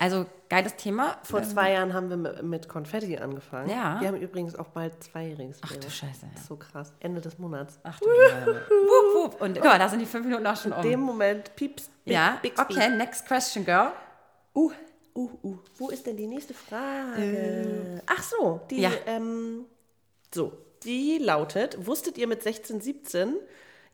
Also 0.00 0.26
geiles 0.48 0.74
Thema. 0.74 1.16
Vor 1.22 1.44
zwei 1.44 1.72
Jahren 1.74 1.94
haben 1.94 2.10
wir 2.10 2.42
mit, 2.42 2.68
Konfetti 2.68 3.16
angefangen. 3.18 3.70
Ja. 3.70 4.00
Wir 4.00 4.08
haben 4.08 4.16
übrigens 4.20 4.56
auch 4.56 4.66
bald 4.68 5.00
zweijähriges 5.02 5.60
Ach 5.62 5.76
du. 5.76 5.88
Scheiße, 5.88 6.26
ja. 6.34 6.42
So 6.42 6.56
krass. 6.56 6.92
Ende 6.98 7.20
des 7.20 7.38
Monats. 7.38 7.78
Ach 7.84 8.00
du 8.00 8.06
wup, 8.06 9.32
wup. 9.34 9.40
Und 9.42 9.54
guck 9.54 9.64
mal, 9.64 9.78
da 9.78 9.88
sind 9.88 10.00
die 10.00 10.06
fünf 10.06 10.26
Minuten 10.26 10.46
auch 10.46 10.56
schon 10.56 10.72
um. 10.72 10.82
In 10.82 10.90
dem 10.90 11.00
Moment 11.00 11.54
pieps, 11.54 11.88
big, 12.04 12.14
ja, 12.14 12.40
okay, 12.58 12.88
next 12.96 13.26
question, 13.26 13.64
girl. 13.64 13.92
Uh, 14.56 14.72
uh, 15.14 15.30
uh. 15.42 15.58
Wo 15.76 15.88
ist 15.90 16.06
denn 16.06 16.16
die 16.16 16.26
nächste 16.26 16.54
Frage? 16.54 18.02
Ach 18.06 18.22
so, 18.22 18.60
die, 18.70 18.80
Ja. 18.80 18.90
ähm, 19.06 19.64
so, 20.34 20.52
die 20.84 21.18
lautet, 21.18 21.86
wusstet 21.86 22.18
ihr 22.18 22.26
mit 22.26 22.42
16, 22.42 22.80
17 22.80 23.34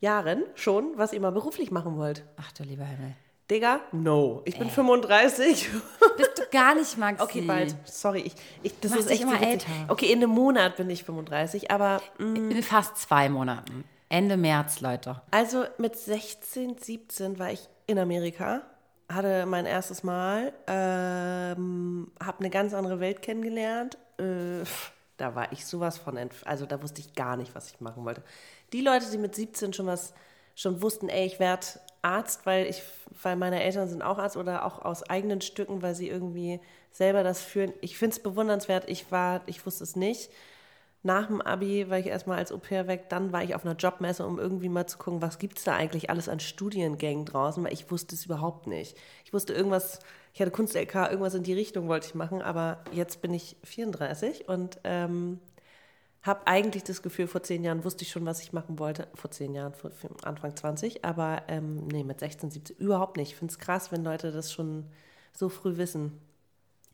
Jahren 0.00 0.44
schon, 0.54 0.92
was 0.96 1.12
ihr 1.12 1.20
mal 1.20 1.32
beruflich 1.32 1.70
machen 1.70 1.96
wollt? 1.96 2.24
Ach 2.36 2.52
du 2.52 2.62
lieber 2.62 2.84
Himmel. 2.84 3.14
Digga, 3.50 3.80
no. 3.92 4.42
Ich 4.44 4.58
bin 4.58 4.68
35. 4.68 5.68
Bist 6.16 6.38
du 6.38 6.42
gar 6.50 6.74
nicht, 6.74 6.98
Maxi. 6.98 7.22
Okay, 7.22 7.40
bald. 7.42 7.76
Sorry, 7.84 8.20
ich, 8.20 8.34
ich, 8.64 8.78
das 8.80 8.90
Machst 8.90 9.04
ist 9.04 9.10
echt 9.12 9.22
immer 9.22 9.40
älter. 9.40 9.68
Okay, 9.86 10.06
in 10.12 10.18
einem 10.18 10.30
Monat 10.32 10.76
bin 10.76 10.90
ich 10.90 11.04
35, 11.04 11.70
aber 11.70 12.02
mm, 12.18 12.50
In 12.50 12.62
fast 12.64 12.96
zwei 12.98 13.28
Monaten. 13.28 13.84
Ende 14.08 14.36
März, 14.36 14.80
Leute. 14.80 15.22
Also 15.30 15.64
mit 15.78 15.96
16, 15.96 16.76
17 16.78 17.38
war 17.38 17.52
ich 17.52 17.68
in 17.86 17.98
Amerika, 18.00 18.62
hatte 19.08 19.46
mein 19.46 19.66
erstes 19.66 20.02
Mal, 20.02 20.52
ähm, 20.66 22.10
habe 22.22 22.40
eine 22.40 22.50
ganz 22.50 22.74
andere 22.74 23.00
Welt 23.00 23.22
kennengelernt. 23.22 23.98
Äh, 24.18 24.64
da 25.16 25.34
war 25.34 25.52
ich 25.52 25.66
sowas 25.66 25.98
von, 25.98 26.18
also 26.44 26.66
da 26.66 26.82
wusste 26.82 27.00
ich 27.00 27.14
gar 27.14 27.36
nicht, 27.36 27.54
was 27.54 27.70
ich 27.70 27.80
machen 27.80 28.04
wollte. 28.04 28.22
Die 28.72 28.80
Leute, 28.80 29.10
die 29.10 29.18
mit 29.18 29.34
17 29.34 29.72
schon 29.72 29.86
was, 29.86 30.12
schon 30.54 30.82
wussten, 30.82 31.08
ey, 31.08 31.26
ich 31.26 31.38
werde 31.38 31.66
Arzt, 32.02 32.46
weil 32.46 32.66
ich, 32.66 32.82
weil 33.22 33.36
meine 33.36 33.62
Eltern 33.62 33.88
sind 33.88 34.02
auch 34.02 34.18
Arzt 34.18 34.36
oder 34.36 34.64
auch 34.64 34.84
aus 34.84 35.02
eigenen 35.02 35.40
Stücken, 35.40 35.82
weil 35.82 35.94
sie 35.94 36.08
irgendwie 36.08 36.60
selber 36.90 37.22
das 37.22 37.42
führen. 37.42 37.72
Ich 37.80 37.98
finde 37.98 38.16
es 38.16 38.22
bewundernswert. 38.22 38.88
Ich 38.88 39.10
war, 39.12 39.42
ich 39.46 39.64
wusste 39.66 39.84
es 39.84 39.96
nicht. 39.96 40.30
Nach 41.06 41.28
dem 41.28 41.40
Abi 41.40 41.88
war 41.88 42.00
ich 42.00 42.06
erstmal 42.06 42.38
als 42.38 42.50
Au-pair 42.50 42.88
weg, 42.88 43.08
dann 43.10 43.30
war 43.30 43.44
ich 43.44 43.54
auf 43.54 43.64
einer 43.64 43.76
Jobmesse, 43.76 44.26
um 44.26 44.40
irgendwie 44.40 44.68
mal 44.68 44.88
zu 44.88 44.98
gucken, 44.98 45.22
was 45.22 45.38
gibt 45.38 45.58
es 45.58 45.64
da 45.64 45.76
eigentlich 45.76 46.10
alles 46.10 46.28
an 46.28 46.40
Studiengängen 46.40 47.24
draußen, 47.24 47.62
weil 47.62 47.72
ich 47.72 47.92
wusste 47.92 48.16
es 48.16 48.24
überhaupt 48.24 48.66
nicht. 48.66 48.98
Ich 49.24 49.32
wusste 49.32 49.52
irgendwas, 49.52 50.00
ich 50.34 50.40
hatte 50.40 50.50
Kunst-LK, 50.50 50.94
irgendwas 51.12 51.34
in 51.34 51.44
die 51.44 51.52
Richtung 51.52 51.86
wollte 51.86 52.08
ich 52.08 52.16
machen, 52.16 52.42
aber 52.42 52.82
jetzt 52.90 53.22
bin 53.22 53.32
ich 53.32 53.56
34 53.62 54.48
und 54.48 54.80
ähm, 54.82 55.38
habe 56.22 56.44
eigentlich 56.48 56.82
das 56.82 57.02
Gefühl, 57.02 57.28
vor 57.28 57.44
zehn 57.44 57.62
Jahren 57.62 57.84
wusste 57.84 58.02
ich 58.02 58.10
schon, 58.10 58.26
was 58.26 58.40
ich 58.42 58.52
machen 58.52 58.80
wollte. 58.80 59.06
Vor 59.14 59.30
zehn 59.30 59.54
Jahren, 59.54 59.74
vor, 59.74 59.92
Anfang 60.24 60.56
20, 60.56 61.04
aber 61.04 61.42
ähm, 61.46 61.86
nee, 61.86 62.02
mit 62.02 62.18
16, 62.18 62.50
17 62.50 62.76
überhaupt 62.78 63.16
nicht. 63.16 63.30
Ich 63.30 63.36
finde 63.36 63.52
es 63.52 63.60
krass, 63.60 63.92
wenn 63.92 64.02
Leute 64.02 64.32
das 64.32 64.52
schon 64.52 64.86
so 65.32 65.48
früh 65.48 65.76
wissen. 65.76 66.20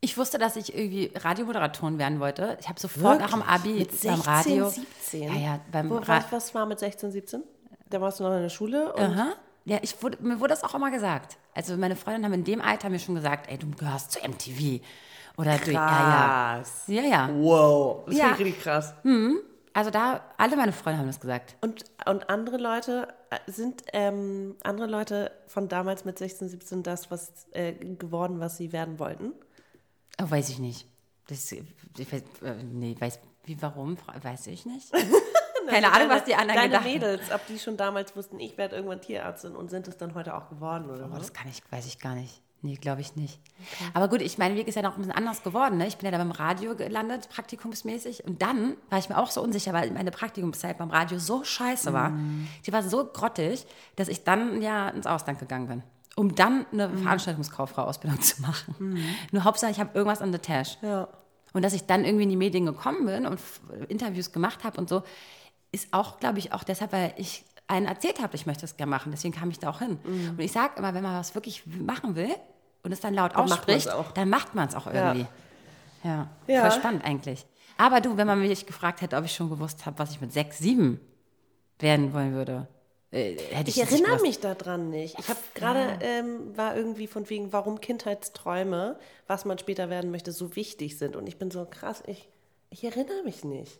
Ich 0.03 0.17
wusste, 0.17 0.37
dass 0.37 0.57
ich 0.57 0.75
irgendwie 0.75 1.11
Radiomoderatorin 1.15 1.97
werden 1.97 2.19
wollte. 2.19 2.57
Ich 2.59 2.67
habe 2.67 2.77
sofort 2.77 3.21
nach 3.21 3.31
dem 3.31 3.41
Abi 3.41 3.75
Mit 3.75 3.89
beim 3.89 4.17
16, 4.17 4.21
Radio. 4.25 4.69
17? 4.69 5.23
Ja, 5.23 5.33
ja, 5.33 5.59
beim 5.71 5.89
Wo, 5.89 5.95
Ra 5.95 6.25
was, 6.29 6.53
war 6.53 6.65
mit 6.65 6.77
16, 6.77 7.13
17? 7.13 7.41
Da 7.89 8.01
warst 8.01 8.19
du 8.19 8.25
noch 8.25 8.35
in 8.35 8.41
der 8.41 8.49
Schule 8.49 8.93
Aha. 8.97 9.33
Ja, 9.63 9.77
ich 9.81 10.03
wurde, 10.03 10.17
mir 10.21 10.41
wurde 10.41 10.49
das 10.49 10.65
auch 10.65 10.75
immer 10.75 10.91
gesagt. 10.91 11.37
Also 11.55 11.77
meine 11.77 11.95
Freundinnen 11.95 12.25
haben 12.25 12.33
in 12.33 12.43
dem 12.43 12.59
Alter 12.59 12.89
mir 12.89 12.99
schon 12.99 13.15
gesagt, 13.15 13.49
ey, 13.49 13.57
du 13.57 13.71
gehörst 13.71 14.11
zu 14.11 14.19
MTV. 14.27 14.83
Oder 15.37 15.57
du, 15.57 15.71
ja, 15.71 16.57
krass. 16.57 16.83
ja. 16.87 17.01
Ja, 17.01 17.07
ja. 17.07 17.29
Wow, 17.33 18.03
das 18.05 18.17
Ja. 18.17 18.23
finde 18.25 18.41
ich 18.41 18.45
richtig 18.47 18.63
krass. 18.63 18.93
Also 19.71 19.89
da, 19.89 20.19
alle 20.37 20.57
meine 20.57 20.73
Freunde 20.73 20.99
haben 20.99 21.07
das 21.07 21.21
gesagt. 21.21 21.55
Und, 21.61 21.85
und 22.05 22.29
andere 22.29 22.57
Leute, 22.57 23.07
äh, 23.29 23.37
sind 23.49 23.83
ähm, 23.93 24.57
andere 24.63 24.87
Leute 24.87 25.31
von 25.47 25.69
damals 25.69 26.03
mit 26.03 26.17
16, 26.19 26.49
17 26.49 26.83
das, 26.83 27.09
was 27.09 27.31
äh, 27.53 27.71
geworden, 27.71 28.41
was 28.41 28.57
sie 28.57 28.73
werden 28.73 28.99
wollten? 28.99 29.31
Oh, 30.21 30.29
weiß 30.29 30.49
ich 30.49 30.59
nicht. 30.59 30.87
Das, 31.27 31.51
ich 31.51 31.63
weiß, 32.11 32.21
äh, 32.43 32.55
nee, 32.63 32.95
weiß, 32.99 33.19
wie, 33.45 33.61
warum, 33.61 33.97
weiß 34.21 34.47
ich 34.47 34.65
nicht. 34.65 34.91
Keine 35.69 35.91
Ahnung, 35.93 36.09
was 36.09 36.25
die 36.25 36.35
anderen 36.35 36.55
Deine 36.55 36.69
gedacht 36.69 36.83
haben. 36.83 36.93
Mädels, 36.93 37.31
ob 37.31 37.47
die 37.47 37.57
schon 37.57 37.77
damals 37.77 38.15
wussten, 38.15 38.39
ich 38.39 38.57
werde 38.57 38.75
irgendwann 38.75 39.01
Tierärztin 39.01 39.55
und 39.55 39.69
sind 39.69 39.87
es 39.87 39.97
dann 39.97 40.13
heute 40.13 40.35
auch 40.35 40.49
geworden 40.49 40.89
oder 40.89 41.09
Oh, 41.11 41.17
das 41.17 41.33
kann 41.33 41.47
ich, 41.47 41.61
weiß 41.71 41.85
ich 41.85 41.99
gar 41.99 42.15
nicht. 42.15 42.41
Nee, 42.65 42.75
glaube 42.75 43.01
ich 43.01 43.17
nicht. 43.17 43.41
Aber 43.93 44.07
gut, 44.07 44.21
ich 44.21 44.37
mein 44.37 44.55
Weg 44.55 44.69
ist 44.69 44.75
ja 44.75 44.81
noch 44.81 44.93
ein 44.93 44.99
bisschen 44.99 45.11
anders 45.11 45.43
geworden. 45.43 45.77
Ne? 45.77 45.85
Ich 45.85 45.97
bin 45.97 46.05
ja 46.05 46.11
da 46.11 46.17
beim 46.17 46.31
Radio 46.31 46.75
gelandet, 46.77 47.27
praktikumsmäßig. 47.27 48.23
Und 48.23 48.41
dann 48.41 48.77
war 48.89 48.99
ich 48.99 49.09
mir 49.09 49.17
auch 49.17 49.31
so 49.31 49.41
unsicher, 49.41 49.73
weil 49.73 49.91
meine 49.91 50.11
Praktikumszeit 50.11 50.77
beim 50.77 50.89
Radio 50.89 51.19
so 51.19 51.43
scheiße 51.43 51.91
war. 51.91 52.11
Mhm. 52.11 52.47
Die 52.65 52.71
war 52.71 52.81
so 52.81 53.03
grottig, 53.03 53.65
dass 53.97 54.07
ich 54.07 54.23
dann 54.23 54.61
ja 54.61 54.87
ins 54.87 55.07
Ausland 55.07 55.39
gegangen 55.39 55.67
bin. 55.67 55.83
Um 56.15 56.35
dann 56.35 56.65
eine 56.71 56.89
Mhm. 56.89 56.97
Veranstaltungskauffrau-Ausbildung 57.03 58.21
zu 58.21 58.41
machen. 58.41 58.97
Nur 59.31 59.43
Hauptsache, 59.43 59.71
ich 59.71 59.79
habe 59.79 59.91
irgendwas 59.97 60.21
an 60.21 60.31
der 60.31 60.41
Tasche. 60.41 60.77
Ja. 60.81 61.07
Und 61.53 61.63
dass 61.63 61.73
ich 61.73 61.85
dann 61.85 62.05
irgendwie 62.05 62.23
in 62.23 62.29
die 62.29 62.35
Medien 62.35 62.65
gekommen 62.65 63.05
bin 63.05 63.25
und 63.25 63.39
Interviews 63.89 64.31
gemacht 64.31 64.63
habe 64.63 64.79
und 64.79 64.89
so, 64.89 65.03
ist 65.71 65.87
auch, 65.91 66.19
glaube 66.19 66.39
ich, 66.39 66.51
auch 66.53 66.63
deshalb, 66.63 66.91
weil 66.93 67.13
ich 67.17 67.43
allen 67.67 67.85
erzählt 67.85 68.21
habe, 68.21 68.35
ich 68.35 68.45
möchte 68.45 68.61
das 68.61 68.77
gerne 68.77 68.89
machen. 68.89 69.11
Deswegen 69.11 69.33
kam 69.33 69.49
ich 69.49 69.57
da 69.59 69.69
auch 69.69 69.79
hin. 69.79 69.97
Und 70.03 70.39
ich 70.39 70.51
sage 70.51 70.73
immer, 70.77 70.93
wenn 70.93 71.03
man 71.03 71.15
was 71.17 71.33
wirklich 71.35 71.63
machen 71.65 72.15
will 72.15 72.29
und 72.83 72.91
es 72.91 72.99
dann 72.99 73.13
laut 73.13 73.33
Dann 73.35 73.47
macht 73.49 73.59
ausspricht, 73.59 73.91
auch. 73.91 74.11
dann 74.11 74.29
macht 74.29 74.53
man 74.55 74.67
es 74.67 74.75
auch 74.75 74.85
irgendwie. 74.87 75.25
Ja. 76.03 76.27
Ja. 76.47 76.61
voll 76.61 76.71
spannend 76.79 77.05
eigentlich. 77.05 77.45
Aber 77.77 78.01
du, 78.01 78.17
wenn 78.17 78.27
man 78.27 78.39
mich 78.39 78.65
gefragt 78.65 79.01
hätte, 79.01 79.15
ob 79.17 79.25
ich 79.25 79.33
schon 79.33 79.49
gewusst 79.49 79.85
habe, 79.85 79.97
was 79.99 80.11
ich 80.11 80.21
mit 80.21 80.31
sechs, 80.33 80.57
sieben 80.59 80.99
werden 81.79 82.13
wollen 82.13 82.33
würde, 82.33 82.67
äh, 83.13 83.37
hätte 83.51 83.69
ich, 83.69 83.77
Ich 83.77 83.83
erinnere 83.83 84.21
mich 84.21 84.39
daran 84.39 84.89
nicht. 84.89 85.17
Ich 85.19 85.29
habe 85.29 85.39
gerade, 85.53 85.99
ähm, 86.01 86.57
war 86.57 86.75
irgendwie 86.75 87.07
von 87.07 87.29
wegen, 87.29 87.53
warum 87.53 87.79
Kindheitsträume, 87.79 88.97
was 89.27 89.45
man 89.45 89.57
später 89.59 89.89
werden 89.89 90.11
möchte, 90.11 90.31
so 90.31 90.55
wichtig 90.55 90.97
sind. 90.97 91.15
Und 91.15 91.27
ich 91.27 91.37
bin 91.37 91.51
so 91.51 91.65
krass, 91.69 92.03
ich, 92.07 92.27
ich 92.69 92.83
erinnere 92.83 93.23
mich 93.23 93.43
nicht. 93.43 93.79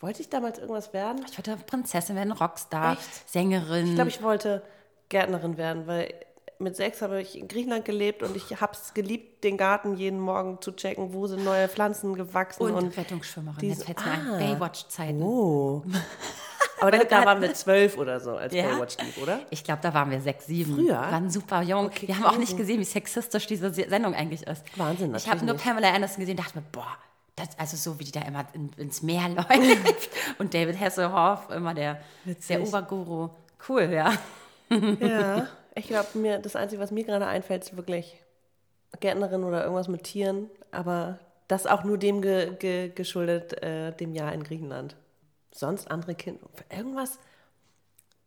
Wollte 0.00 0.20
ich 0.20 0.28
damals 0.28 0.58
irgendwas 0.58 0.92
werden? 0.92 1.24
Ich 1.30 1.38
wollte 1.38 1.56
Prinzessin 1.64 2.16
werden, 2.16 2.32
Rockstar, 2.32 2.94
Echt? 2.94 3.30
Sängerin. 3.30 3.86
Ich 3.86 3.94
glaube, 3.94 4.10
ich 4.10 4.20
wollte 4.22 4.62
Gärtnerin 5.08 5.56
werden, 5.56 5.86
weil 5.86 6.12
mit 6.58 6.74
sechs 6.76 7.02
habe 7.02 7.20
ich 7.20 7.36
in 7.38 7.48
Griechenland 7.48 7.84
gelebt 7.84 8.22
und 8.22 8.36
ich 8.36 8.60
habe 8.60 8.72
es 8.72 8.94
geliebt, 8.94 9.42
den 9.44 9.56
Garten 9.56 9.96
jeden 9.96 10.18
Morgen 10.20 10.60
zu 10.60 10.72
checken, 10.72 11.12
wo 11.12 11.26
sind 11.26 11.44
neue 11.44 11.68
Pflanzen 11.68 12.14
gewachsen. 12.14 12.62
und, 12.64 12.74
Und, 12.74 12.96
Rettungsschwimmerin. 12.96 13.58
diese- 13.60 13.84
Jetzt 13.86 13.86
fällt 13.86 13.98
Ah. 14.26 14.38
Baywatch-Zeiten. 14.38 15.22
oh. 15.22 15.82
Aber 16.82 16.90
da, 16.90 17.04
da 17.04 17.24
waren 17.24 17.40
wir 17.40 17.54
zwölf 17.54 17.96
oder 17.96 18.20
so, 18.20 18.36
als 18.36 18.52
Ja? 18.54 18.64
Baywatch 18.64 18.96
lief, 19.02 19.22
oder? 19.22 19.40
Ich 19.50 19.64
glaube, 19.64 19.80
da 19.82 19.94
waren 19.94 20.10
wir 20.10 20.20
sechs, 20.20 20.46
sieben. 20.46 20.74
Früher? 20.74 20.86
Wir 20.88 20.94
waren 21.12 21.30
super 21.30 21.62
jung. 21.62 21.86
Okay, 21.86 22.08
wir 22.08 22.16
haben 22.18 22.24
auch 22.26 22.36
nicht 22.38 22.56
gesehen, 22.56 22.80
wie 22.80 22.84
sexistisch 22.84 23.46
diese 23.46 23.72
Se- 23.72 23.88
Sendung 23.88 24.14
eigentlich 24.14 24.46
ist. 24.46 24.62
Wahnsinn, 24.76 25.14
Ich 25.14 25.28
habe 25.28 25.44
natürlich 25.44 25.64
nur. 25.64 25.72
Pamela 25.74 25.94
Anderson 25.94 26.20
gesehen 26.20 26.36
und 26.38 26.44
dachte 26.44 26.58
mir, 26.58 26.64
boah, 26.72 26.86
das, 27.36 27.48
also 27.58 27.76
so 27.76 27.98
wie 27.98 28.04
die 28.04 28.12
da 28.12 28.20
immer 28.22 28.44
in, 28.52 28.70
ins 28.76 29.02
Meer 29.02 29.28
läuft. 29.36 30.10
und 30.38 30.52
David 30.52 30.78
Hasselhoff, 30.78 31.48
immer 31.50 31.72
der, 31.74 32.00
der 32.48 32.62
Oberguru. 32.62 33.30
Cool, 33.68 33.84
ja. 33.92 34.12
Ja, 35.00 35.46
ich 35.74 35.86
glaube, 35.86 36.08
mir 36.18 36.38
das 36.38 36.56
Einzige, 36.56 36.82
was 36.82 36.90
mir 36.90 37.04
gerade 37.04 37.26
einfällt, 37.26 37.62
ist 37.64 37.76
wirklich 37.76 38.16
Gärtnerin 39.00 39.44
oder 39.44 39.62
irgendwas 39.62 39.88
mit 39.88 40.02
Tieren. 40.04 40.50
Aber 40.70 41.18
das 41.48 41.66
auch 41.66 41.84
nur 41.84 41.98
dem 41.98 42.22
ge, 42.22 42.54
ge, 42.58 42.88
geschuldet, 42.94 43.62
äh, 43.62 43.92
dem 43.92 44.12
Jahr 44.14 44.32
in 44.32 44.42
Griechenland. 44.44 44.96
Sonst 45.52 45.90
andere 45.90 46.14
Kinder. 46.14 46.46
Irgendwas. 46.74 47.18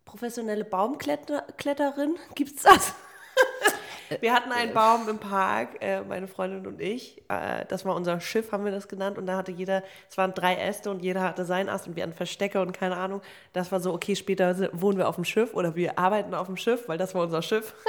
Professionelle 0.06 0.64
Baumkletterin? 0.64 2.16
Gibt's 2.36 2.64
das? 2.64 2.94
Wir 4.22 4.34
hatten 4.34 4.52
einen 4.52 4.72
Baum 4.72 5.10
im 5.10 5.18
Park, 5.18 5.82
äh, 5.82 6.02
meine 6.02 6.28
Freundin 6.28 6.68
und 6.68 6.80
ich. 6.80 7.24
Äh, 7.28 7.66
das 7.68 7.86
war 7.86 7.96
unser 7.96 8.22
Schiff, 8.22 8.52
haben 8.52 8.64
wir 8.64 8.72
das 8.72 8.88
genannt. 8.88 9.18
Und 9.18 9.26
da 9.26 9.36
hatte 9.36 9.52
jeder, 9.52 9.82
es 10.08 10.16
waren 10.16 10.32
drei 10.36 10.56
Äste 10.58 10.92
und 10.92 11.02
jeder 11.02 11.22
hatte 11.24 11.44
seinen 11.44 11.70
Ast 11.70 11.88
und 11.88 11.96
wir 11.96 12.04
hatten 12.04 12.14
Verstecke 12.14 12.62
und 12.62 12.72
keine 12.72 12.98
Ahnung. 12.98 13.22
Das 13.54 13.72
war 13.72 13.80
so, 13.80 13.92
okay, 13.92 14.16
später 14.16 14.56
wohnen 14.80 15.00
wir 15.00 15.10
auf 15.10 15.16
dem 15.16 15.26
Schiff 15.26 15.56
oder 15.56 15.76
wir 15.76 15.98
arbeiten 15.98 16.36
auf 16.36 16.46
dem 16.46 16.56
Schiff, 16.56 16.88
weil 16.88 17.00
das 17.00 17.16
war 17.16 17.24
unser 17.24 17.42
Schiff. 17.42 17.74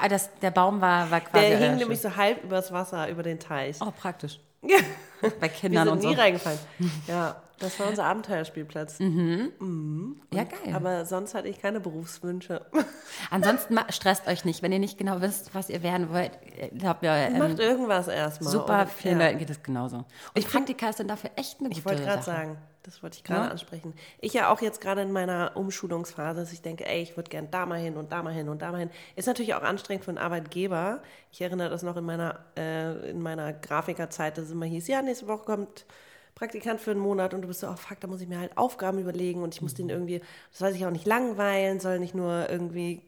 Ah, 0.00 0.08
Das, 0.08 0.30
der 0.40 0.50
Baum 0.50 0.80
war, 0.80 1.10
war 1.10 1.20
quasi. 1.20 1.46
Der 1.46 1.58
hing 1.58 1.76
nämlich 1.76 2.00
so 2.00 2.16
halb 2.16 2.42
übers 2.42 2.72
Wasser, 2.72 3.06
über 3.10 3.22
den 3.22 3.38
Teich. 3.38 3.76
Oh, 3.82 3.90
praktisch. 3.94 4.40
Ja. 4.62 4.78
Bei 5.20 5.42
Wir 5.42 5.48
Kindern 5.50 5.84
sind 5.84 5.92
und 5.92 6.00
so. 6.00 6.08
nie 6.08 6.14
reingefallen. 6.14 6.58
Ja, 7.06 7.42
das 7.58 7.78
war 7.78 7.88
unser 7.88 8.04
Abenteuerspielplatz. 8.04 8.98
Ja, 8.98 10.44
geil. 10.44 10.74
Aber 10.74 11.04
sonst 11.06 11.34
hatte 11.34 11.48
ich 11.48 11.60
keine 11.60 11.80
Berufswünsche. 11.80 12.64
Ansonsten 13.30 13.78
stresst 13.90 14.26
euch 14.26 14.44
nicht, 14.44 14.62
wenn 14.62 14.72
ihr 14.72 14.78
nicht 14.78 14.98
genau 14.98 15.20
wisst, 15.20 15.54
was 15.54 15.70
ihr 15.70 15.82
werden 15.82 16.10
wollt. 16.10 16.32
Ich 16.72 16.78
glaube, 16.78 17.06
ja, 17.06 17.16
ähm, 17.16 17.38
Macht 17.38 17.58
irgendwas 17.58 18.08
erstmal. 18.08 18.50
super 18.52 18.82
Und, 18.82 18.90
vielen 18.90 19.20
ja. 19.20 19.26
Leuten 19.26 19.38
geht 19.38 19.50
es 19.50 19.62
genauso. 19.62 20.04
Und 20.34 20.48
Praktika 20.48 20.92
sind 20.92 21.08
dafür 21.08 21.30
echt 21.36 21.60
eine 21.60 21.68
gute 21.68 21.78
Ich 21.78 21.84
wollte 21.84 22.02
gerade 22.02 22.22
sagen, 22.22 22.58
das 22.82 23.02
wollte 23.02 23.16
ich 23.16 23.24
gerade 23.24 23.46
Ja? 23.46 23.50
ansprechen. 23.50 23.94
Ich 24.20 24.34
ja 24.34 24.50
auch 24.50 24.60
jetzt 24.60 24.80
gerade 24.80 25.00
in 25.02 25.12
meiner 25.12 25.52
Umschulungsphase, 25.54 26.40
dass 26.40 26.52
ich 26.52 26.60
denke, 26.60 26.86
ey, 26.86 27.02
ich 27.02 27.16
würde 27.16 27.30
gern 27.30 27.50
da 27.50 27.66
mal 27.66 27.78
hin 27.78 27.96
und 27.96 28.12
da 28.12 28.22
mal 28.22 28.32
hin 28.32 28.48
und 28.48 28.60
da 28.62 28.72
mal 28.72 28.78
hin. 28.78 28.90
Ist 29.16 29.26
natürlich 29.26 29.54
auch 29.54 29.62
anstrengend 29.62 30.04
für 30.04 30.10
einen 30.10 30.18
Arbeitgeber. 30.18 31.02
Ich 31.32 31.40
erinnere 31.40 31.70
das 31.70 31.82
noch 31.82 31.96
in 31.96 32.04
meiner, 32.04 32.40
äh, 32.58 33.10
in 33.10 33.22
meiner 33.22 33.52
Grafikerzeit, 33.52 34.36
dass 34.36 34.46
es 34.46 34.50
immer 34.50 34.66
hieß, 34.66 34.86
ja, 34.88 35.00
nächste 35.02 35.28
Woche 35.28 35.44
kommt 35.44 35.86
Praktikant 36.34 36.80
für 36.80 36.90
einen 36.90 37.00
Monat 37.00 37.32
und 37.34 37.42
du 37.42 37.48
bist 37.48 37.60
so, 37.60 37.68
oh 37.68 37.76
fuck, 37.76 38.00
da 38.00 38.08
muss 38.08 38.20
ich 38.20 38.28
mir 38.28 38.38
halt 38.40 38.56
Aufgaben 38.58 38.98
überlegen 38.98 39.42
und 39.42 39.54
ich 39.54 39.62
muss 39.62 39.74
den 39.74 39.88
irgendwie, 39.88 40.18
das 40.50 40.58
soll 40.58 40.72
sich 40.72 40.84
auch 40.84 40.90
nicht 40.90 41.06
langweilen, 41.06 41.78
soll 41.80 41.98
nicht 42.00 42.14
nur 42.14 42.50
irgendwie 42.50 43.02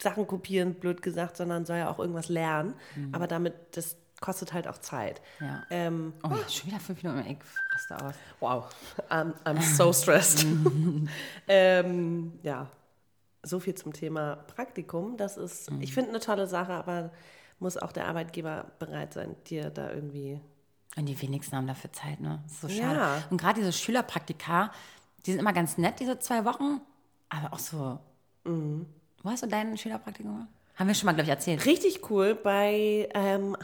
Sachen 0.00 0.26
kopieren, 0.26 0.74
blöd 0.74 1.02
gesagt, 1.02 1.36
sondern 1.36 1.64
soll 1.64 1.76
ja 1.76 1.90
auch 1.90 1.98
irgendwas 1.98 2.28
lernen. 2.28 2.74
Aber 3.12 3.26
damit, 3.26 3.54
das 3.72 3.96
kostet 4.20 4.52
halt 4.52 4.66
auch 4.68 4.78
Zeit. 4.78 5.20
Ja. 5.40 5.62
Ähm, 5.70 6.14
Oh, 6.24 6.30
schon 6.48 6.68
wieder 6.70 6.80
fünf 6.80 7.02
Minuten, 7.02 7.24
ich 7.28 7.38
raste 7.74 8.04
aus. 8.04 8.14
Wow, 8.40 8.66
I'm, 9.10 9.32
I'm 9.44 9.60
so 9.60 9.92
stressed. 9.92 10.46
ähm, 11.48 12.38
ja, 12.42 12.68
so 13.42 13.60
viel 13.60 13.74
zum 13.74 13.92
Thema 13.92 14.36
Praktikum. 14.36 15.16
Das 15.16 15.36
ist, 15.36 15.70
ich 15.80 15.92
finde, 15.92 16.10
eine 16.10 16.20
tolle 16.20 16.46
Sache, 16.46 16.72
aber 16.72 17.10
muss 17.58 17.76
auch 17.76 17.92
der 17.92 18.06
Arbeitgeber 18.06 18.66
bereit 18.78 19.12
sein, 19.12 19.36
dir 19.46 19.70
da 19.70 19.90
irgendwie. 19.92 20.40
Und 20.96 21.06
die 21.06 21.20
wenigsten 21.20 21.56
haben 21.56 21.66
dafür 21.66 21.92
Zeit, 21.92 22.20
ne? 22.20 22.40
Das 22.44 22.52
ist 22.52 22.60
so 22.60 22.68
schade. 22.68 22.98
Ja. 22.98 23.22
Und 23.30 23.40
gerade 23.40 23.60
diese 23.60 23.72
Schülerpraktika, 23.72 24.72
die 25.24 25.32
sind 25.32 25.40
immer 25.40 25.52
ganz 25.52 25.78
nett, 25.78 26.00
diese 26.00 26.18
zwei 26.18 26.44
Wochen, 26.44 26.80
aber 27.28 27.52
auch 27.52 27.58
so. 27.58 27.98
Mhm. 28.44 28.86
Wo 29.22 29.30
hast 29.30 29.42
du 29.42 29.46
dein 29.46 29.76
Schülerpraktikum 29.78 30.32
gemacht? 30.32 30.48
Haben 30.74 30.88
wir 30.88 30.94
schon 30.94 31.06
mal, 31.06 31.12
glaube 31.12 31.24
ich, 31.24 31.30
erzählt. 31.30 31.64
Richtig 31.64 32.10
cool 32.10 32.34
bei, 32.34 33.08
ähm, 33.14 33.56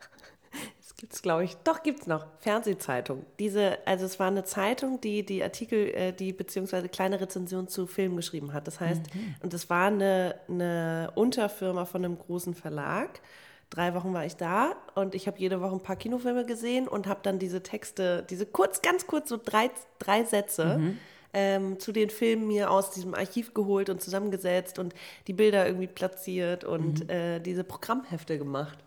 es 0.80 0.96
gibt's 0.96 1.22
glaube 1.22 1.44
ich, 1.44 1.56
doch 1.58 1.82
gibt's 1.82 2.06
noch, 2.06 2.26
Fernsehzeitung. 2.40 3.24
Diese, 3.38 3.78
also 3.86 4.04
es 4.04 4.18
war 4.18 4.26
eine 4.26 4.44
Zeitung, 4.44 5.00
die 5.00 5.24
die 5.24 5.42
Artikel, 5.42 5.94
äh, 5.94 6.12
die 6.12 6.32
beziehungsweise 6.32 6.88
kleine 6.88 7.20
Rezensionen 7.20 7.68
zu 7.68 7.86
Filmen 7.86 8.16
geschrieben 8.16 8.52
hat. 8.52 8.66
Das 8.66 8.80
heißt, 8.80 9.02
und 9.42 9.54
es 9.54 9.70
war 9.70 9.86
eine, 9.86 10.40
eine 10.48 11.12
Unterfirma 11.14 11.84
von 11.84 12.04
einem 12.04 12.18
großen 12.18 12.54
Verlag. 12.54 13.20
Drei 13.70 13.94
Wochen 13.94 14.14
war 14.14 14.24
ich 14.24 14.36
da 14.36 14.76
und 14.94 15.14
ich 15.14 15.26
habe 15.26 15.38
jede 15.38 15.60
Woche 15.60 15.74
ein 15.74 15.82
paar 15.82 15.96
Kinofilme 15.96 16.46
gesehen 16.46 16.86
und 16.86 17.06
habe 17.08 17.20
dann 17.22 17.38
diese 17.38 17.62
Texte, 17.62 18.24
diese 18.30 18.46
kurz, 18.46 18.80
ganz 18.80 19.06
kurz, 19.06 19.28
so 19.28 19.38
drei, 19.42 19.70
drei 19.98 20.22
Sätze 20.24 20.94
ähm, 21.32 21.78
zu 21.80 21.90
den 21.92 22.08
Filmen 22.10 22.46
mir 22.46 22.70
aus 22.70 22.90
diesem 22.92 23.14
Archiv 23.14 23.54
geholt 23.54 23.90
und 23.90 24.00
zusammengesetzt 24.00 24.78
und 24.78 24.94
die 25.26 25.32
Bilder 25.32 25.66
irgendwie 25.66 25.88
platziert 25.88 26.62
und 26.64 27.10
äh, 27.10 27.40
diese 27.40 27.64
Programmhefte 27.64 28.38
gemacht. 28.38 28.78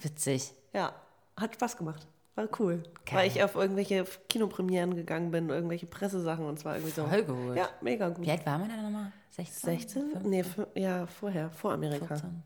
Witzig. 0.00 0.52
Ja, 0.72 0.92
hat 1.36 1.54
Spaß 1.54 1.76
gemacht. 1.76 2.06
War 2.36 2.48
cool. 2.60 2.84
Geil. 3.04 3.18
Weil 3.18 3.26
ich 3.26 3.42
auf 3.42 3.56
irgendwelche 3.56 4.04
Kinopremieren 4.28 4.94
gegangen 4.94 5.32
bin, 5.32 5.48
irgendwelche 5.50 5.86
Pressesachen 5.86 6.46
und 6.46 6.60
zwar 6.60 6.76
irgendwie 6.76 6.92
so. 6.92 7.04
Voll 7.04 7.24
gut. 7.24 7.56
Ja, 7.56 7.68
mega 7.80 8.08
gut. 8.10 8.24
Wie 8.24 8.30
alt 8.30 8.46
war 8.46 8.58
man 8.58 8.68
da 8.68 8.76
nochmal? 8.76 9.10
16? 9.30 9.78
16? 9.78 10.02
Nee, 10.22 10.42
fün- 10.42 10.66
ja, 10.76 11.06
vorher, 11.08 11.50
vor 11.50 11.72
Amerika. 11.72 12.06
14. 12.06 12.42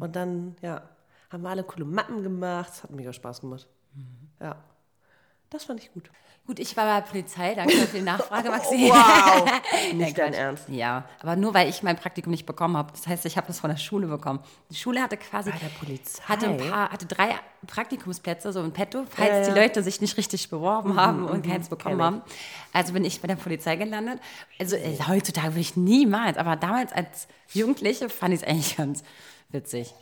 Und 0.00 0.16
dann, 0.16 0.56
ja, 0.62 0.82
haben 1.30 1.42
wir 1.42 1.50
alle 1.50 1.62
coole 1.64 1.84
Mappen 1.84 2.22
gemacht. 2.22 2.70
Es 2.74 2.82
hat 2.82 2.90
mega 2.90 3.12
Spaß 3.12 3.40
gemacht. 3.40 3.66
Ja. 4.40 4.56
Das 5.50 5.64
fand 5.64 5.80
ich 5.82 5.92
gut. 5.92 6.10
Gut, 6.46 6.58
ich 6.58 6.76
war 6.76 6.84
bei 6.86 7.00
der 7.00 7.06
Polizei, 7.06 7.54
danke 7.54 7.72
für 7.76 7.98
die 7.98 8.02
Nachfrage, 8.02 8.48
Maxi. 8.50 8.88
Wow! 8.88 9.44
Nein, 9.44 9.96
Nicht 9.98 10.18
dein. 10.18 10.32
Ernst. 10.32 10.68
Ja, 10.68 11.04
aber 11.20 11.36
nur 11.36 11.54
weil 11.54 11.68
ich 11.68 11.82
mein 11.82 11.96
Praktikum 11.96 12.30
nicht 12.30 12.46
bekommen 12.46 12.76
habe. 12.76 12.90
Das 12.92 13.06
heißt, 13.06 13.24
ich 13.26 13.36
habe 13.36 13.46
das 13.48 13.60
von 13.60 13.70
der 13.70 13.76
Schule 13.76 14.06
bekommen. 14.06 14.40
Die 14.70 14.74
Schule 14.76 15.00
hatte 15.02 15.16
quasi 15.16 15.50
Bei 15.50 15.58
der 15.58 15.68
Polizei? 15.68 16.22
hatte 16.24 16.46
ein 16.48 16.56
paar, 16.56 16.90
hatte 16.90 17.06
drei 17.06 17.34
Praktikumsplätze 17.66 18.52
so 18.52 18.62
in 18.64 18.72
petto, 18.72 19.04
falls 19.08 19.48
Ja, 19.48 19.54
die. 19.54 19.60
Leute 19.60 19.82
sich 19.82 20.00
nicht 20.00 20.16
richtig 20.16 20.48
beworben 20.50 20.98
haben 20.98 21.26
und 21.26 21.46
keins 21.46 21.68
bekommen 21.68 22.00
haben. 22.02 22.22
Also 22.72 22.92
bin 22.94 23.04
ich 23.04 23.20
bei 23.20 23.28
der 23.28 23.36
Polizei 23.36 23.76
gelandet. 23.76 24.18
Also 24.58 24.76
äh, 24.76 24.98
heutzutage 25.06 25.48
würde 25.48 25.60
ich 25.60 25.76
niemals, 25.76 26.36
aber 26.38 26.56
damals 26.56 26.92
als 26.92 27.28
Jugendliche 27.52 28.08
fand 28.08 28.34
ich 28.34 28.42
es 28.42 28.46
eigentlich 28.48 28.76
ganz 28.76 29.02
witzig. 29.50 29.94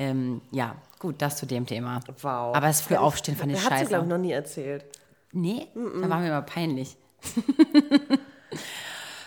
Ähm, 0.00 0.40
ja, 0.50 0.76
gut, 0.98 1.20
das 1.20 1.36
zu 1.36 1.44
dem 1.46 1.66
Thema. 1.66 2.00
Wow. 2.22 2.56
Aber 2.56 2.66
das 2.66 2.80
früh 2.80 2.96
aufstehen 2.96 3.36
fand 3.36 3.52
ich 3.52 3.58
Hat 3.58 3.64
sie, 3.64 3.68
scheiße. 3.70 3.88
glaube 3.90 4.04
ich, 4.04 4.10
noch 4.10 4.18
nie 4.18 4.32
erzählt. 4.32 4.84
Nee, 5.32 5.68
da 5.74 6.08
war 6.08 6.18
mir 6.20 6.28
immer 6.28 6.42
peinlich. 6.42 6.96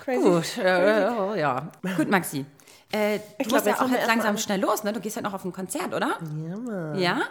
Crazy. 0.04 0.22
Gut, 0.24 0.58
äh, 0.58 1.40
ja. 1.40 1.72
Gut, 1.96 2.10
Maxi. 2.10 2.46
Äh, 2.92 3.20
du 3.20 3.24
glaub, 3.46 3.52
musst 3.54 3.66
ja 3.68 3.76
auch 3.82 3.90
wir 3.90 3.98
jetzt 3.98 4.08
langsam 4.08 4.32
an- 4.32 4.38
schnell 4.38 4.60
los, 4.60 4.84
ne? 4.84 4.94
Du 4.94 5.00
gehst 5.00 5.16
ja 5.16 5.22
noch 5.22 5.34
auf 5.34 5.46
ein 5.46 5.54
Konzert, 5.54 5.94
oder? 5.94 6.18
Ja, 6.48 6.58
Mann. 6.58 7.00
Ja? 7.00 7.22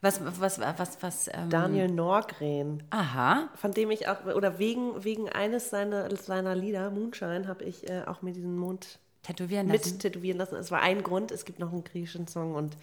Was, 0.00 0.20
was, 0.40 0.58
was, 0.60 0.98
was, 1.00 1.28
ähm, 1.28 1.48
Daniel 1.48 1.88
Norgren. 1.88 2.82
aha. 2.90 3.48
Von 3.54 3.72
dem 3.72 3.90
ich 3.90 4.08
auch, 4.08 4.24
oder 4.24 4.58
wegen, 4.58 5.02
wegen 5.04 5.28
eines 5.28 5.70
seiner, 5.70 6.14
seiner 6.16 6.54
Lieder, 6.56 6.90
Moonshine, 6.90 7.46
habe 7.46 7.64
ich 7.64 7.88
äh, 7.88 8.02
auch 8.06 8.20
mir 8.22 8.32
diesen 8.32 8.56
Mond 8.56 8.98
Tätowieren 9.22 9.68
mit 9.68 9.84
lassen. 9.84 9.98
tätowieren 9.98 10.38
lassen. 10.38 10.56
Es 10.56 10.70
war 10.70 10.82
ein 10.82 11.02
Grund, 11.02 11.30
es 11.30 11.44
gibt 11.44 11.58
noch 11.58 11.72
einen 11.72 11.84
griechischen 11.84 12.26
Song 12.26 12.54
und 12.54 12.76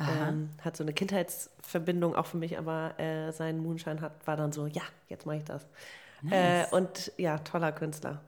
ähm, 0.00 0.50
hat 0.62 0.76
so 0.76 0.84
eine 0.84 0.92
Kindheitsverbindung 0.92 2.14
auch 2.14 2.26
für 2.26 2.36
mich, 2.36 2.58
aber 2.58 2.98
äh, 2.98 3.32
sein 3.32 3.58
Moonshine 3.58 4.00
hat, 4.00 4.26
war 4.26 4.36
dann 4.36 4.52
so, 4.52 4.66
ja, 4.66 4.82
jetzt 5.08 5.26
mache 5.26 5.38
ich 5.38 5.44
das. 5.44 5.66
Äh, 6.30 6.66
und 6.70 7.12
ja, 7.16 7.38
toller 7.38 7.72
Künstler. 7.72 8.20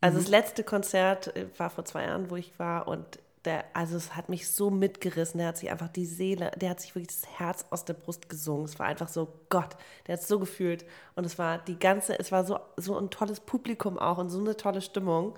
Also 0.00 0.18
das 0.18 0.28
letzte 0.28 0.64
Konzert 0.64 1.34
äh, 1.36 1.46
war 1.58 1.70
vor 1.70 1.84
zwei 1.84 2.04
Jahren, 2.04 2.30
wo 2.30 2.36
ich 2.36 2.58
war 2.58 2.88
und 2.88 3.18
der, 3.44 3.64
also 3.74 3.96
es 3.96 4.14
hat 4.14 4.28
mich 4.28 4.48
so 4.48 4.70
mitgerissen. 4.70 5.38
Der 5.38 5.48
hat 5.48 5.58
sich 5.58 5.70
einfach 5.70 5.88
die 5.88 6.06
Seele, 6.06 6.52
der 6.56 6.70
hat 6.70 6.80
sich 6.80 6.94
wirklich 6.94 7.20
das 7.20 7.38
Herz 7.38 7.66
aus 7.70 7.84
der 7.84 7.94
Brust 7.94 8.28
gesungen. 8.28 8.64
Es 8.66 8.78
war 8.78 8.86
einfach 8.86 9.08
so 9.08 9.32
Gott, 9.48 9.76
der 10.06 10.14
hat 10.14 10.22
es 10.22 10.28
so 10.28 10.38
gefühlt 10.38 10.84
und 11.16 11.26
es 11.26 11.38
war 11.38 11.58
die 11.58 11.78
ganze, 11.78 12.18
es 12.18 12.30
war 12.32 12.44
so 12.44 12.60
so 12.76 12.96
ein 12.98 13.10
tolles 13.10 13.40
Publikum 13.40 13.98
auch 13.98 14.18
und 14.18 14.30
so 14.30 14.38
eine 14.40 14.56
tolle 14.56 14.80
Stimmung. 14.80 15.36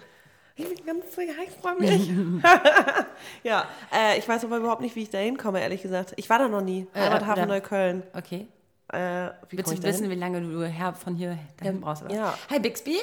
Ich 0.57 0.69
bin 0.69 0.87
ganz 0.87 1.05
ich 1.19 1.51
freue 1.61 1.75
mich. 1.81 2.11
ja, 3.43 3.67
äh, 3.93 4.19
ich 4.19 4.29
weiß 4.29 4.45
aber 4.45 4.59
überhaupt 4.59 4.83
nicht, 4.83 4.95
wie 4.95 5.03
ich 5.03 5.11
da 5.11 5.19
hinkomme, 5.19 5.61
ehrlich 5.61 5.83
gesagt. 5.83 6.13
Ich 6.17 6.31
war 6.31 6.39
da 6.39 6.49
noch 6.49 6.61
nie. 6.61 6.87
Äh, 6.95 7.01
Heimathafen 7.01 7.49
Neukölln. 7.49 8.03
Okay. 8.15 8.47
Äh, 8.93 9.31
wie 9.49 9.59
Willst 9.59 9.73
du 9.79 9.83
wissen, 9.83 10.11
wie 10.11 10.15
lange 10.15 10.41
du 10.41 10.65
her, 10.65 10.95
von 10.95 11.17
hier 11.17 11.39
dahin 11.59 11.81
brauchst? 11.81 12.05
Oder? 12.05 12.15
ja. 12.15 12.39
Hi 12.51 12.61
Bixby, 12.61 12.99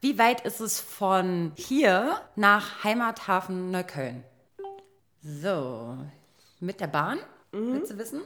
wie 0.00 0.18
weit 0.18 0.42
ist 0.42 0.60
es 0.60 0.78
von 0.80 1.52
hier 1.56 2.20
nach 2.36 2.84
Heimathafen 2.84 3.70
Neukölln? 3.72 4.22
So, 5.22 5.96
mit 6.60 6.80
der 6.80 6.86
Bahn, 6.86 7.18
Mhm. 7.52 7.72
willst 7.74 7.92
du 7.92 7.98
wissen? 7.98 8.20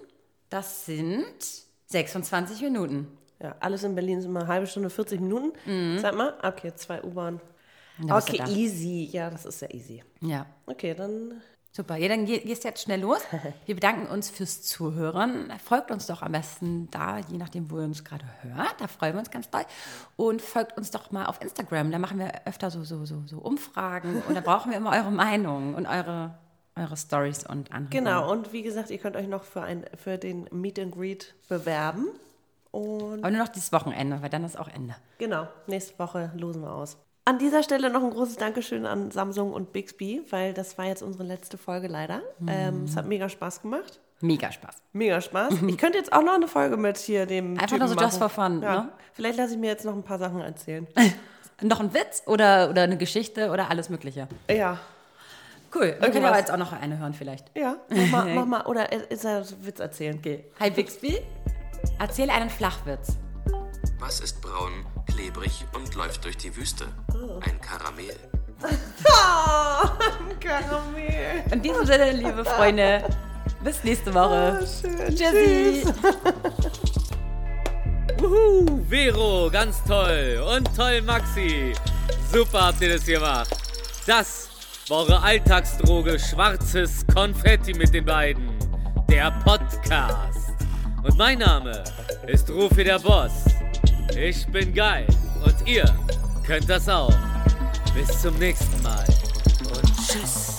Das 0.50 0.84
sind 0.84 1.24
26 1.86 2.60
Minuten. 2.62 3.16
Ja, 3.40 3.54
alles 3.60 3.84
in 3.84 3.94
Berlin 3.94 4.18
ist 4.18 4.24
immer 4.26 4.40
eine 4.40 4.48
halbe 4.48 4.66
Stunde, 4.66 4.90
40 4.90 5.20
Minuten. 5.20 5.98
Sag 5.98 6.14
mal, 6.14 6.34
okay, 6.42 6.74
zwei 6.74 7.02
U-Bahn. 7.02 7.40
Okay, 8.08 8.42
easy. 8.48 9.08
Ja, 9.12 9.30
das 9.30 9.44
ist 9.46 9.60
ja 9.62 9.68
easy. 9.70 10.02
Ja. 10.20 10.46
Okay, 10.66 10.94
dann 10.94 11.40
Super, 11.72 11.94
ja, 11.96 12.08
dann 12.08 12.26
geh- 12.26 12.40
gehst 12.40 12.64
du 12.64 12.68
jetzt 12.68 12.82
schnell 12.82 13.00
los. 13.00 13.20
Wir 13.66 13.76
bedanken 13.76 14.06
uns 14.08 14.28
fürs 14.28 14.62
Zuhören. 14.62 15.52
Folgt 15.64 15.92
uns 15.92 16.06
doch 16.06 16.20
am 16.20 16.32
besten 16.32 16.90
da, 16.90 17.18
je 17.18 17.38
nachdem, 17.38 17.70
wo 17.70 17.78
ihr 17.78 17.84
uns 17.84 18.02
gerade 18.04 18.24
hört. 18.42 18.74
Da 18.80 18.88
freuen 18.88 19.12
wir 19.14 19.20
uns 19.20 19.30
ganz 19.30 19.50
doll. 19.50 19.62
Und 20.16 20.42
folgt 20.42 20.76
uns 20.76 20.90
doch 20.90 21.12
mal 21.12 21.26
auf 21.26 21.40
Instagram. 21.40 21.92
Da 21.92 22.00
machen 22.00 22.18
wir 22.18 22.32
öfter 22.44 22.72
so, 22.72 22.82
so, 22.82 23.04
so, 23.04 23.22
so 23.26 23.38
Umfragen. 23.38 24.20
Und 24.26 24.34
da 24.34 24.40
brauchen 24.40 24.72
wir 24.72 24.78
immer 24.78 24.90
eure 24.90 25.12
Meinung 25.12 25.74
und 25.76 25.86
eure, 25.86 26.36
eure 26.74 26.96
Stories 26.96 27.46
und 27.46 27.70
andere. 27.70 27.90
Genau, 27.90 28.28
und 28.32 28.52
wie 28.52 28.62
gesagt, 28.62 28.90
ihr 28.90 28.98
könnt 28.98 29.14
euch 29.14 29.28
noch 29.28 29.44
für, 29.44 29.62
ein, 29.62 29.84
für 29.94 30.18
den 30.18 30.48
Meet 30.50 30.80
and 30.80 30.92
Greet 30.92 31.34
bewerben. 31.48 32.08
Und 32.72 33.20
Aber 33.22 33.30
nur 33.30 33.42
noch 33.44 33.48
dieses 33.48 33.70
Wochenende, 33.72 34.20
weil 34.22 34.28
dann 34.30 34.42
ist 34.42 34.58
auch 34.58 34.68
Ende. 34.68 34.96
genau, 35.18 35.46
nächste 35.68 35.96
Woche 36.00 36.32
losen 36.36 36.62
wir 36.62 36.72
aus. 36.72 36.96
An 37.24 37.38
dieser 37.38 37.62
Stelle 37.62 37.90
noch 37.90 38.02
ein 38.02 38.10
großes 38.10 38.36
Dankeschön 38.36 38.86
an 38.86 39.10
Samsung 39.10 39.52
und 39.52 39.72
Bixby, 39.72 40.22
weil 40.30 40.52
das 40.54 40.78
war 40.78 40.86
jetzt 40.86 41.02
unsere 41.02 41.24
letzte 41.24 41.58
Folge 41.58 41.86
leider. 41.86 42.22
Ähm, 42.46 42.84
es 42.84 42.96
hat 42.96 43.06
mega 43.06 43.28
Spaß 43.28 43.62
gemacht. 43.62 44.00
Mega 44.20 44.50
Spaß. 44.50 44.76
Mega 44.92 45.20
Spaß. 45.20 45.54
Ich 45.66 45.78
könnte 45.78 45.98
jetzt 45.98 46.12
auch 46.12 46.22
noch 46.22 46.34
eine 46.34 46.48
Folge 46.48 46.76
mit 46.76 46.98
hier 46.98 47.26
dem 47.26 47.52
Einfach 47.52 47.66
Typen 47.66 47.78
nur 47.80 47.88
so 47.88 47.94
machen. 47.94 48.04
just 48.06 48.18
for 48.18 48.28
fun, 48.28 48.62
Ja. 48.62 48.82
ne? 48.82 48.88
Vielleicht 49.12 49.36
lasse 49.38 49.54
ich 49.54 49.58
mir 49.60 49.68
jetzt 49.68 49.84
noch 49.84 49.94
ein 49.94 50.02
paar 50.02 50.18
Sachen 50.18 50.40
erzählen. 50.40 50.86
Noch 51.62 51.78
ein 51.80 51.92
Witz 51.92 52.22
oder, 52.24 52.70
oder 52.70 52.84
eine 52.84 52.96
Geschichte 52.96 53.50
oder 53.50 53.68
alles 53.68 53.90
Mögliche. 53.90 54.26
ja, 54.50 54.78
Cool. 55.74 55.82
Wir 55.82 55.92
können 55.92 56.02
Irgendwas. 56.14 56.30
aber 56.30 56.38
jetzt 56.38 56.50
auch 56.50 56.56
noch 56.56 56.72
eine 56.72 56.98
hören 56.98 57.12
vielleicht. 57.12 57.54
ja, 57.54 57.76
mach 57.90 58.10
mal, 58.24 58.26
mach 58.34 58.46
mal 58.46 58.62
oder 58.66 58.90
äh, 58.90 59.00
ist 59.10 59.26
er 59.26 59.44
Witz 59.60 59.78
erzählen. 59.78 60.16
Okay. 60.18 60.44
Hi 60.58 60.70
Bixby, 60.70 61.18
erzähl 61.98 62.30
einen 62.30 62.48
Flachwitz. 62.48 63.18
Was 63.98 64.20
ist 64.20 64.40
braun, 64.40 64.86
klebrig 65.10 65.64
und 65.74 65.94
läuft 65.94 66.24
durch 66.24 66.36
die 66.36 66.54
Wüste? 66.56 66.86
Ein 67.42 67.60
Karamell. 67.60 68.16
Oh, 68.62 69.88
Karamell. 70.40 71.44
In 71.50 71.62
diesem 71.62 71.84
Sinne, 71.86 72.12
liebe 72.12 72.44
Freunde, 72.44 73.04
bis 73.62 73.82
nächste 73.84 74.12
Woche. 74.14 74.66
Schön. 74.80 75.14
Tschüssi. 75.14 75.84
Wuhu, 78.18 78.84
Vero, 78.88 79.48
ganz 79.50 79.82
toll. 79.84 80.42
Und 80.54 80.68
toll, 80.76 81.00
Maxi. 81.02 81.72
Super 82.32 82.66
habt 82.66 82.80
ihr 82.82 82.92
das 82.94 83.06
gemacht. 83.06 83.50
Das 84.06 84.48
war 84.88 84.98
eure 84.98 85.22
Alltagsdroge 85.22 86.18
schwarzes 86.18 87.06
Konfetti 87.12 87.72
mit 87.74 87.94
den 87.94 88.04
beiden. 88.04 88.50
Der 89.08 89.30
Podcast. 89.44 90.52
Und 91.02 91.16
mein 91.16 91.38
Name 91.38 91.82
ist 92.26 92.50
Rufi 92.50 92.84
der 92.84 92.98
Boss. 92.98 93.32
Ich 94.16 94.46
bin 94.46 94.74
geil. 94.74 95.06
Und 95.44 95.66
ihr 95.66 95.84
könnt 96.46 96.68
das 96.68 96.88
auch. 96.88 97.14
Bis 97.94 98.20
zum 98.22 98.38
nächsten 98.38 98.82
Mal. 98.82 99.04
Und 99.74 100.06
tschüss. 100.06 100.49